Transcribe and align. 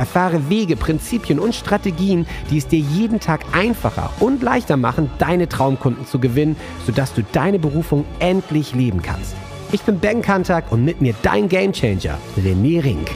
Erfahre 0.00 0.48
Wege, 0.48 0.76
Prinzipien 0.76 1.38
und 1.38 1.54
Strategien, 1.54 2.26
die 2.50 2.56
es 2.56 2.66
dir 2.66 2.78
jeden 2.78 3.20
Tag 3.20 3.44
einfacher 3.52 4.10
und 4.18 4.42
leichter 4.42 4.78
machen, 4.78 5.10
deine 5.18 5.46
Traumkunden 5.46 6.06
zu 6.06 6.18
gewinnen, 6.18 6.56
sodass 6.86 7.12
du 7.12 7.22
deine 7.22 7.58
Berufung 7.58 8.06
endlich 8.18 8.74
leben 8.74 9.02
kannst. 9.02 9.36
Ich 9.72 9.82
bin 9.82 10.00
Ben 10.00 10.22
Kantak 10.22 10.72
und 10.72 10.86
mit 10.86 11.02
mir 11.02 11.14
dein 11.20 11.50
Gamechanger, 11.50 12.16
René 12.38 12.82
Rink. 12.82 13.10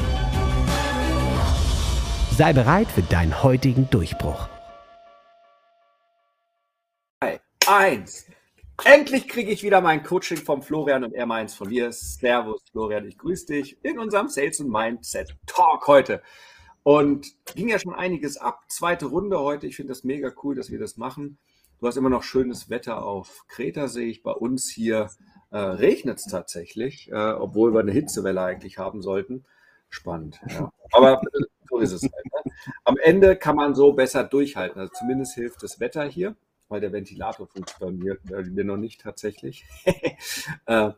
Sei 2.36 2.52
bereit 2.52 2.88
für 2.88 3.02
deinen 3.02 3.42
heutigen 3.42 3.88
Durchbruch. 3.88 4.46
Eins. 7.66 8.26
Endlich 8.84 9.26
kriege 9.28 9.50
ich 9.50 9.62
wieder 9.62 9.80
mein 9.80 10.02
Coaching 10.02 10.36
vom 10.36 10.60
Florian 10.60 11.04
und 11.04 11.14
er 11.14 11.24
meins 11.24 11.54
von 11.54 11.68
mir. 11.70 11.90
Servus, 11.92 12.60
Florian, 12.72 13.06
ich 13.06 13.16
grüße 13.16 13.46
dich 13.46 13.82
in 13.82 13.98
unserem 13.98 14.28
Sales 14.28 14.60
und 14.60 14.68
Mindset 14.68 15.34
Talk 15.46 15.86
heute. 15.86 16.20
Und 16.84 17.34
ging 17.54 17.68
ja 17.68 17.80
schon 17.80 17.94
einiges 17.94 18.36
ab. 18.36 18.62
Zweite 18.68 19.06
Runde 19.06 19.40
heute. 19.40 19.66
Ich 19.66 19.74
finde 19.74 19.90
das 19.90 20.04
mega 20.04 20.32
cool, 20.42 20.54
dass 20.54 20.70
wir 20.70 20.78
das 20.78 20.96
machen. 20.96 21.38
Du 21.80 21.88
hast 21.88 21.96
immer 21.96 22.10
noch 22.10 22.22
schönes 22.22 22.70
Wetter 22.70 23.04
auf 23.04 23.44
Kreta, 23.48 23.88
sehe 23.88 24.06
ich. 24.06 24.22
Bei 24.22 24.30
uns 24.30 24.70
hier 24.70 25.10
äh, 25.50 25.58
regnet 25.58 26.18
es 26.18 26.26
tatsächlich, 26.26 27.10
äh, 27.10 27.32
obwohl 27.32 27.72
wir 27.74 27.80
eine 27.80 27.92
Hitzewelle 27.92 28.42
eigentlich 28.42 28.78
haben 28.78 29.02
sollten. 29.02 29.44
Spannend. 29.88 30.40
Ja. 30.48 30.72
Aber 30.92 31.20
so 31.68 31.78
ist 31.78 31.92
es 31.92 32.02
halt. 32.02 32.46
Ne? 32.46 32.52
Am 32.84 32.96
Ende 32.98 33.34
kann 33.34 33.56
man 33.56 33.74
so 33.74 33.92
besser 33.92 34.22
durchhalten. 34.22 34.80
Also 34.80 34.92
zumindest 34.92 35.34
hilft 35.34 35.62
das 35.62 35.80
Wetter 35.80 36.04
hier 36.04 36.36
weil 36.68 36.80
der 36.80 36.92
Ventilator 36.92 37.46
funktioniert 37.46 38.20
bei 38.24 38.36
mir, 38.36 38.42
bei 38.42 38.50
mir 38.50 38.64
noch 38.64 38.76
nicht 38.76 39.00
tatsächlich. 39.00 39.64
äh, 40.66 40.90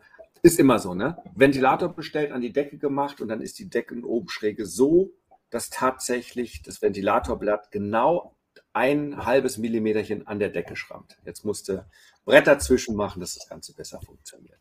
ist 0.42 0.58
immer 0.58 0.78
so, 0.78 0.94
ne? 0.94 1.18
Ventilator 1.34 1.94
bestellt, 1.94 2.32
an 2.32 2.40
die 2.40 2.52
Decke 2.52 2.78
gemacht 2.78 3.20
und 3.20 3.28
dann 3.28 3.40
ist 3.40 3.58
die 3.58 3.68
Deckenobenschräge 3.68 4.64
so, 4.64 5.10
dass 5.50 5.70
tatsächlich 5.70 6.62
das 6.62 6.82
Ventilatorblatt 6.82 7.70
genau 7.70 8.36
ein 8.72 9.24
halbes 9.24 9.58
Millimeterchen 9.58 10.26
an 10.26 10.38
der 10.38 10.50
Decke 10.50 10.76
schrammt. 10.76 11.18
Jetzt 11.24 11.44
musste 11.44 11.86
Brett 12.24 12.46
dazwischen 12.46 12.94
machen, 12.94 13.20
dass 13.20 13.34
das 13.34 13.48
Ganze 13.48 13.74
besser 13.74 14.00
funktioniert. 14.00 14.58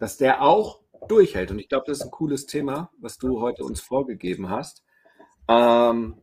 Dass 0.00 0.16
der 0.16 0.42
auch 0.42 0.80
durchhält. 1.08 1.50
Und 1.50 1.58
ich 1.58 1.68
glaube, 1.68 1.84
das 1.86 1.98
ist 1.98 2.04
ein 2.04 2.10
cooles 2.10 2.46
Thema, 2.46 2.90
was 2.98 3.18
du 3.18 3.40
heute 3.40 3.64
uns 3.64 3.80
vorgegeben 3.80 4.48
hast. 4.48 4.84
Ähm, 5.48 6.22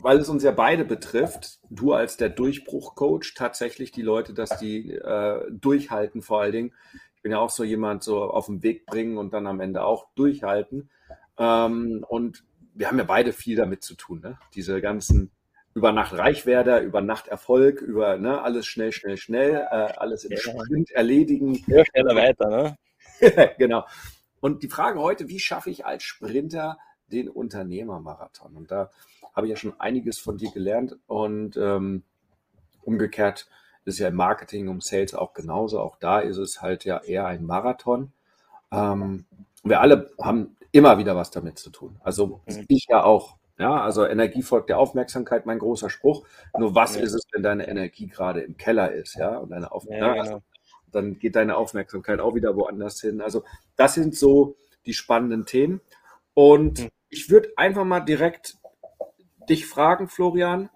weil 0.00 0.18
es 0.18 0.28
uns 0.28 0.42
ja 0.42 0.52
beide 0.52 0.84
betrifft, 0.84 1.58
du 1.70 1.92
als 1.92 2.16
der 2.16 2.28
Durchbruch-Coach, 2.28 3.34
tatsächlich 3.34 3.90
die 3.90 4.02
Leute, 4.02 4.32
dass 4.32 4.58
die 4.58 4.92
äh, 4.92 5.44
durchhalten 5.50 6.22
vor 6.22 6.40
allen 6.40 6.52
Dingen. 6.52 6.74
Ich 7.16 7.22
bin 7.22 7.32
ja 7.32 7.38
auch 7.38 7.50
so 7.50 7.64
jemand, 7.64 8.02
so 8.02 8.22
auf 8.22 8.46
den 8.46 8.62
Weg 8.62 8.86
bringen 8.86 9.18
und 9.18 9.32
dann 9.32 9.46
am 9.46 9.60
Ende 9.60 9.84
auch 9.84 10.06
durchhalten. 10.14 10.90
Ähm, 11.38 12.04
und 12.08 12.44
wir 12.74 12.88
haben 12.88 12.98
ja 12.98 13.04
beide 13.04 13.32
viel 13.32 13.56
damit 13.56 13.82
zu 13.82 13.94
tun, 13.94 14.20
ne? 14.20 14.38
diese 14.54 14.80
ganzen 14.80 15.30
über 15.74 15.92
Nacht 15.92 16.12
Reichwerder, 16.12 16.82
über 16.82 17.00
Nacht 17.00 17.28
Erfolg, 17.28 17.80
über 17.80 18.18
ne, 18.18 18.42
alles 18.42 18.66
schnell, 18.66 18.92
schnell, 18.92 19.16
schnell, 19.16 19.54
äh, 19.70 19.92
alles 19.96 20.24
im 20.24 20.32
ja. 20.32 20.38
Sprint 20.38 20.90
erledigen. 20.90 21.64
Ja, 21.66 21.84
schneller 21.84 22.14
weiter, 22.14 22.48
ne? 22.50 22.76
genau. 23.58 23.86
Und 24.40 24.62
die 24.62 24.68
Frage 24.68 25.00
heute, 25.00 25.28
wie 25.28 25.40
schaffe 25.40 25.70
ich 25.70 25.86
als 25.86 26.02
Sprinter 26.02 26.78
den 27.06 27.28
Unternehmermarathon? 27.28 28.54
Und 28.56 28.70
da 28.70 28.90
habe 29.34 29.46
ich 29.46 29.50
ja 29.50 29.56
schon 29.56 29.80
einiges 29.80 30.18
von 30.18 30.36
dir 30.36 30.50
gelernt 30.50 30.98
und 31.06 31.56
ähm, 31.56 32.02
umgekehrt 32.82 33.48
ist 33.84 33.98
ja 33.98 34.08
im 34.08 34.14
Marketing 34.14 34.68
und 34.68 34.82
Sales 34.82 35.14
auch 35.14 35.32
genauso. 35.32 35.80
Auch 35.80 35.96
da 35.96 36.20
ist 36.20 36.36
es 36.36 36.60
halt 36.60 36.84
ja 36.84 36.98
eher 36.98 37.26
ein 37.26 37.44
Marathon. 37.44 38.12
Ähm, 38.70 39.24
wir 39.64 39.80
alle 39.80 40.10
haben 40.20 40.56
immer 40.72 40.98
wieder 40.98 41.14
was 41.14 41.30
damit 41.30 41.58
zu 41.58 41.70
tun. 41.70 42.00
Also 42.02 42.40
mhm. 42.46 42.64
ich 42.68 42.86
ja 42.88 43.04
auch. 43.04 43.36
Ja, 43.58 43.80
also 43.82 44.04
Energie 44.06 44.42
folgt 44.42 44.70
der 44.70 44.78
Aufmerksamkeit, 44.78 45.46
mein 45.46 45.58
großer 45.58 45.90
Spruch. 45.90 46.26
Nur 46.58 46.74
was 46.74 46.96
ja. 46.96 47.02
ist 47.02 47.12
es, 47.12 47.22
wenn 47.32 47.42
deine 47.42 47.68
Energie 47.68 48.08
gerade 48.08 48.40
im 48.40 48.56
Keller 48.56 48.90
ist, 48.92 49.14
ja, 49.14 49.36
und 49.36 49.50
deine 49.50 49.70
Auf 49.70 49.84
ja, 49.88 50.14
genau. 50.14 50.42
dann 50.90 51.18
geht 51.18 51.36
deine 51.36 51.56
Aufmerksamkeit 51.56 52.18
auch 52.18 52.34
wieder 52.34 52.56
woanders 52.56 53.00
hin. 53.00 53.20
Also 53.20 53.44
das 53.76 53.94
sind 53.94 54.16
so 54.16 54.56
die 54.86 54.94
spannenden 54.94 55.44
Themen. 55.44 55.80
Und 56.34 56.80
mhm. 56.80 56.88
ich 57.10 57.30
würde 57.30 57.52
einfach 57.56 57.84
mal 57.84 58.00
direkt 58.00 58.56
dich 59.48 59.66
fragen, 59.66 60.08
Florian. 60.08 60.70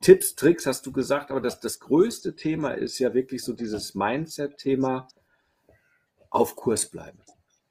Tipps, 0.00 0.34
Tricks 0.34 0.64
hast 0.64 0.86
du 0.86 0.92
gesagt, 0.92 1.30
aber 1.30 1.42
das, 1.42 1.60
das 1.60 1.78
größte 1.78 2.34
Thema 2.34 2.70
ist 2.70 2.98
ja 2.98 3.12
wirklich 3.12 3.44
so 3.44 3.52
dieses 3.52 3.94
Mindset-Thema 3.94 5.06
auf 6.30 6.56
Kurs 6.56 6.86
bleiben. 6.86 7.18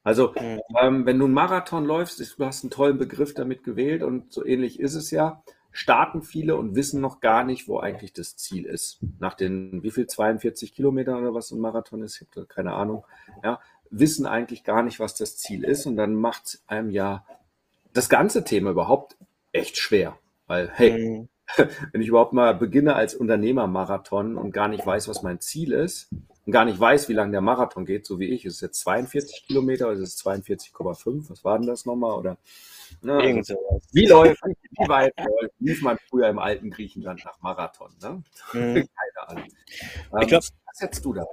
Also, 0.04 0.34
mhm. 0.40 0.60
ähm, 0.82 1.06
wenn 1.06 1.20
du 1.20 1.26
einen 1.26 1.34
Marathon 1.34 1.86
läufst, 1.86 2.20
du 2.20 2.46
hast 2.46 2.64
einen 2.64 2.72
tollen 2.72 2.98
Begriff 2.98 3.34
damit 3.34 3.64
gewählt 3.64 4.04
und 4.04 4.32
so 4.32 4.46
ähnlich 4.46 4.80
ist 4.80 4.96
es 4.96 5.12
ja, 5.12 5.44
starten 5.72 6.22
viele 6.24 6.56
und 6.56 6.76
wissen 6.76 7.02
noch 7.02 7.20
gar 7.20 7.44
nicht, 7.44 7.68
wo 7.68 7.80
eigentlich 7.80 8.14
das 8.14 8.36
Ziel 8.36 8.66
ist. 8.66 9.00
Nach 9.20 9.34
den, 9.34 9.84
wie 9.84 9.92
viel, 9.92 10.08
42 10.08 10.74
Kilometern 10.74 11.22
oder 11.22 11.34
was 11.34 11.52
ein 11.52 11.60
Marathon 11.60 12.02
ist, 12.02 12.22
ich 12.22 12.28
habe 12.36 12.48
keine 12.48 12.74
Ahnung, 12.74 13.06
ja, 13.44 13.60
wissen 13.90 14.26
eigentlich 14.26 14.64
gar 14.64 14.84
nicht, 14.84 15.00
was 15.00 15.16
das 15.16 15.38
Ziel 15.38 15.64
ist 15.64 15.86
und 15.86 15.96
dann 15.96 16.16
macht 16.16 16.46
es 16.46 16.64
einem 16.68 16.92
ja 16.92 17.26
das 17.94 18.10
ganze 18.10 18.44
Thema 18.44 18.72
überhaupt 18.72 19.18
echt 19.52 19.78
schwer. 19.78 20.18
Weil, 20.48 20.70
hey, 20.74 21.10
mhm. 21.10 21.30
wenn 21.92 22.02
ich 22.02 22.08
überhaupt 22.08 22.34
mal 22.34 22.54
beginne 22.54 22.96
als 22.96 23.16
Unternehmermarathon 23.16 24.38
und 24.38 24.52
gar 24.52 24.68
nicht 24.68 24.86
weiß, 24.86 25.08
was 25.08 25.24
mein 25.24 25.40
Ziel 25.40 25.74
ist 25.74 26.10
und 26.46 26.54
gar 26.54 26.66
nicht 26.66 26.80
weiß, 26.80 27.10
wie 27.10 27.14
lange 27.14 27.32
der 27.32 27.42
Marathon 27.42 27.86
geht, 27.86 28.06
so 28.06 28.20
wie 28.20 28.28
ich, 28.28 28.46
ist 28.46 28.56
es 28.56 28.62
jetzt 28.62 28.80
42 28.82 29.48
Kilometer 29.48 29.88
oder 29.88 29.96
ist 29.96 30.16
es 30.16 30.26
42,5? 30.26 31.30
Was 31.30 31.44
war 31.44 31.58
denn 31.58 31.68
das 31.68 31.86
nochmal? 31.86 32.14
Oder 32.14 32.38
ne, 33.02 33.14
also, 33.14 33.56
wie 33.92 34.06
läuft, 34.06 34.44
wie 34.44 34.88
weit 34.88 35.14
lief 35.60 35.82
man 35.82 35.98
früher 36.10 36.28
im 36.28 36.40
alten 36.40 36.70
Griechenland 36.70 37.24
nach 37.26 37.42
Marathon? 37.42 37.92
Ne? 38.02 38.24
Mhm. 38.54 38.74
Keine 38.74 39.28
Ahnung. 39.28 39.44
Ähm, 40.14 40.20
ich 40.22 40.28
glaub, 40.28 40.44
was 40.44 40.82
hättest 40.82 41.06
du 41.06 41.14
da? 41.14 41.26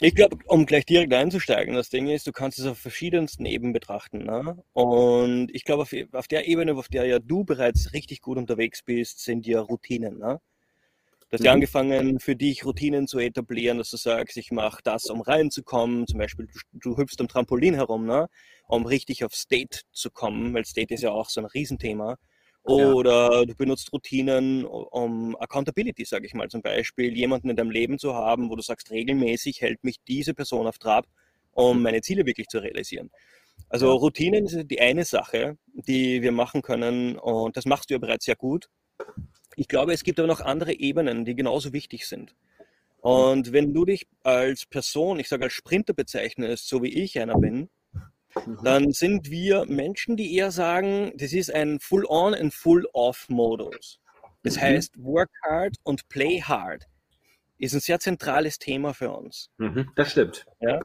Ich 0.00 0.14
glaube, 0.14 0.38
um 0.46 0.66
gleich 0.66 0.86
direkt 0.86 1.12
einzusteigen, 1.12 1.74
das 1.74 1.90
Ding 1.90 2.08
ist, 2.08 2.26
du 2.26 2.32
kannst 2.32 2.58
es 2.58 2.66
auf 2.66 2.78
verschiedensten 2.78 3.44
Ebenen 3.44 3.72
betrachten. 3.72 4.24
Ne? 4.24 4.62
Und 4.72 5.48
ich 5.52 5.64
glaube, 5.64 5.82
auf, 5.82 5.94
auf, 6.12 6.28
der 6.28 6.48
Ebene, 6.48 6.74
auf 6.74 6.88
der 6.88 7.04
ja 7.04 7.18
du 7.18 7.44
bereits 7.44 7.92
richtig 7.92 8.20
gut 8.20 8.38
unterwegs 8.38 8.82
bist, 8.82 9.20
sind 9.22 9.46
ja 9.46 9.60
Routinen. 9.60 10.18
Ne? 10.18 10.40
Du 11.28 11.34
hast 11.34 11.44
ja 11.44 11.52
mhm. 11.52 11.56
angefangen, 11.56 12.18
für 12.18 12.34
dich 12.34 12.64
Routinen 12.64 13.06
zu 13.06 13.18
etablieren, 13.18 13.78
dass 13.78 13.90
du 13.90 13.96
sagst, 13.96 14.36
ich 14.36 14.50
mache 14.50 14.80
das, 14.82 15.06
um 15.06 15.20
reinzukommen. 15.20 16.06
Zum 16.06 16.18
Beispiel, 16.18 16.46
du, 16.46 16.58
du 16.72 16.96
hüpfst 16.96 17.20
am 17.20 17.28
Trampolin 17.28 17.74
herum, 17.74 18.06
ne? 18.06 18.28
um 18.66 18.86
richtig 18.86 19.24
auf 19.24 19.34
State 19.34 19.80
zu 19.92 20.10
kommen, 20.10 20.54
weil 20.54 20.64
State 20.64 20.94
ist 20.94 21.02
ja 21.02 21.10
auch 21.10 21.28
so 21.28 21.40
ein 21.40 21.46
Riesenthema. 21.46 22.16
Oder 22.70 23.40
ja. 23.40 23.44
du 23.44 23.54
benutzt 23.54 23.92
Routinen, 23.92 24.64
um 24.64 25.36
Accountability, 25.36 26.04
sage 26.04 26.26
ich 26.26 26.34
mal, 26.34 26.48
zum 26.48 26.62
Beispiel 26.62 27.16
jemanden 27.16 27.50
in 27.50 27.56
deinem 27.56 27.70
Leben 27.70 27.98
zu 27.98 28.14
haben, 28.14 28.50
wo 28.50 28.56
du 28.56 28.62
sagst, 28.62 28.90
regelmäßig 28.90 29.60
hält 29.60 29.84
mich 29.84 29.96
diese 30.06 30.34
Person 30.34 30.66
auf 30.66 30.78
Trab, 30.78 31.06
um 31.52 31.78
mhm. 31.78 31.82
meine 31.82 32.00
Ziele 32.00 32.26
wirklich 32.26 32.48
zu 32.48 32.58
realisieren. 32.58 33.10
Also 33.68 33.92
Routinen 33.92 34.46
ist 34.46 34.70
die 34.70 34.80
eine 34.80 35.04
Sache, 35.04 35.56
die 35.72 36.22
wir 36.22 36.32
machen 36.32 36.62
können 36.62 37.16
und 37.16 37.56
das 37.56 37.66
machst 37.66 37.90
du 37.90 37.94
ja 37.94 37.98
bereits 37.98 38.24
sehr 38.24 38.36
gut. 38.36 38.68
Ich 39.56 39.68
glaube, 39.68 39.92
es 39.92 40.02
gibt 40.02 40.18
aber 40.18 40.28
noch 40.28 40.40
andere 40.40 40.72
Ebenen, 40.72 41.24
die 41.24 41.34
genauso 41.34 41.72
wichtig 41.72 42.06
sind. 42.06 42.34
Und 43.00 43.52
wenn 43.52 43.72
du 43.72 43.84
dich 43.84 44.06
als 44.22 44.66
Person, 44.66 45.20
ich 45.20 45.28
sage 45.28 45.44
als 45.44 45.52
Sprinter 45.52 45.94
bezeichnest, 45.94 46.68
so 46.68 46.82
wie 46.82 46.92
ich 46.92 47.18
einer 47.18 47.38
bin, 47.38 47.70
Mhm. 48.46 48.58
dann 48.62 48.92
sind 48.92 49.30
wir 49.30 49.64
Menschen, 49.66 50.16
die 50.16 50.34
eher 50.36 50.50
sagen, 50.50 51.12
das 51.16 51.32
ist 51.32 51.52
ein 51.52 51.80
Full-on 51.80 52.34
und 52.34 52.54
Full-off-Modus. 52.54 54.00
Das 54.42 54.56
mhm. 54.56 54.60
heißt, 54.60 54.94
Work 54.98 55.30
hard 55.44 55.76
und 55.82 56.08
Play 56.08 56.40
hard 56.40 56.86
ist 57.58 57.74
ein 57.74 57.80
sehr 57.80 58.00
zentrales 58.00 58.58
Thema 58.58 58.94
für 58.94 59.10
uns. 59.10 59.50
Mhm, 59.58 59.90
das 59.96 60.12
stimmt. 60.12 60.46
Ja? 60.60 60.80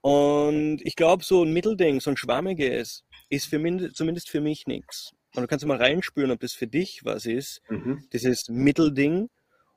Und 0.00 0.80
ich 0.82 0.96
glaube, 0.96 1.24
so 1.24 1.44
ein 1.44 1.52
Mittelding, 1.52 2.00
so 2.00 2.10
ein 2.10 2.16
schwammiges, 2.16 3.04
ist 3.28 3.46
für 3.46 3.58
mich, 3.58 3.92
zumindest 3.94 4.30
für 4.30 4.40
mich 4.40 4.66
nichts. 4.66 5.12
Und 5.34 5.42
du 5.42 5.46
kannst 5.46 5.64
mal 5.66 5.76
reinspüren, 5.76 6.30
ob 6.30 6.40
das 6.40 6.54
für 6.54 6.66
dich 6.66 7.04
was 7.04 7.26
ist, 7.26 7.60
mhm. 7.68 8.04
dieses 8.12 8.48
Mittelding, 8.48 9.28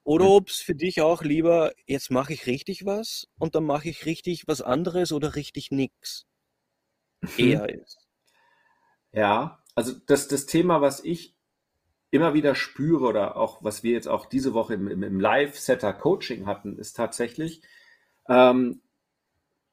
oder 0.04 0.26
mhm. 0.26 0.32
ob 0.32 0.50
es 0.50 0.58
für 0.58 0.76
dich 0.76 1.02
auch 1.02 1.24
lieber, 1.24 1.72
jetzt 1.86 2.12
mache 2.12 2.34
ich 2.34 2.46
richtig 2.46 2.86
was 2.86 3.28
und 3.38 3.56
dann 3.56 3.64
mache 3.64 3.90
ich 3.90 4.06
richtig 4.06 4.48
was 4.48 4.62
anderes 4.62 5.12
oder 5.12 5.36
richtig 5.36 5.72
nichts. 5.72 6.26
Mhm. 7.24 7.30
eher 7.38 7.70
ist. 7.70 8.00
Ja, 9.12 9.64
also 9.76 9.94
das, 10.08 10.28
das 10.28 10.46
Thema, 10.46 10.82
was 10.82 11.04
ich 11.04 11.36
immer 12.12 12.34
wieder 12.34 12.54
spüre 12.54 13.06
oder 13.06 13.38
auch 13.38 13.64
was 13.64 13.84
wir 13.84 13.94
jetzt 13.94 14.08
auch 14.08 14.28
diese 14.28 14.54
Woche 14.54 14.76
im, 14.76 14.88
im 14.88 15.20
Live-Setter-Coaching 15.20 16.46
hatten, 16.46 16.78
ist 16.78 16.94
tatsächlich, 16.94 17.64
ähm, 18.30 18.82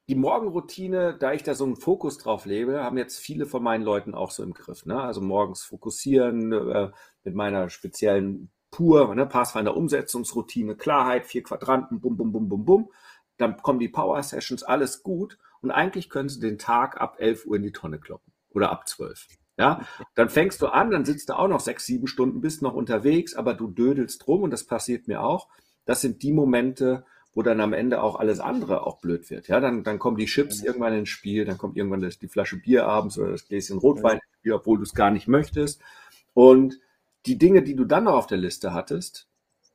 die 0.09 0.15
Morgenroutine, 0.15 1.15
da 1.17 1.31
ich 1.33 1.43
da 1.43 1.53
so 1.53 1.63
einen 1.63 1.75
Fokus 1.75 2.17
drauf 2.17 2.45
lebe, 2.45 2.83
haben 2.83 2.97
jetzt 2.97 3.19
viele 3.19 3.45
von 3.45 3.63
meinen 3.63 3.83
Leuten 3.83 4.13
auch 4.13 4.31
so 4.31 4.43
im 4.43 4.53
Griff. 4.53 4.85
Ne? 4.85 4.99
Also 4.99 5.21
morgens 5.21 5.63
fokussieren 5.63 6.51
äh, 6.51 6.91
mit 7.23 7.35
meiner 7.35 7.69
speziellen 7.69 8.51
pur, 8.71 9.13
ne? 9.13 9.25
Pathfinder 9.25 9.77
Umsetzungsroutine, 9.77 10.75
Klarheit, 10.75 11.25
vier 11.25 11.43
Quadranten, 11.43 12.01
bum, 12.01 12.17
bum, 12.17 12.31
bum, 12.31 12.49
bum, 12.49 12.65
bum. 12.65 12.91
Dann 13.37 13.57
kommen 13.61 13.79
die 13.79 13.89
Power 13.89 14.21
Sessions, 14.23 14.63
alles 14.63 15.03
gut. 15.03 15.37
Und 15.61 15.71
eigentlich 15.71 16.09
können 16.09 16.29
sie 16.29 16.39
den 16.39 16.57
Tag 16.57 16.99
ab 16.99 17.17
11 17.19 17.45
Uhr 17.45 17.55
in 17.55 17.63
die 17.63 17.71
Tonne 17.71 17.99
kloppen 17.99 18.33
oder 18.49 18.71
ab 18.71 18.87
12. 18.87 19.27
Ja, 19.57 19.85
dann 20.15 20.29
fängst 20.29 20.61
du 20.61 20.67
an, 20.67 20.89
dann 20.91 21.05
sitzt 21.05 21.29
du 21.29 21.33
auch 21.33 21.47
noch 21.47 21.59
sechs, 21.59 21.85
sieben 21.85 22.07
Stunden, 22.07 22.41
bist 22.41 22.61
noch 22.61 22.73
unterwegs, 22.73 23.35
aber 23.35 23.53
du 23.53 23.67
dödelst 23.67 24.27
rum 24.27 24.43
und 24.43 24.51
das 24.51 24.63
passiert 24.63 25.07
mir 25.07 25.21
auch. 25.21 25.49
Das 25.85 26.01
sind 26.01 26.23
die 26.23 26.31
Momente, 26.31 27.05
wo 27.33 27.43
dann 27.43 27.61
am 27.61 27.73
Ende 27.73 28.01
auch 28.01 28.15
alles 28.15 28.39
andere 28.39 28.85
auch 28.85 28.99
blöd 28.99 29.29
wird. 29.29 29.47
Ja, 29.47 29.59
dann, 29.59 29.83
dann 29.83 29.99
kommen 29.99 30.17
die 30.17 30.25
Chips 30.25 30.63
irgendwann 30.63 30.93
ins 30.93 31.09
Spiel, 31.09 31.45
dann 31.45 31.57
kommt 31.57 31.77
irgendwann 31.77 32.01
das, 32.01 32.17
die 32.17 32.27
Flasche 32.27 32.57
Bier 32.57 32.87
abends 32.87 33.17
oder 33.17 33.31
das 33.31 33.47
Gläschen 33.47 33.77
Rotwein 33.77 34.15
ins 34.15 34.39
Spiel, 34.39 34.53
obwohl 34.53 34.77
du 34.77 34.83
es 34.83 34.93
gar 34.93 35.11
nicht 35.11 35.27
möchtest. 35.27 35.81
Und 36.33 36.79
die 37.25 37.37
Dinge, 37.37 37.61
die 37.61 37.75
du 37.75 37.85
dann 37.85 38.05
noch 38.05 38.13
auf 38.13 38.27
der 38.27 38.37
Liste 38.37 38.73
hattest, 38.73 39.27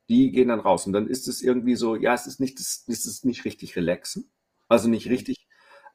die 0.08 0.32
gehen 0.32 0.48
dann 0.48 0.60
raus. 0.60 0.86
Und 0.86 0.92
dann 0.92 1.06
ist 1.06 1.28
es 1.28 1.42
irgendwie 1.42 1.76
so, 1.76 1.96
ja, 1.96 2.14
es 2.14 2.26
ist 2.26 2.40
nicht, 2.40 2.58
es 2.60 2.86
ist 2.88 3.24
nicht 3.24 3.44
richtig 3.44 3.76
relaxen. 3.76 4.30
Also 4.68 4.88
nicht 4.88 5.08
richtig 5.08 5.45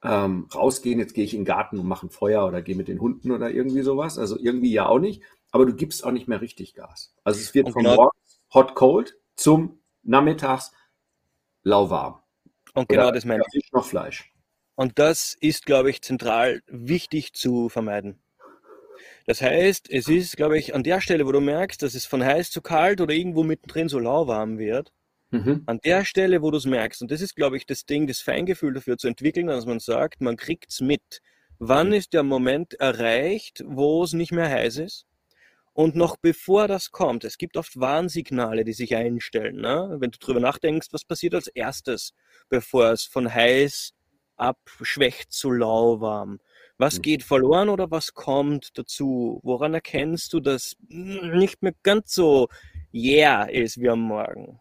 ähm, 0.03 0.47
rausgehen, 0.53 0.99
jetzt 0.99 1.13
gehe 1.13 1.23
ich 1.23 1.33
in 1.33 1.41
den 1.41 1.45
Garten 1.45 1.77
und 1.79 1.87
mache 1.87 2.07
ein 2.07 2.09
Feuer 2.09 2.45
oder 2.47 2.61
gehe 2.61 2.75
mit 2.75 2.87
den 2.87 2.99
Hunden 2.99 3.31
oder 3.31 3.51
irgendwie 3.51 3.81
sowas. 3.81 4.17
Also 4.17 4.37
irgendwie 4.39 4.71
ja 4.71 4.87
auch 4.87 4.99
nicht. 4.99 5.21
Aber 5.51 5.65
du 5.65 5.73
gibst 5.73 6.03
auch 6.03 6.11
nicht 6.11 6.27
mehr 6.27 6.41
richtig 6.41 6.73
Gas. 6.73 7.13
Also 7.23 7.39
es 7.39 7.53
wird 7.53 7.69
von 7.69 7.83
genau, 7.83 7.95
morgens 7.95 8.41
hot 8.53 8.75
cold 8.75 9.17
zum 9.35 9.79
nachmittags 10.03 10.71
lauwarm. 11.63 12.19
Und 12.73 12.89
genau 12.89 13.03
Oder 13.03 13.11
das 13.13 13.25
meine 13.25 13.43
ich. 13.47 13.63
Fisch 13.63 13.71
noch 13.71 13.85
Fleisch. 13.85 14.31
Und 14.75 14.97
das 14.97 15.35
ist, 15.39 15.65
glaube 15.65 15.89
ich, 15.89 16.01
zentral 16.01 16.61
wichtig 16.67 17.33
zu 17.33 17.69
vermeiden. 17.69 18.21
Das 19.25 19.41
heißt, 19.41 19.89
es 19.89 20.07
ist, 20.07 20.37
glaube 20.37 20.57
ich, 20.57 20.73
an 20.73 20.83
der 20.83 21.01
Stelle, 21.01 21.27
wo 21.27 21.31
du 21.31 21.41
merkst, 21.41 21.81
dass 21.81 21.93
es 21.93 22.05
von 22.05 22.23
heiß 22.23 22.49
zu 22.49 22.61
kalt 22.61 23.01
oder 23.01 23.13
irgendwo 23.13 23.43
mittendrin 23.43 23.89
so 23.89 23.99
lauwarm 23.99 24.57
wird, 24.57 24.91
mhm. 25.31 25.63
an 25.65 25.79
der 25.83 26.05
Stelle, 26.05 26.41
wo 26.41 26.51
du 26.51 26.57
es 26.57 26.65
merkst, 26.65 27.01
und 27.01 27.11
das 27.11 27.21
ist, 27.21 27.35
glaube 27.35 27.57
ich, 27.57 27.65
das 27.65 27.85
Ding, 27.85 28.07
das 28.07 28.21
Feingefühl 28.21 28.73
dafür 28.73 28.97
zu 28.97 29.07
entwickeln, 29.07 29.47
dass 29.47 29.65
man 29.65 29.79
sagt, 29.79 30.21
man 30.21 30.37
kriegt 30.37 30.71
es 30.71 30.81
mit. 30.81 31.21
Wann 31.59 31.87
mhm. 31.87 31.93
ist 31.93 32.13
der 32.13 32.23
Moment 32.23 32.73
erreicht, 32.75 33.63
wo 33.65 34.03
es 34.03 34.13
nicht 34.13 34.31
mehr 34.31 34.49
heiß 34.49 34.77
ist? 34.77 35.05
Und 35.73 35.95
noch 35.95 36.17
bevor 36.17 36.67
das 36.67 36.91
kommt, 36.91 37.23
es 37.23 37.37
gibt 37.37 37.55
oft 37.55 37.79
Warnsignale, 37.79 38.65
die 38.65 38.73
sich 38.73 38.95
einstellen. 38.95 39.61
Ne? 39.61 39.95
Wenn 39.99 40.11
du 40.11 40.19
drüber 40.19 40.41
nachdenkst, 40.41 40.89
was 40.91 41.05
passiert 41.05 41.33
als 41.33 41.47
erstes, 41.47 42.13
bevor 42.49 42.91
es 42.91 43.03
von 43.05 43.33
heiß 43.33 43.93
abschwächt 44.35 45.31
zu 45.31 45.51
lauwarm? 45.51 46.39
Was 46.77 46.95
hm. 46.95 47.01
geht 47.03 47.23
verloren 47.23 47.69
oder 47.69 47.91
was 47.91 48.13
kommt 48.13 48.77
dazu? 48.77 49.39
Woran 49.43 49.73
erkennst 49.73 50.33
du, 50.33 50.39
dass 50.39 50.75
nicht 50.89 51.61
mehr 51.61 51.73
ganz 51.83 52.13
so 52.13 52.49
yeah 52.93 53.43
ist 53.43 53.79
wie 53.79 53.89
am 53.89 54.01
Morgen? 54.01 54.59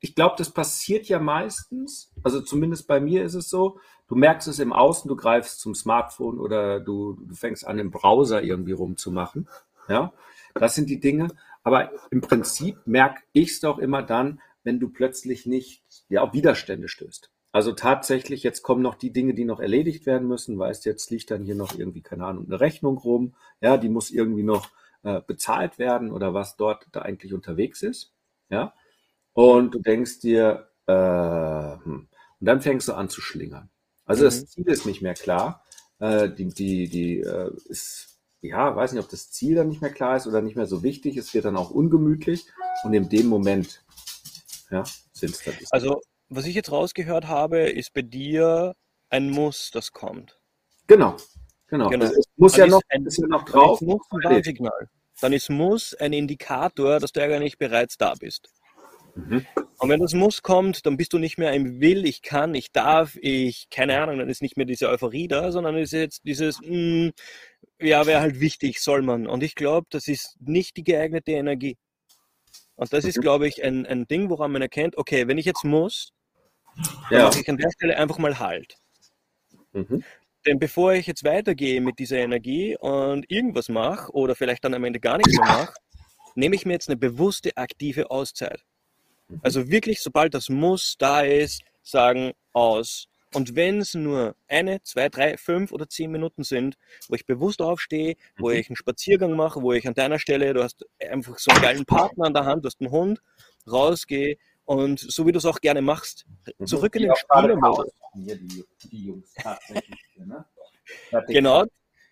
Ich 0.00 0.14
glaube, 0.14 0.34
das 0.36 0.50
passiert 0.50 1.06
ja 1.06 1.18
meistens, 1.18 2.12
also 2.22 2.42
zumindest 2.42 2.86
bei 2.86 3.00
mir 3.00 3.24
ist 3.24 3.34
es 3.34 3.48
so, 3.48 3.78
du 4.06 4.14
merkst 4.14 4.48
es 4.48 4.58
im 4.58 4.72
Außen, 4.72 5.08
du 5.08 5.16
greifst 5.16 5.60
zum 5.60 5.74
Smartphone 5.74 6.38
oder 6.38 6.80
du, 6.80 7.14
du 7.26 7.34
fängst 7.34 7.66
an, 7.66 7.78
im 7.78 7.90
Browser 7.90 8.42
irgendwie 8.42 8.72
rumzumachen. 8.72 9.48
Ja, 9.88 10.12
das 10.54 10.74
sind 10.74 10.90
die 10.90 11.00
Dinge. 11.00 11.28
Aber 11.62 11.90
im 12.10 12.20
Prinzip 12.20 12.78
merke 12.86 13.22
ich 13.32 13.52
es 13.52 13.60
doch 13.60 13.78
immer 13.78 14.02
dann, 14.02 14.40
wenn 14.62 14.80
du 14.80 14.88
plötzlich 14.88 15.46
nicht 15.46 15.82
ja, 16.08 16.22
auf 16.22 16.32
Widerstände 16.32 16.88
stößt. 16.88 17.30
Also 17.52 17.72
tatsächlich, 17.72 18.42
jetzt 18.42 18.62
kommen 18.62 18.82
noch 18.82 18.94
die 18.94 19.12
Dinge, 19.12 19.34
die 19.34 19.44
noch 19.44 19.58
erledigt 19.58 20.06
werden 20.06 20.28
müssen. 20.28 20.58
Weißt, 20.58 20.84
jetzt 20.84 21.10
liegt 21.10 21.30
dann 21.30 21.42
hier 21.42 21.56
noch 21.56 21.76
irgendwie, 21.76 22.02
keine 22.02 22.26
Ahnung, 22.26 22.46
eine 22.46 22.60
Rechnung 22.60 22.98
rum. 22.98 23.34
Ja, 23.60 23.76
die 23.76 23.88
muss 23.88 24.10
irgendwie 24.10 24.44
noch 24.44 24.68
äh, 25.02 25.20
bezahlt 25.26 25.78
werden 25.78 26.12
oder 26.12 26.32
was 26.34 26.56
dort 26.56 26.86
da 26.92 27.02
eigentlich 27.02 27.34
unterwegs 27.34 27.82
ist. 27.82 28.12
Ja, 28.50 28.74
und 29.32 29.74
du 29.74 29.78
denkst 29.78 30.20
dir, 30.20 30.68
äh, 30.86 30.92
hm. 30.92 32.08
und 32.40 32.46
dann 32.46 32.60
fängst 32.60 32.88
du 32.88 32.94
an 32.94 33.08
zu 33.08 33.20
schlingern. 33.20 33.70
Also 34.04 34.24
das 34.24 34.40
mhm. 34.40 34.46
Ziel 34.46 34.68
ist 34.68 34.86
nicht 34.86 35.02
mehr 35.02 35.14
klar. 35.14 35.64
Äh, 36.00 36.30
die 36.30 36.48
die, 36.48 36.88
die 36.88 37.20
äh, 37.20 37.52
ist, 37.66 38.18
ja, 38.40 38.74
weiß 38.74 38.92
nicht, 38.92 39.04
ob 39.04 39.10
das 39.10 39.30
Ziel 39.30 39.54
dann 39.54 39.68
nicht 39.68 39.82
mehr 39.82 39.92
klar 39.92 40.16
ist 40.16 40.26
oder 40.26 40.42
nicht 40.42 40.56
mehr 40.56 40.66
so 40.66 40.82
wichtig. 40.82 41.16
Es 41.16 41.32
wird 41.32 41.44
dann 41.44 41.56
auch 41.56 41.70
ungemütlich 41.70 42.46
und 42.82 42.92
in 42.92 43.08
dem 43.08 43.26
Moment, 43.26 43.84
ja, 44.70 44.82
sind 45.12 45.34
es 45.34 45.44
dann. 45.44 45.54
Also, 45.70 46.00
was 46.28 46.46
ich 46.46 46.54
jetzt 46.54 46.72
rausgehört 46.72 47.28
habe, 47.28 47.70
ist 47.70 47.92
bei 47.92 48.02
dir 48.02 48.74
ein 49.10 49.30
Muss, 49.30 49.70
das 49.72 49.92
kommt. 49.92 50.40
Genau, 50.86 51.16
genau. 51.68 51.88
genau. 51.88 52.06
Es 52.06 52.24
muss 52.36 52.52
dann 52.52 52.68
ja 52.68 52.76
noch 52.76 52.82
ein 52.88 53.04
bisschen 53.04 53.28
noch 53.28 53.44
drauf. 53.44 53.78
Dann 53.78 53.88
ist 53.88 53.94
Muss 53.94 54.06
ein 54.10 54.30
Warnsignal. 54.30 54.88
Dann 55.20 55.32
ist 55.32 55.50
Muss 55.50 55.94
ein 55.94 56.12
Indikator, 56.12 56.98
dass 56.98 57.12
du 57.12 57.22
eigentlich 57.22 57.58
bereits 57.58 57.96
da 57.96 58.14
bist. 58.14 58.48
Mhm. 59.14 59.46
Und 59.78 59.88
wenn 59.88 60.00
das 60.00 60.14
Muss 60.14 60.42
kommt, 60.42 60.84
dann 60.86 60.96
bist 60.96 61.12
du 61.12 61.18
nicht 61.18 61.38
mehr 61.38 61.52
im 61.52 61.80
Will, 61.80 62.04
ich 62.04 62.22
kann, 62.22 62.54
ich 62.54 62.70
darf, 62.72 63.16
ich, 63.20 63.68
keine 63.70 64.00
Ahnung, 64.00 64.18
dann 64.18 64.28
ist 64.28 64.42
nicht 64.42 64.56
mehr 64.56 64.66
diese 64.66 64.88
Euphorie 64.88 65.26
da, 65.26 65.52
sondern 65.52 65.76
ist 65.76 65.92
jetzt 65.92 66.24
dieses, 66.24 66.60
mh, 66.60 66.66
hm, 66.66 67.12
ja, 67.80 68.06
wäre 68.06 68.20
halt 68.20 68.40
wichtig, 68.40 68.80
soll 68.80 69.02
man. 69.02 69.26
Und 69.26 69.42
ich 69.42 69.54
glaube, 69.54 69.86
das 69.90 70.06
ist 70.06 70.36
nicht 70.40 70.76
die 70.76 70.84
geeignete 70.84 71.32
Energie. 71.32 71.78
Und 72.76 72.92
das 72.92 73.04
ist, 73.04 73.18
mhm. 73.18 73.22
glaube 73.22 73.48
ich, 73.48 73.62
ein, 73.64 73.86
ein 73.86 74.06
Ding, 74.06 74.30
woran 74.30 74.52
man 74.52 74.62
erkennt, 74.62 74.96
okay, 74.96 75.28
wenn 75.28 75.38
ich 75.38 75.46
jetzt 75.46 75.64
muss, 75.64 76.12
dann 77.10 77.18
ja. 77.18 77.24
mache 77.26 77.40
ich 77.40 77.48
an 77.48 77.56
der 77.56 77.70
Stelle 77.70 77.96
einfach 77.96 78.18
mal 78.18 78.38
Halt. 78.38 78.74
Mhm. 79.72 80.02
Denn 80.46 80.58
bevor 80.58 80.94
ich 80.94 81.06
jetzt 81.06 81.24
weitergehe 81.24 81.80
mit 81.80 81.98
dieser 81.98 82.18
Energie 82.18 82.76
und 82.78 83.30
irgendwas 83.30 83.68
mache 83.68 84.12
oder 84.12 84.34
vielleicht 84.34 84.64
dann 84.64 84.74
am 84.74 84.84
Ende 84.84 85.00
gar 85.00 85.18
nichts 85.18 85.36
mehr 85.36 85.46
mache, 85.46 85.74
nehme 86.34 86.56
ich 86.56 86.64
mir 86.64 86.72
jetzt 86.72 86.88
eine 86.88 86.96
bewusste, 86.96 87.56
aktive 87.56 88.10
Auszeit. 88.10 88.64
Also 89.42 89.68
wirklich, 89.68 90.00
sobald 90.00 90.34
das 90.34 90.48
Muss 90.48 90.96
da 90.98 91.20
ist, 91.20 91.62
sagen 91.82 92.32
aus. 92.52 93.06
Und 93.32 93.54
wenn 93.54 93.78
es 93.78 93.94
nur 93.94 94.34
eine, 94.48 94.82
zwei, 94.82 95.08
drei, 95.08 95.36
fünf 95.36 95.70
oder 95.70 95.88
zehn 95.88 96.10
Minuten 96.10 96.42
sind, 96.42 96.76
wo 97.08 97.14
ich 97.14 97.26
bewusst 97.26 97.62
aufstehe, 97.62 98.16
wo 98.36 98.48
mhm. 98.48 98.56
ich 98.56 98.68
einen 98.68 98.76
Spaziergang 98.76 99.36
mache, 99.36 99.62
wo 99.62 99.72
ich 99.72 99.86
an 99.86 99.94
deiner 99.94 100.18
Stelle, 100.18 100.52
du 100.52 100.62
hast 100.62 100.84
einfach 100.98 101.38
so 101.38 101.52
einen 101.52 101.62
geilen 101.62 101.84
Partner 101.84 102.26
an 102.26 102.34
der 102.34 102.44
Hand, 102.44 102.64
du 102.64 102.66
hast 102.66 102.80
einen 102.80 102.90
Hund, 102.90 103.22
rausgehe 103.70 104.36
und 104.64 104.98
so 104.98 105.26
wie 105.26 105.32
du 105.32 105.38
es 105.38 105.46
auch 105.46 105.60
gerne 105.60 105.80
machst, 105.80 106.26
mhm. 106.58 106.66
zurück 106.66 106.94
in 106.96 107.02
den 107.02 107.14
Spielermodus. 107.14 107.92
Die, 108.14 108.64
die 108.90 109.04
Jungs 109.06 109.32
tatsächlich. 109.34 110.00
Ne? 110.16 110.44
Genau, 111.28 111.64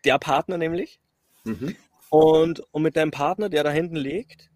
der 0.05 0.19
Partner 0.19 0.57
nämlich. 0.57 1.01
Mhm. 1.45 1.77
Und, 2.11 2.61
und 2.73 2.83
mit 2.83 2.97
deinem 2.97 3.11
Partner, 3.11 3.49
der 3.49 3.65
da 3.65 3.71
hinten 3.71 3.97
liegt, 3.97 4.51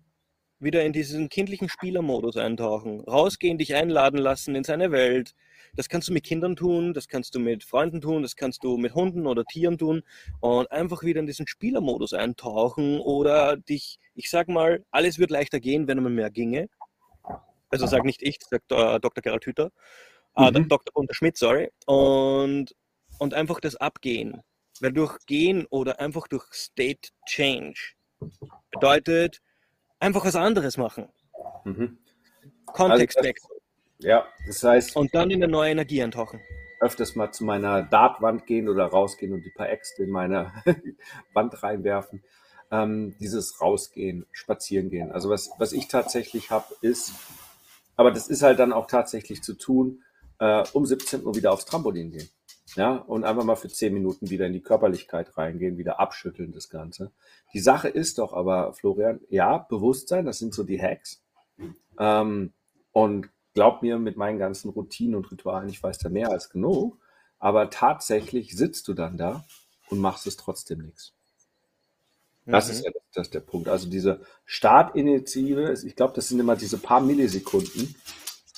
wieder 0.62 0.84
in 0.84 0.92
diesen 0.92 1.28
kindlichen 1.28 1.68
Spielermodus 1.68 2.36
eintauchen, 2.36 3.00
rausgehen, 3.00 3.58
dich 3.58 3.74
einladen 3.74 4.18
lassen 4.18 4.54
in 4.54 4.64
seine 4.64 4.92
Welt. 4.92 5.34
Das 5.74 5.88
kannst 5.88 6.08
du 6.08 6.12
mit 6.12 6.24
Kindern 6.24 6.54
tun, 6.54 6.92
das 6.92 7.08
kannst 7.08 7.34
du 7.34 7.40
mit 7.40 7.64
Freunden 7.64 8.00
tun, 8.00 8.22
das 8.22 8.36
kannst 8.36 8.62
du 8.62 8.76
mit 8.76 8.94
Hunden 8.94 9.26
oder 9.26 9.44
Tieren 9.44 9.78
tun 9.78 10.02
und 10.40 10.70
einfach 10.70 11.02
wieder 11.02 11.20
in 11.20 11.26
diesen 11.26 11.46
Spielermodus 11.46 12.12
eintauchen 12.12 13.00
oder 13.00 13.56
dich, 13.56 13.98
ich 14.14 14.30
sag 14.30 14.48
mal, 14.48 14.84
alles 14.90 15.18
wird 15.18 15.30
leichter 15.30 15.60
gehen, 15.60 15.88
wenn 15.88 16.02
man 16.02 16.14
mehr 16.14 16.30
ginge. 16.30 16.68
Also 17.70 17.86
sag 17.86 18.04
nicht 18.04 18.22
ich, 18.22 18.38
sagt 18.50 18.70
äh, 18.70 19.00
Dr. 19.00 19.22
Gerald 19.22 19.46
Hüther, 19.46 19.70
äh, 20.36 20.50
mhm. 20.50 20.68
Dr. 20.68 20.92
Gunter 20.92 21.14
Schmidt, 21.14 21.38
sorry. 21.38 21.70
Und, 21.86 22.74
und 23.18 23.34
einfach 23.34 23.60
das 23.60 23.76
Abgehen. 23.76 24.42
Weil 24.80 24.92
durch 24.92 25.18
Gehen 25.26 25.66
oder 25.70 26.00
einfach 26.00 26.28
durch 26.28 26.44
State 26.52 27.10
Change 27.26 27.94
bedeutet, 28.70 29.40
einfach 30.02 30.24
was 30.24 30.36
anderes 30.36 30.76
machen. 30.76 31.08
Mhm. 31.64 31.98
Kontextwechsel. 32.66 33.50
Also 33.50 34.08
ja, 34.08 34.26
das 34.46 34.62
heißt. 34.62 34.96
Und 34.96 35.14
dann 35.14 35.30
in 35.30 35.42
eine 35.42 35.50
neue 35.50 35.70
Energie 35.70 36.02
eintauchen. 36.02 36.40
Öfters 36.80 37.14
mal 37.14 37.30
zu 37.30 37.44
meiner 37.44 37.82
Dartwand 37.82 38.46
gehen 38.46 38.68
oder 38.68 38.86
rausgehen 38.86 39.32
und 39.32 39.42
die 39.42 39.50
paar 39.50 39.70
Äxte 39.70 40.02
in 40.02 40.10
meine 40.10 40.52
Wand 41.32 41.62
reinwerfen. 41.62 42.24
Ähm, 42.72 43.14
dieses 43.20 43.60
Rausgehen, 43.60 44.26
Spazieren 44.32 44.90
gehen. 44.90 45.12
Also 45.12 45.30
was, 45.30 45.50
was 45.58 45.72
ich 45.72 45.88
tatsächlich 45.88 46.50
habe, 46.50 46.74
ist, 46.80 47.12
aber 47.96 48.10
das 48.10 48.28
ist 48.28 48.42
halt 48.42 48.58
dann 48.58 48.72
auch 48.72 48.86
tatsächlich 48.86 49.42
zu 49.42 49.54
tun, 49.54 50.02
äh, 50.38 50.64
um 50.72 50.86
17 50.86 51.24
Uhr 51.24 51.36
wieder 51.36 51.52
aufs 51.52 51.66
Trampolin 51.66 52.10
gehen. 52.10 52.28
Ja, 52.74 52.96
und 52.96 53.24
einfach 53.24 53.44
mal 53.44 53.56
für 53.56 53.68
10 53.68 53.92
Minuten 53.92 54.30
wieder 54.30 54.46
in 54.46 54.54
die 54.54 54.62
Körperlichkeit 54.62 55.36
reingehen, 55.36 55.76
wieder 55.76 56.00
abschütteln 56.00 56.52
das 56.52 56.70
Ganze. 56.70 57.10
Die 57.52 57.60
Sache 57.60 57.88
ist 57.88 58.18
doch 58.18 58.32
aber, 58.32 58.72
Florian, 58.72 59.20
ja, 59.28 59.58
Bewusstsein, 59.58 60.24
das 60.24 60.38
sind 60.38 60.54
so 60.54 60.62
die 60.62 60.80
Hacks. 60.80 61.22
Ähm, 61.98 62.52
und 62.92 63.28
glaub 63.54 63.82
mir, 63.82 63.98
mit 63.98 64.16
meinen 64.16 64.38
ganzen 64.38 64.70
Routinen 64.70 65.16
und 65.16 65.30
Ritualen, 65.30 65.68
ich 65.68 65.82
weiß 65.82 65.98
da 65.98 66.08
mehr 66.08 66.30
als 66.30 66.50
genug. 66.50 66.98
Aber 67.38 67.70
tatsächlich 67.70 68.56
sitzt 68.56 68.88
du 68.88 68.94
dann 68.94 69.18
da 69.18 69.44
und 69.90 69.98
machst 69.98 70.26
es 70.26 70.36
trotzdem 70.36 70.78
nichts. 70.78 71.12
Das 72.46 72.66
mhm. 72.66 72.72
ist 72.72 72.84
ja 72.84 72.90
das, 72.92 73.02
das 73.14 73.30
der 73.30 73.40
Punkt. 73.40 73.68
Also 73.68 73.88
diese 73.88 74.20
Startinitiative, 74.44 75.74
ich 75.84 75.96
glaube, 75.96 76.14
das 76.14 76.28
sind 76.28 76.40
immer 76.40 76.56
diese 76.56 76.78
paar 76.78 77.00
Millisekunden, 77.00 77.94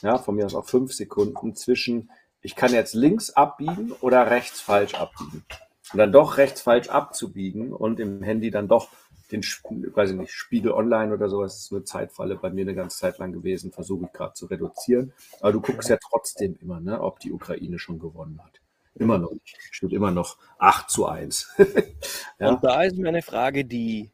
ja, 0.03 0.19
von 0.19 0.35
mir 0.35 0.47
aus 0.47 0.55
auch 0.55 0.67
fünf 0.67 0.93
Sekunden 0.93 1.55
zwischen, 1.55 2.11
ich 2.45 2.55
kann 2.55 2.75
jetzt 2.75 2.95
links 2.95 3.31
abbiegen 3.31 3.93
oder 4.03 4.31
rechts 4.31 4.61
falsch 4.61 4.95
abbiegen. 4.95 5.45
Und 5.93 5.99
dann 5.99 6.13
doch 6.13 6.37
rechts 6.37 6.61
falsch 6.61 6.89
abzubiegen 6.89 7.73
und 7.73 7.99
im 8.01 8.23
Handy 8.23 8.51
dann 8.51 8.69
doch 8.69 8.91
den, 9.33 9.43
weiß 9.43 10.11
ich 10.11 10.17
nicht, 10.17 10.33
Spiegel 10.33 10.73
Online 10.73 11.15
oder 11.15 11.31
sowas, 11.31 11.57
ist 11.57 11.73
eine 11.73 11.85
Zeitfalle 11.85 12.37
bei 12.37 12.51
mir 12.51 12.61
eine 12.61 12.75
ganze 12.75 12.99
Zeit 12.99 13.19
lang 13.19 13.33
gewesen, 13.33 13.73
versuche 13.73 14.05
ich 14.05 14.13
gerade 14.13 14.35
zu 14.35 14.45
reduzieren. 14.47 15.15
Aber 15.41 15.53
du 15.53 15.63
guckst 15.63 15.89
ja 15.89 15.97
trotzdem 15.97 16.57
immer, 16.61 16.81
ne, 16.81 17.01
ob 17.01 17.19
die 17.19 17.33
Ukraine 17.33 17.79
schon 17.79 17.99
gewonnen 17.99 18.39
hat. 18.45 18.61
Immer 18.95 19.17
noch 19.19 19.33
nicht. 19.33 19.57
Steht 19.71 19.93
immer 19.93 20.11
noch 20.11 20.37
8 20.59 20.91
zu 20.91 21.07
1. 21.07 21.49
ja. 22.39 22.51
Und 22.51 22.63
da 22.63 22.83
ist 22.83 22.99
meine 22.99 23.23
Frage 23.23 23.65
die, 23.65 24.13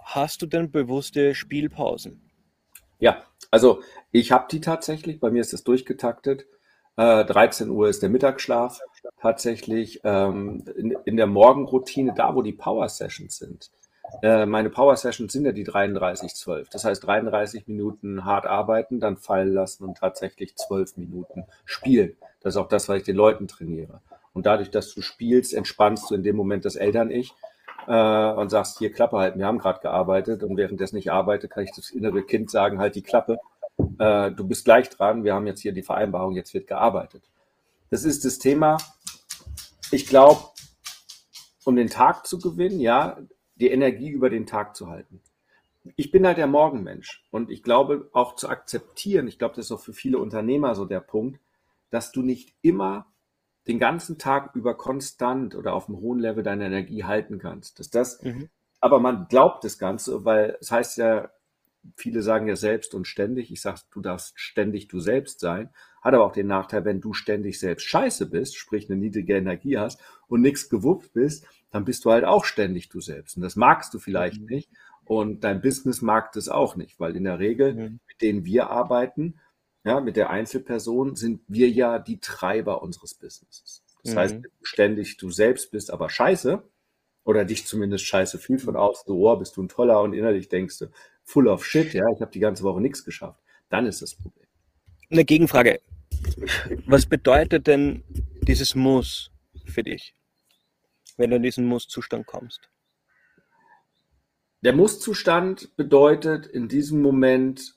hast 0.00 0.42
du 0.42 0.46
denn 0.46 0.70
bewusste 0.70 1.34
Spielpausen? 1.34 2.22
Ja, 3.00 3.24
also 3.50 3.82
ich 4.12 4.30
habe 4.30 4.46
die 4.48 4.60
tatsächlich, 4.60 5.18
bei 5.18 5.32
mir 5.32 5.40
ist 5.40 5.52
das 5.52 5.64
durchgetaktet. 5.64 6.46
Äh, 6.96 7.24
13 7.24 7.70
Uhr 7.70 7.88
ist 7.88 8.02
der 8.02 8.10
Mittagsschlaf 8.10 8.80
tatsächlich. 9.20 10.00
Ähm, 10.04 10.64
in, 10.76 10.96
in 11.04 11.16
der 11.16 11.26
Morgenroutine, 11.26 12.14
da 12.14 12.34
wo 12.34 12.42
die 12.42 12.52
Power 12.52 12.88
Sessions 12.88 13.38
sind, 13.38 13.70
äh, 14.22 14.46
meine 14.46 14.70
Power 14.70 14.96
Sessions 14.96 15.32
sind 15.32 15.44
ja 15.44 15.52
die 15.52 15.66
33-12. 15.66 16.68
Das 16.70 16.84
heißt 16.84 17.04
33 17.04 17.66
Minuten 17.66 18.24
hart 18.24 18.46
arbeiten, 18.46 19.00
dann 19.00 19.16
fallen 19.16 19.52
lassen 19.52 19.84
und 19.84 19.98
tatsächlich 19.98 20.56
12 20.56 20.96
Minuten 20.96 21.44
spielen. 21.64 22.16
Das 22.40 22.54
ist 22.54 22.60
auch 22.60 22.68
das, 22.68 22.88
was 22.88 22.98
ich 22.98 23.04
den 23.04 23.16
Leuten 23.16 23.48
trainiere. 23.48 24.00
Und 24.32 24.46
dadurch, 24.46 24.70
dass 24.70 24.92
du 24.94 25.00
spielst, 25.00 25.54
entspannst 25.54 26.10
du 26.10 26.14
in 26.14 26.22
dem 26.22 26.36
Moment 26.36 26.64
das 26.64 26.76
Eltern-Ich 26.76 27.34
äh, 27.86 28.32
und 28.32 28.50
sagst, 28.50 28.78
hier 28.78 28.92
Klappe 28.92 29.18
halten, 29.18 29.38
wir 29.38 29.46
haben 29.46 29.58
gerade 29.58 29.80
gearbeitet 29.80 30.42
und 30.42 30.56
währenddessen 30.56 30.96
ich 30.96 31.10
arbeite, 31.12 31.48
kann 31.48 31.64
ich 31.64 31.72
das 31.74 31.90
innere 31.90 32.22
Kind 32.22 32.50
sagen, 32.50 32.78
halt 32.78 32.94
die 32.96 33.02
Klappe. 33.02 33.38
Äh, 33.98 34.32
du 34.32 34.46
bist 34.46 34.64
gleich 34.64 34.88
dran, 34.90 35.24
wir 35.24 35.34
haben 35.34 35.46
jetzt 35.46 35.60
hier 35.60 35.72
die 35.72 35.82
Vereinbarung, 35.82 36.34
jetzt 36.34 36.54
wird 36.54 36.66
gearbeitet. 36.66 37.30
Das 37.90 38.04
ist 38.04 38.24
das 38.24 38.38
Thema. 38.38 38.78
Ich 39.90 40.06
glaube, 40.06 40.40
um 41.64 41.76
den 41.76 41.88
Tag 41.88 42.26
zu 42.26 42.38
gewinnen, 42.38 42.80
ja, 42.80 43.18
die 43.56 43.68
Energie 43.68 44.10
über 44.10 44.30
den 44.30 44.46
Tag 44.46 44.76
zu 44.76 44.88
halten. 44.88 45.20
Ich 45.96 46.10
bin 46.10 46.26
halt 46.26 46.38
der 46.38 46.46
Morgenmensch 46.46 47.26
und 47.30 47.50
ich 47.50 47.62
glaube 47.62 48.08
auch 48.12 48.36
zu 48.36 48.48
akzeptieren, 48.48 49.28
ich 49.28 49.38
glaube, 49.38 49.54
das 49.54 49.66
ist 49.66 49.72
auch 49.72 49.80
für 49.80 49.92
viele 49.92 50.18
Unternehmer 50.18 50.74
so 50.74 50.86
der 50.86 51.00
Punkt, 51.00 51.40
dass 51.90 52.10
du 52.10 52.22
nicht 52.22 52.54
immer 52.62 53.06
den 53.66 53.78
ganzen 53.78 54.18
Tag 54.18 54.54
über 54.54 54.76
konstant 54.76 55.54
oder 55.54 55.74
auf 55.74 55.88
einem 55.88 56.00
hohen 56.00 56.18
Level 56.18 56.42
deine 56.42 56.66
Energie 56.66 57.04
halten 57.04 57.38
kannst. 57.38 57.78
Dass 57.78 57.90
das, 57.90 58.22
mhm. 58.22 58.48
aber 58.80 58.98
man 58.98 59.26
glaubt 59.28 59.64
das 59.64 59.78
Ganze, 59.78 60.24
weil 60.24 60.56
es 60.60 60.70
heißt 60.70 60.98
ja, 60.98 61.30
viele 61.96 62.22
sagen 62.22 62.48
ja 62.48 62.56
selbst 62.56 62.94
und 62.94 63.06
ständig. 63.06 63.50
Ich 63.50 63.60
sage, 63.60 63.80
du 63.90 64.00
darfst 64.00 64.38
ständig 64.38 64.88
du 64.88 65.00
selbst 65.00 65.40
sein. 65.40 65.70
Hat 66.02 66.14
aber 66.14 66.24
auch 66.24 66.32
den 66.32 66.46
Nachteil, 66.46 66.84
wenn 66.84 67.00
du 67.00 67.14
ständig 67.14 67.58
selbst 67.58 67.84
scheiße 67.84 68.26
bist, 68.26 68.56
sprich 68.56 68.90
eine 68.90 68.98
niedrige 68.98 69.36
Energie 69.36 69.78
hast 69.78 70.00
und 70.28 70.42
nichts 70.42 70.68
gewuppt 70.68 71.12
bist, 71.12 71.46
dann 71.70 71.84
bist 71.84 72.04
du 72.04 72.10
halt 72.10 72.24
auch 72.24 72.44
ständig 72.44 72.88
du 72.88 73.00
selbst. 73.00 73.36
Und 73.36 73.42
das 73.42 73.56
magst 73.56 73.92
du 73.94 73.98
vielleicht 73.98 74.40
mhm. 74.40 74.46
nicht. 74.46 74.70
Und 75.04 75.44
dein 75.44 75.60
Business 75.60 76.02
mag 76.02 76.32
das 76.32 76.48
auch 76.48 76.76
nicht, 76.76 76.98
weil 76.98 77.16
in 77.16 77.24
der 77.24 77.38
Regel, 77.38 77.74
mhm. 77.74 78.00
mit 78.06 78.22
denen 78.22 78.44
wir 78.44 78.70
arbeiten, 78.70 79.40
ja, 79.84 80.00
mit 80.00 80.16
der 80.16 80.30
Einzelperson 80.30 81.14
sind 81.14 81.42
wir 81.46 81.68
ja 81.68 81.98
die 81.98 82.18
Treiber 82.18 82.82
unseres 82.82 83.14
Businesses. 83.14 83.82
Das 84.02 84.14
mhm. 84.14 84.18
heißt, 84.18 84.34
wenn 84.34 84.42
du 84.42 84.48
ständig 84.62 85.16
du 85.18 85.30
selbst 85.30 85.70
bist, 85.70 85.90
aber 85.90 86.08
scheiße, 86.08 86.62
oder 87.24 87.44
dich 87.44 87.66
zumindest 87.66 88.04
scheiße 88.04 88.38
fühlt 88.38 88.62
von 88.62 88.76
außen, 88.76 89.04
so, 89.06 89.28
oh, 89.28 89.36
bist 89.36 89.56
du 89.56 89.62
ein 89.62 89.68
toller 89.68 90.00
und 90.02 90.12
innerlich 90.12 90.48
denkst 90.48 90.78
du, 90.78 90.86
full 91.24 91.48
of 91.48 91.64
shit, 91.64 91.92
ja, 91.94 92.04
ich 92.14 92.20
habe 92.20 92.30
die 92.30 92.40
ganze 92.40 92.62
Woche 92.62 92.80
nichts 92.80 93.04
geschafft. 93.04 93.40
Dann 93.70 93.86
ist 93.86 94.02
das 94.02 94.14
Problem. 94.14 94.46
Eine 95.10 95.24
Gegenfrage. 95.24 95.80
Was 96.86 97.06
bedeutet 97.06 97.66
denn 97.66 98.02
dieses 98.42 98.74
Muss 98.74 99.30
für 99.66 99.82
dich? 99.82 100.14
wenn 101.16 101.30
du 101.30 101.36
in 101.36 101.42
diesen 101.42 101.66
Muss-Zustand 101.66 102.26
kommst? 102.26 102.68
Der 104.62 104.74
Muss-Zustand 104.74 105.76
bedeutet 105.76 106.46
in 106.46 106.68
diesem 106.68 107.02
Moment, 107.02 107.74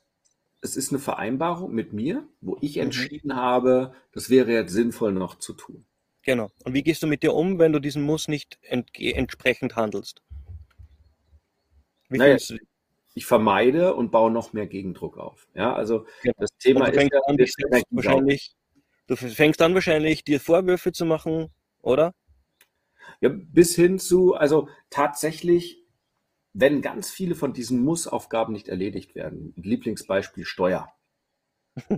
es 0.61 0.77
ist 0.77 0.91
eine 0.91 0.99
Vereinbarung 0.99 1.73
mit 1.73 1.93
mir, 1.93 2.27
wo 2.41 2.57
ich 2.61 2.77
mhm. 2.77 2.83
entschieden 2.83 3.35
habe, 3.35 3.93
das 4.13 4.29
wäre 4.29 4.51
jetzt 4.51 4.71
sinnvoll 4.71 5.11
noch 5.11 5.37
zu 5.37 5.53
tun. 5.53 5.85
Genau. 6.27 6.51
Und 6.65 6.73
wie 6.73 6.83
gehst 6.83 7.01
du 7.01 7.07
mit 7.07 7.23
dir 7.23 7.33
um, 7.33 7.57
wenn 7.57 7.71
du 7.71 7.79
diesen 7.79 8.03
Muss 8.03 8.27
nicht 8.27 8.59
entsprechend 8.61 9.77
handelst? 9.77 10.21
Wie 12.09 12.17
naja, 12.17 12.35
ich 13.13 13.25
vermeide 13.25 13.95
und 13.95 14.11
baue 14.11 14.29
noch 14.29 14.51
mehr 14.51 14.67
Gegendruck 14.67 15.17
auf. 15.17 15.47
Ja, 15.55 15.73
also 15.73 16.05
genau. 16.23 16.35
das 16.37 16.49
Thema 16.59 16.87
ist 16.87 17.01
ja, 17.01 17.19
an, 17.27 17.37
wahrscheinlich, 17.91 18.57
du 19.07 19.15
fängst 19.15 19.61
an 19.61 19.73
wahrscheinlich 19.73 20.25
dir 20.25 20.41
Vorwürfe 20.41 20.91
zu 20.91 21.05
machen, 21.05 21.49
oder? 21.81 22.13
Ja, 23.21 23.29
bis 23.29 23.73
hin 23.75 23.97
zu, 23.97 24.33
also 24.35 24.67
tatsächlich, 24.89 25.81
wenn 26.51 26.81
ganz 26.81 27.09
viele 27.09 27.35
von 27.35 27.53
diesen 27.53 27.81
Muss-Aufgaben 27.85 28.51
nicht 28.51 28.67
erledigt 28.67 29.15
werden, 29.15 29.53
Lieblingsbeispiel 29.55 30.43
Steuer. 30.43 30.91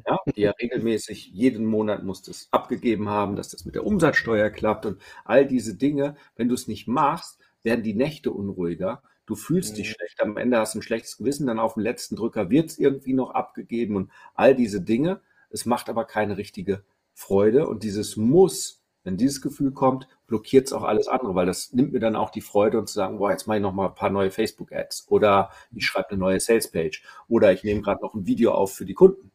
Ja, 0.06 0.20
die 0.36 0.42
ja 0.42 0.52
regelmäßig 0.52 1.28
jeden 1.28 1.66
Monat 1.66 2.04
muss 2.04 2.22
das 2.22 2.48
abgegeben 2.52 3.10
haben, 3.10 3.36
dass 3.36 3.50
das 3.50 3.66
mit 3.66 3.76
der 3.76 3.86
Umsatzsteuer 3.86 4.50
klappt 4.50 4.86
und 4.86 5.02
all 5.26 5.46
diese 5.46 5.76
Dinge. 5.76 6.16
Wenn 6.36 6.50
du 6.50 6.56
es 6.56 6.68
nicht 6.68 6.88
machst, 6.88 7.40
werden 7.64 7.84
die 7.84 7.94
Nächte 7.94 8.32
unruhiger. 8.32 9.04
Du 9.26 9.36
fühlst 9.36 9.74
mhm. 9.74 9.76
dich 9.78 9.92
schlecht. 9.92 10.22
Am 10.22 10.38
Ende 10.38 10.58
hast 10.58 10.76
du 10.76 10.80
ein 10.80 10.84
schlechtes 10.84 11.18
Gewissen. 11.18 11.48
Dann 11.48 11.60
auf 11.60 11.76
dem 11.76 11.84
letzten 11.84 12.16
Drücker 12.16 12.50
wird 12.50 12.72
es 12.72 12.80
irgendwie 12.80 13.14
noch 13.14 13.32
abgegeben 13.32 13.96
und 13.96 14.12
all 14.34 14.56
diese 14.56 14.82
Dinge. 14.82 15.22
Es 15.50 15.66
macht 15.66 15.90
aber 15.90 16.06
keine 16.06 16.38
richtige 16.38 16.84
Freude 17.14 17.68
und 17.68 17.84
dieses 17.84 18.16
Muss 18.16 18.80
wenn 19.04 19.18
dieses 19.18 19.42
Gefühl 19.42 19.72
kommt, 19.72 20.08
blockiert 20.28 20.68
es 20.68 20.74
auch 20.74 20.84
alles 20.84 21.08
andere, 21.08 21.34
weil 21.34 21.46
das 21.46 21.74
nimmt 21.74 21.94
mir 21.94 22.00
dann 22.00 22.16
auch 22.16 22.30
die 22.30 22.42
Freude 22.42 22.78
und 22.78 22.88
zu 22.88 22.94
sagen, 22.94 23.18
boah, 23.18 23.32
jetzt 23.32 23.48
mache 23.48 23.58
ich 23.58 23.64
noch 23.64 23.74
mal 23.74 23.88
ein 23.88 23.96
paar 23.96 24.10
neue 24.10 24.32
Facebook-Ads 24.32 25.08
oder 25.10 25.52
ich 25.74 25.86
schreibe 25.86 26.10
eine 26.10 26.20
neue 26.20 26.40
Sales-Page 26.40 27.04
oder 27.28 27.54
ich 27.54 27.64
nehme 27.64 27.82
gerade 27.82 28.02
noch 28.02 28.14
ein 28.14 28.28
Video 28.28 28.52
auf 28.52 28.74
für 28.74 28.86
die 28.86 28.94
Kunden. 28.94 29.32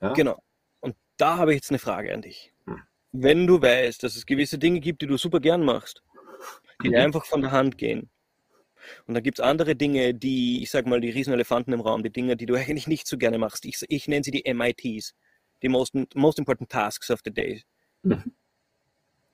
Ja? 0.00 0.12
Genau. 0.12 0.42
Und 0.80 0.96
da 1.16 1.38
habe 1.38 1.52
ich 1.52 1.56
jetzt 1.56 1.70
eine 1.70 1.78
Frage 1.78 2.12
an 2.12 2.22
dich. 2.22 2.52
Hm. 2.66 2.82
Wenn 3.12 3.46
du 3.46 3.60
weißt, 3.60 4.02
dass 4.02 4.16
es 4.16 4.26
gewisse 4.26 4.58
Dinge 4.58 4.80
gibt, 4.80 5.02
die 5.02 5.06
du 5.06 5.16
super 5.16 5.40
gern 5.40 5.64
machst, 5.64 6.02
die 6.82 6.90
mhm. 6.90 6.96
einfach 6.96 7.24
von 7.24 7.40
der 7.40 7.50
Hand 7.50 7.78
gehen, 7.78 8.10
und 9.06 9.14
dann 9.14 9.22
gibt 9.22 9.40
es 9.40 9.44
andere 9.44 9.74
Dinge, 9.74 10.14
die, 10.14 10.62
ich 10.62 10.70
sag 10.70 10.86
mal, 10.86 11.00
die 11.00 11.10
Riesenelefanten 11.10 11.72
im 11.72 11.80
Raum, 11.80 12.04
die 12.04 12.12
Dinge, 12.12 12.36
die 12.36 12.46
du 12.46 12.54
eigentlich 12.56 12.86
nicht 12.86 13.06
so 13.06 13.16
gerne 13.18 13.38
machst. 13.38 13.64
Ich, 13.64 13.82
ich 13.88 14.06
nenne 14.06 14.22
sie 14.22 14.30
die 14.30 14.52
MITs, 14.52 15.14
die 15.62 15.68
Most, 15.68 15.94
most 16.14 16.38
Important 16.38 16.70
Tasks 16.70 17.10
of 17.10 17.20
the 17.24 17.32
Day. 17.32 17.62
Mhm 18.02 18.32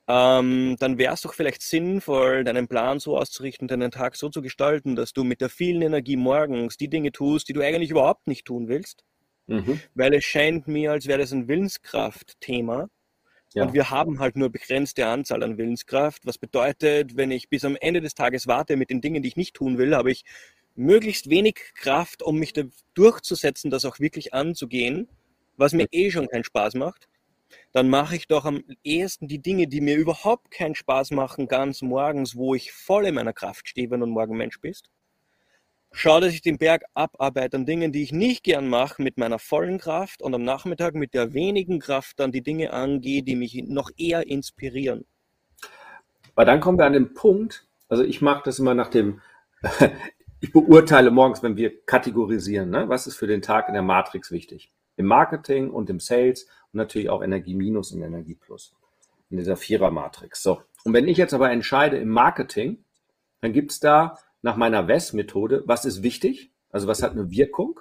ähm, 0.07 0.75
dann 0.79 0.97
wäre 0.97 1.13
es 1.13 1.21
doch 1.21 1.33
vielleicht 1.33 1.61
sinnvoll, 1.61 2.43
deinen 2.43 2.67
Plan 2.67 2.99
so 2.99 3.17
auszurichten, 3.17 3.69
deinen 3.69 3.91
Tag 3.91 4.17
so 4.17 4.29
zu 4.29 4.41
gestalten, 4.41 4.95
dass 4.95 5.13
du 5.13 5.23
mit 5.23 5.39
der 5.39 5.49
vielen 5.49 5.81
Energie 5.81 6.17
morgens 6.17 6.75
die 6.75 6.89
Dinge 6.89 7.13
tust, 7.13 7.47
die 7.47 7.53
du 7.53 7.61
eigentlich 7.61 7.91
überhaupt 7.91 8.27
nicht 8.27 8.45
tun 8.45 8.67
willst. 8.67 9.05
Mhm. 9.47 9.79
Weil 9.95 10.13
es 10.13 10.23
scheint 10.23 10.67
mir, 10.67 10.91
als 10.91 11.07
wäre 11.07 11.19
das 11.19 11.31
ein 11.33 11.47
Willenskraft-Thema. 11.47 12.89
Ja. 13.53 13.63
Und 13.63 13.73
wir 13.73 13.89
haben 13.89 14.19
halt 14.19 14.35
nur 14.35 14.49
begrenzte 14.49 15.05
Anzahl 15.05 15.43
an 15.43 15.57
Willenskraft. 15.57 16.25
Was 16.25 16.37
bedeutet, 16.37 17.17
wenn 17.17 17.31
ich 17.31 17.49
bis 17.49 17.65
am 17.65 17.77
Ende 17.79 18.01
des 18.01 18.15
Tages 18.15 18.47
warte 18.47 18.77
mit 18.77 18.89
den 18.89 19.01
Dingen, 19.01 19.21
die 19.21 19.29
ich 19.29 19.37
nicht 19.37 19.55
tun 19.55 19.77
will, 19.77 19.95
habe 19.95 20.11
ich 20.11 20.23
möglichst 20.75 21.29
wenig 21.29 21.73
Kraft, 21.75 22.23
um 22.23 22.39
mich 22.39 22.53
da 22.53 22.63
durchzusetzen, 22.95 23.69
das 23.69 23.85
auch 23.85 23.99
wirklich 23.99 24.33
anzugehen, 24.33 25.07
was 25.55 25.73
mir 25.73 25.87
eh 25.91 26.09
schon 26.09 26.27
keinen 26.27 26.43
Spaß 26.43 26.73
macht 26.75 27.07
dann 27.71 27.89
mache 27.89 28.15
ich 28.15 28.27
doch 28.27 28.45
am 28.45 28.63
ehesten 28.83 29.27
die 29.27 29.41
Dinge, 29.41 29.67
die 29.67 29.81
mir 29.81 29.97
überhaupt 29.97 30.51
keinen 30.51 30.75
Spaß 30.75 31.11
machen, 31.11 31.47
ganz 31.47 31.81
morgens, 31.81 32.35
wo 32.35 32.55
ich 32.55 32.71
voll 32.71 33.05
in 33.07 33.15
meiner 33.15 33.33
Kraft 33.33 33.67
stehe, 33.67 33.89
wenn 33.89 33.99
du 33.99 34.05
ein 34.05 34.11
Morgenmensch 34.11 34.59
bist. 34.59 34.89
Schau, 35.95 36.19
dass 36.19 36.33
ich 36.33 36.41
den 36.41 36.57
Berg 36.57 36.83
abarbeite 36.95 37.55
an 37.55 37.67
Dingen, 37.67 37.91
die 37.91 38.01
ich 38.01 38.11
nicht 38.11 38.43
gern 38.43 38.67
mache, 38.67 38.99
mit 38.99 39.19
meiner 39.19 39.37
vollen 39.37 39.77
Kraft 39.77 40.23
und 40.23 40.33
am 40.33 40.43
Nachmittag 40.43 40.95
mit 40.95 41.13
der 41.13 41.35
wenigen 41.35 41.79
Kraft 41.79 42.19
dann 42.19 42.31
die 42.31 42.41
Dinge 42.41 42.73
angehe, 42.73 43.21
die 43.21 43.35
mich 43.35 43.63
noch 43.67 43.91
eher 43.95 44.25
inspirieren. 44.25 45.05
Weil 46.33 46.47
dann 46.47 46.61
kommen 46.61 46.79
wir 46.79 46.85
an 46.85 46.93
den 46.93 47.13
Punkt, 47.13 47.67
also 47.89 48.03
ich 48.03 48.23
mache 48.23 48.41
das 48.43 48.57
immer 48.57 48.73
nach 48.73 48.89
dem, 48.89 49.21
ich 50.39 50.51
beurteile 50.51 51.11
morgens, 51.11 51.43
wenn 51.43 51.57
wir 51.57 51.85
kategorisieren, 51.85 52.71
ne, 52.71 52.89
was 52.89 53.05
ist 53.05 53.15
für 53.15 53.27
den 53.27 53.43
Tag 53.43 53.67
in 53.67 53.75
der 53.75 53.83
Matrix 53.83 54.31
wichtig. 54.31 54.73
Im 54.97 55.05
Marketing 55.05 55.69
und 55.69 55.91
im 55.91 55.99
Sales 55.99 56.45
und 56.71 56.77
natürlich 56.79 57.11
auch 57.11 57.23
Energie 57.23 57.53
Minus 57.53 57.91
und 57.91 58.01
Energie 58.01 58.35
Plus 58.35 58.75
in 59.29 59.37
dieser 59.37 59.57
Vierer-Matrix. 59.57 60.41
So. 60.41 60.63
Und 60.85 60.93
wenn 60.93 61.07
ich 61.07 61.17
jetzt 61.17 61.35
aber 61.35 61.51
entscheide 61.51 61.97
im 61.97 62.09
Marketing, 62.09 62.83
dann 63.41 63.53
gibt 63.53 63.71
es 63.71 63.79
da 63.79 64.17
nach 64.43 64.57
meiner 64.57 64.87
WES-Methode, 64.87 65.63
was 65.65 65.85
ist 65.85 66.03
wichtig? 66.03 66.51
Also 66.69 66.87
was 66.87 67.01
hat 67.01 67.13
eine 67.13 67.31
Wirkung? 67.31 67.79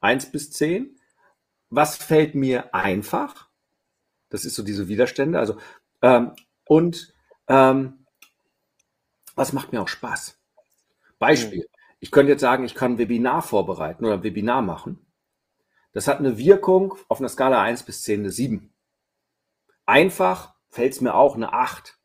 Eins 0.00 0.30
bis 0.30 0.50
zehn. 0.50 0.98
Was 1.70 1.96
fällt 1.96 2.34
mir 2.34 2.74
einfach? 2.74 3.48
Das 4.28 4.44
ist 4.44 4.56
so 4.56 4.62
diese 4.62 4.88
Widerstände. 4.88 5.38
Also 5.38 5.56
ähm, 6.02 6.32
und 6.64 7.14
ähm, 7.48 8.04
was 9.36 9.52
macht 9.52 9.72
mir 9.72 9.80
auch 9.80 9.88
Spaß? 9.88 10.38
Beispiel. 11.18 11.66
Ich 12.00 12.10
könnte 12.10 12.32
jetzt 12.32 12.40
sagen, 12.40 12.64
ich 12.64 12.74
kann 12.74 12.92
ein 12.92 12.98
Webinar 12.98 13.42
vorbereiten 13.42 14.04
oder 14.04 14.14
ein 14.14 14.22
Webinar 14.22 14.62
machen. 14.62 15.06
Das 15.92 16.08
hat 16.08 16.18
eine 16.18 16.38
Wirkung 16.38 16.94
auf 17.08 17.20
einer 17.20 17.28
Skala 17.28 17.62
1 17.62 17.84
bis 17.84 18.02
10 18.02 18.20
eine 18.20 18.30
7. 18.30 18.72
Einfach 19.86 20.54
fällt 20.68 20.94
es 20.94 21.00
mir 21.00 21.14
auch 21.14 21.36
eine 21.36 21.52
8. 21.52 21.98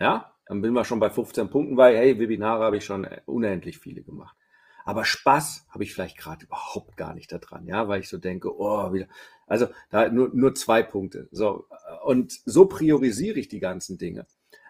Ja, 0.00 0.34
dann 0.50 0.62
bin 0.62 0.72
wir 0.72 0.84
schon 0.84 0.98
bei 0.98 1.10
15 1.10 1.48
Punkten, 1.48 1.76
weil, 1.76 1.96
hey, 1.96 2.18
Webinare 2.18 2.64
habe 2.64 2.76
ich 2.76 2.84
schon 2.84 3.06
unendlich 3.24 3.78
viele 3.78 4.02
gemacht. 4.02 4.36
Aber 4.84 5.04
Spaß 5.04 5.68
habe 5.68 5.84
ich 5.84 5.94
vielleicht 5.94 6.18
gerade 6.18 6.44
überhaupt 6.44 6.96
gar 6.96 7.14
nicht 7.14 7.30
daran, 7.30 7.68
ja, 7.68 7.86
weil 7.86 8.00
ich 8.00 8.08
so 8.08 8.18
denke, 8.18 8.58
oh, 8.58 8.92
wieder. 8.92 9.06
Also 9.46 9.68
da 9.90 10.08
nur, 10.08 10.30
nur 10.34 10.52
zwei 10.56 10.82
Punkte. 10.82 11.28
So, 11.30 11.68
und 12.02 12.32
so 12.46 12.66
priorisiere 12.66 13.38
ich 13.38 13.46
die 13.46 13.60
ganzen 13.60 13.96
Dinge. 13.96 14.26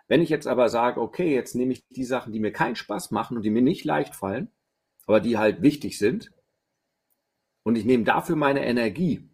Wenn 0.06 0.20
ich 0.20 0.28
jetzt 0.28 0.46
aber 0.46 0.68
sage, 0.68 1.00
okay, 1.00 1.34
jetzt 1.34 1.54
nehme 1.54 1.72
ich 1.72 1.88
die 1.88 2.04
Sachen, 2.04 2.34
die 2.34 2.40
mir 2.40 2.52
keinen 2.52 2.76
Spaß 2.76 3.10
machen 3.10 3.38
und 3.38 3.42
die 3.42 3.50
mir 3.50 3.62
nicht 3.62 3.86
leicht 3.86 4.14
fallen, 4.14 4.50
aber 5.06 5.20
die 5.20 5.38
halt 5.38 5.62
wichtig 5.62 5.96
sind, 5.96 6.30
und 7.62 7.76
ich 7.76 7.86
nehme 7.86 8.04
dafür 8.04 8.36
meine 8.36 8.66
Energie 8.66 9.30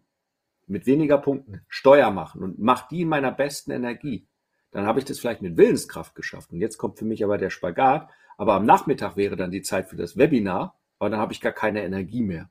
mit 0.65 0.85
weniger 0.85 1.17
Punkten 1.17 1.65
Steuer 1.67 2.09
machen 2.11 2.41
und 2.41 2.57
mache 2.57 2.87
die 2.89 3.01
in 3.01 3.09
meiner 3.09 3.33
besten 3.33 3.71
Energie, 3.71 4.29
dann 4.71 4.85
habe 4.85 4.99
ich 4.99 5.05
das 5.05 5.19
vielleicht 5.19 5.41
mit 5.41 5.57
Willenskraft 5.57 6.15
geschafft. 6.15 6.51
Und 6.51 6.59
jetzt 6.59 6.77
kommt 6.77 6.99
für 6.99 7.05
mich 7.05 7.23
aber 7.23 7.37
der 7.37 7.49
Spagat. 7.49 8.09
Aber 8.37 8.53
am 8.53 8.65
Nachmittag 8.65 9.17
wäre 9.17 9.35
dann 9.35 9.51
die 9.51 9.61
Zeit 9.61 9.89
für 9.89 9.95
das 9.95 10.17
Webinar, 10.17 10.77
aber 10.99 11.09
dann 11.09 11.19
habe 11.19 11.33
ich 11.33 11.41
gar 11.41 11.51
keine 11.53 11.83
Energie 11.83 12.21
mehr. 12.21 12.49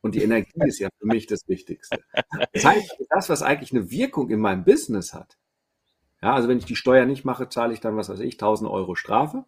Und 0.00 0.14
die 0.14 0.22
Energie 0.22 0.52
ist 0.66 0.78
ja 0.78 0.88
für 1.00 1.06
mich 1.06 1.26
das 1.26 1.48
Wichtigste. 1.48 1.98
Das 2.52 2.64
heißt, 2.64 2.96
das, 3.10 3.28
was 3.28 3.42
eigentlich 3.42 3.72
eine 3.72 3.90
Wirkung 3.90 4.30
in 4.30 4.38
meinem 4.38 4.64
Business 4.64 5.12
hat, 5.12 5.36
ja, 6.22 6.34
also 6.34 6.48
wenn 6.48 6.58
ich 6.58 6.64
die 6.64 6.76
Steuer 6.76 7.06
nicht 7.06 7.24
mache, 7.24 7.48
zahle 7.48 7.74
ich 7.74 7.80
dann, 7.80 7.96
was 7.96 8.08
weiß 8.08 8.20
ich, 8.20 8.34
1000 8.34 8.70
Euro 8.70 8.94
Strafe 8.94 9.44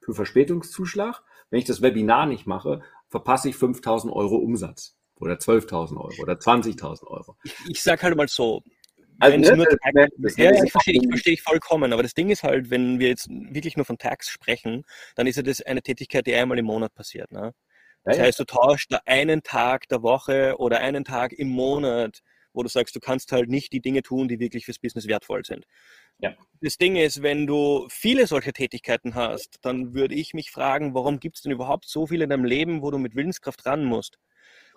für 0.00 0.14
Verspätungszuschlag. 0.14 1.22
Wenn 1.50 1.60
ich 1.60 1.64
das 1.64 1.82
Webinar 1.82 2.26
nicht 2.26 2.46
mache, 2.46 2.82
verpasse 3.08 3.48
ich 3.48 3.56
5000 3.56 4.12
Euro 4.12 4.36
Umsatz 4.36 4.96
oder 5.16 5.34
12.000 5.34 5.96
Euro 5.96 6.22
oder 6.22 6.34
20.000 6.34 7.06
Euro. 7.06 7.36
Ich, 7.44 7.54
ich 7.68 7.82
sage 7.82 8.02
halt 8.02 8.16
mal 8.16 8.28
so, 8.28 8.62
also 9.22 9.38
ne, 9.38 9.56
nur 9.56 9.66
das 9.66 10.36
ja, 10.36 10.50
ich 10.50 10.72
verstehe, 10.72 11.00
ich 11.00 11.08
verstehe 11.08 11.34
ich 11.34 11.42
vollkommen, 11.42 11.92
aber 11.92 12.02
das 12.02 12.14
Ding 12.14 12.30
ist 12.30 12.42
halt, 12.42 12.70
wenn 12.70 12.98
wir 12.98 13.08
jetzt 13.08 13.28
wirklich 13.28 13.76
nur 13.76 13.86
von 13.86 13.98
Tax 13.98 14.28
sprechen, 14.28 14.84
dann 15.14 15.26
ist 15.26 15.36
ja 15.36 15.42
das 15.42 15.62
eine 15.62 15.82
Tätigkeit, 15.82 16.26
die 16.26 16.34
einmal 16.34 16.58
im 16.58 16.66
Monat 16.66 16.94
passiert. 16.94 17.30
Ne? 17.30 17.54
Das 18.04 18.16
ja, 18.16 18.24
heißt, 18.24 18.40
du 18.40 18.44
tauschst 18.44 18.92
da 18.92 19.00
einen 19.06 19.42
Tag 19.42 19.88
der 19.88 20.02
Woche 20.02 20.56
oder 20.58 20.80
einen 20.80 21.04
Tag 21.04 21.32
im 21.32 21.48
Monat, 21.48 22.20
wo 22.52 22.62
du 22.62 22.68
sagst, 22.68 22.94
du 22.96 23.00
kannst 23.00 23.32
halt 23.32 23.48
nicht 23.48 23.72
die 23.72 23.80
Dinge 23.80 24.02
tun, 24.02 24.28
die 24.28 24.40
wirklich 24.40 24.64
fürs 24.64 24.78
Business 24.78 25.06
wertvoll 25.06 25.44
sind. 25.44 25.66
Ja. 26.18 26.34
Das 26.60 26.76
Ding 26.76 26.96
ist, 26.96 27.22
wenn 27.22 27.46
du 27.46 27.86
viele 27.88 28.26
solche 28.26 28.52
Tätigkeiten 28.52 29.14
hast, 29.14 29.58
dann 29.62 29.94
würde 29.94 30.14
ich 30.14 30.34
mich 30.34 30.50
fragen, 30.50 30.94
warum 30.94 31.20
gibt 31.20 31.36
es 31.36 31.42
denn 31.42 31.52
überhaupt 31.52 31.88
so 31.88 32.06
viel 32.06 32.22
in 32.22 32.30
deinem 32.30 32.44
Leben, 32.44 32.82
wo 32.82 32.90
du 32.90 32.98
mit 32.98 33.14
Willenskraft 33.14 33.64
ran 33.66 33.84
musst? 33.84 34.18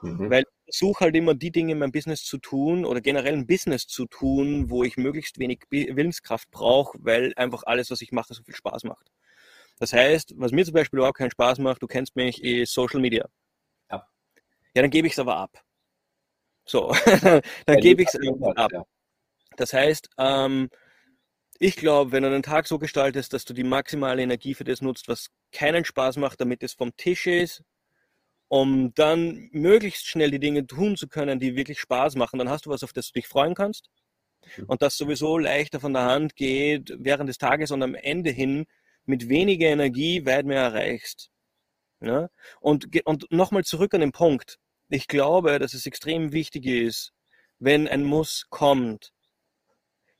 Mhm. 0.01 0.29
Weil 0.29 0.43
ich 0.43 0.75
versuche 0.75 1.05
halt 1.05 1.15
immer 1.15 1.35
die 1.35 1.51
Dinge 1.51 1.73
in 1.73 1.79
meinem 1.79 1.91
Business 1.91 2.23
zu 2.23 2.37
tun 2.37 2.85
oder 2.85 3.01
generell 3.01 3.33
ein 3.33 3.47
Business 3.47 3.87
zu 3.87 4.05
tun, 4.05 4.69
wo 4.69 4.83
ich 4.83 4.97
möglichst 4.97 5.39
wenig 5.39 5.63
Willenskraft 5.69 6.49
brauche, 6.51 6.97
weil 7.01 7.33
einfach 7.35 7.63
alles, 7.65 7.91
was 7.91 8.01
ich 8.01 8.11
mache, 8.11 8.33
so 8.33 8.43
viel 8.43 8.55
Spaß 8.55 8.83
macht. 8.83 9.11
Das 9.77 9.93
heißt, 9.93 10.33
was 10.37 10.51
mir 10.51 10.65
zum 10.65 10.73
Beispiel 10.73 10.99
überhaupt 10.99 11.17
keinen 11.17 11.31
Spaß 11.31 11.59
macht, 11.59 11.81
du 11.81 11.87
kennst 11.87 12.15
mich, 12.15 12.43
ist 12.43 12.73
Social 12.73 12.99
Media. 12.99 13.27
Ja, 13.91 14.07
ja 14.73 14.81
dann 14.81 14.91
gebe 14.91 15.07
ich 15.07 15.13
es 15.13 15.19
aber 15.19 15.37
ab. 15.37 15.61
So, 16.65 16.93
dann 17.21 17.41
ja, 17.67 17.75
gebe 17.75 18.01
ich 18.01 18.09
es 18.09 18.19
ab. 18.55 18.71
Ja. 18.71 18.83
Das 19.57 19.73
heißt, 19.73 20.09
ähm, 20.17 20.69
ich 21.59 21.75
glaube, 21.75 22.11
wenn 22.11 22.23
du 22.23 22.29
den 22.29 22.43
Tag 22.43 22.67
so 22.67 22.79
gestaltest, 22.79 23.33
dass 23.33 23.45
du 23.45 23.53
die 23.53 23.63
maximale 23.63 24.21
Energie 24.21 24.53
für 24.53 24.63
das 24.63 24.81
nutzt, 24.81 25.07
was 25.07 25.27
keinen 25.51 25.85
Spaß 25.85 26.17
macht, 26.17 26.41
damit 26.41 26.63
es 26.63 26.73
vom 26.73 26.95
Tisch 26.97 27.27
ist, 27.27 27.63
um 28.47 28.93
dann 28.93 29.49
möglichst 29.51 30.07
schnell 30.07 30.31
die 30.31 30.39
Dinge 30.39 30.67
tun 30.67 30.95
zu 30.97 31.07
können, 31.07 31.39
die 31.39 31.55
wirklich 31.55 31.79
Spaß 31.79 32.15
machen. 32.15 32.39
Dann 32.39 32.49
hast 32.49 32.65
du 32.65 32.69
was, 32.69 32.83
auf 32.83 32.93
das 32.93 33.07
du 33.07 33.13
dich 33.13 33.27
freuen 33.27 33.55
kannst 33.55 33.89
mhm. 34.57 34.65
und 34.65 34.81
das 34.81 34.97
sowieso 34.97 35.37
leichter 35.37 35.79
von 35.79 35.93
der 35.93 36.03
Hand 36.03 36.35
geht 36.35 36.93
während 36.97 37.29
des 37.29 37.37
Tages 37.37 37.71
und 37.71 37.83
am 37.83 37.95
Ende 37.95 38.31
hin 38.31 38.65
mit 39.05 39.29
weniger 39.29 39.67
Energie 39.67 40.25
weit 40.25 40.45
mehr 40.45 40.61
erreichst. 40.61 41.29
Ja? 42.01 42.29
Und, 42.59 42.87
und 43.05 43.31
nochmal 43.31 43.63
zurück 43.63 43.93
an 43.93 44.01
den 44.01 44.11
Punkt. 44.11 44.57
Ich 44.89 45.07
glaube, 45.07 45.59
dass 45.59 45.73
es 45.73 45.85
extrem 45.85 46.31
wichtig 46.31 46.65
ist, 46.65 47.11
wenn 47.59 47.87
ein 47.87 48.03
Muss 48.03 48.45
kommt, 48.49 49.11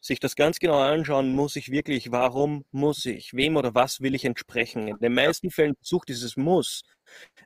sich 0.02 0.20
das 0.20 0.36
ganz 0.36 0.60
genau 0.60 0.80
anschauen, 0.80 1.34
muss 1.34 1.56
ich 1.56 1.72
wirklich, 1.72 2.12
warum 2.12 2.64
muss 2.72 3.06
ich, 3.06 3.34
wem 3.34 3.58
oder 3.58 3.74
was 3.74 4.02
will 4.02 4.14
ich 4.14 4.26
entsprechen. 4.26 4.88
In 4.88 4.98
den 4.98 5.14
meisten 5.14 5.50
Fällen 5.50 5.76
versucht 5.76 6.10
dieses 6.10 6.38
Muss 6.38 6.84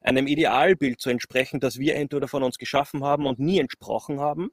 einem 0.01 0.27
Idealbild 0.27 0.99
zu 0.99 1.09
entsprechen, 1.09 1.59
das 1.59 1.79
wir 1.79 1.95
entweder 1.95 2.27
von 2.27 2.43
uns 2.43 2.57
geschaffen 2.57 3.03
haben 3.03 3.25
und 3.25 3.39
nie 3.39 3.59
entsprochen 3.59 4.19
haben, 4.19 4.49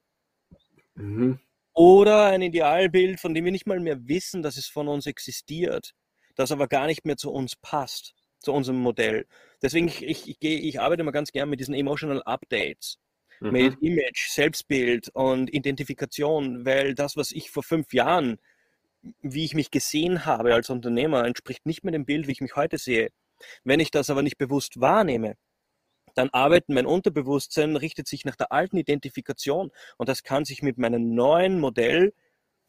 mhm. 0.95 1.39
oder 1.73 2.25
ein 2.25 2.41
Idealbild, 2.41 3.19
von 3.19 3.33
dem 3.33 3.45
wir 3.45 3.51
nicht 3.51 3.67
mal 3.67 3.79
mehr 3.79 4.07
wissen, 4.07 4.41
dass 4.41 4.57
es 4.57 4.67
von 4.67 4.87
uns 4.87 5.05
existiert, 5.05 5.93
das 6.35 6.51
aber 6.51 6.67
gar 6.67 6.87
nicht 6.87 7.05
mehr 7.05 7.17
zu 7.17 7.31
uns 7.31 7.55
passt, 7.55 8.13
zu 8.39 8.53
unserem 8.53 8.79
Modell. 8.79 9.25
Deswegen, 9.61 9.87
ich, 9.87 10.03
ich, 10.03 10.27
ich, 10.27 10.37
ich 10.41 10.79
arbeite 10.79 11.01
immer 11.01 11.11
ganz 11.11 11.31
gern 11.31 11.49
mit 11.49 11.59
diesen 11.59 11.73
Emotional 11.73 12.21
Updates 12.23 12.99
mhm. 13.39 13.51
mit 13.51 13.81
Image, 13.81 14.29
Selbstbild 14.29 15.09
und 15.09 15.53
Identifikation, 15.53 16.65
weil 16.65 16.95
das, 16.95 17.17
was 17.17 17.31
ich 17.31 17.49
vor 17.49 17.63
fünf 17.63 17.93
Jahren, 17.93 18.39
wie 19.21 19.45
ich 19.45 19.53
mich 19.53 19.71
gesehen 19.71 20.25
habe 20.25 20.53
als 20.53 20.69
Unternehmer, 20.69 21.25
entspricht 21.25 21.65
nicht 21.65 21.83
mehr 21.83 21.91
dem 21.91 22.05
Bild, 22.05 22.27
wie 22.27 22.33
ich 22.33 22.41
mich 22.41 22.55
heute 22.55 22.77
sehe. 22.77 23.09
Wenn 23.63 23.79
ich 23.79 23.91
das 23.91 24.09
aber 24.09 24.23
nicht 24.23 24.37
bewusst 24.37 24.79
wahrnehme, 24.79 25.35
dann 26.15 26.29
arbeitet 26.31 26.69
mein 26.69 26.85
Unterbewusstsein, 26.85 27.75
richtet 27.75 28.07
sich 28.07 28.25
nach 28.25 28.35
der 28.35 28.51
alten 28.51 28.77
Identifikation 28.77 29.71
und 29.97 30.09
das 30.09 30.23
kann 30.23 30.45
sich 30.45 30.63
mit 30.63 30.77
meinem 30.77 31.13
neuen 31.13 31.59
Modell 31.59 32.13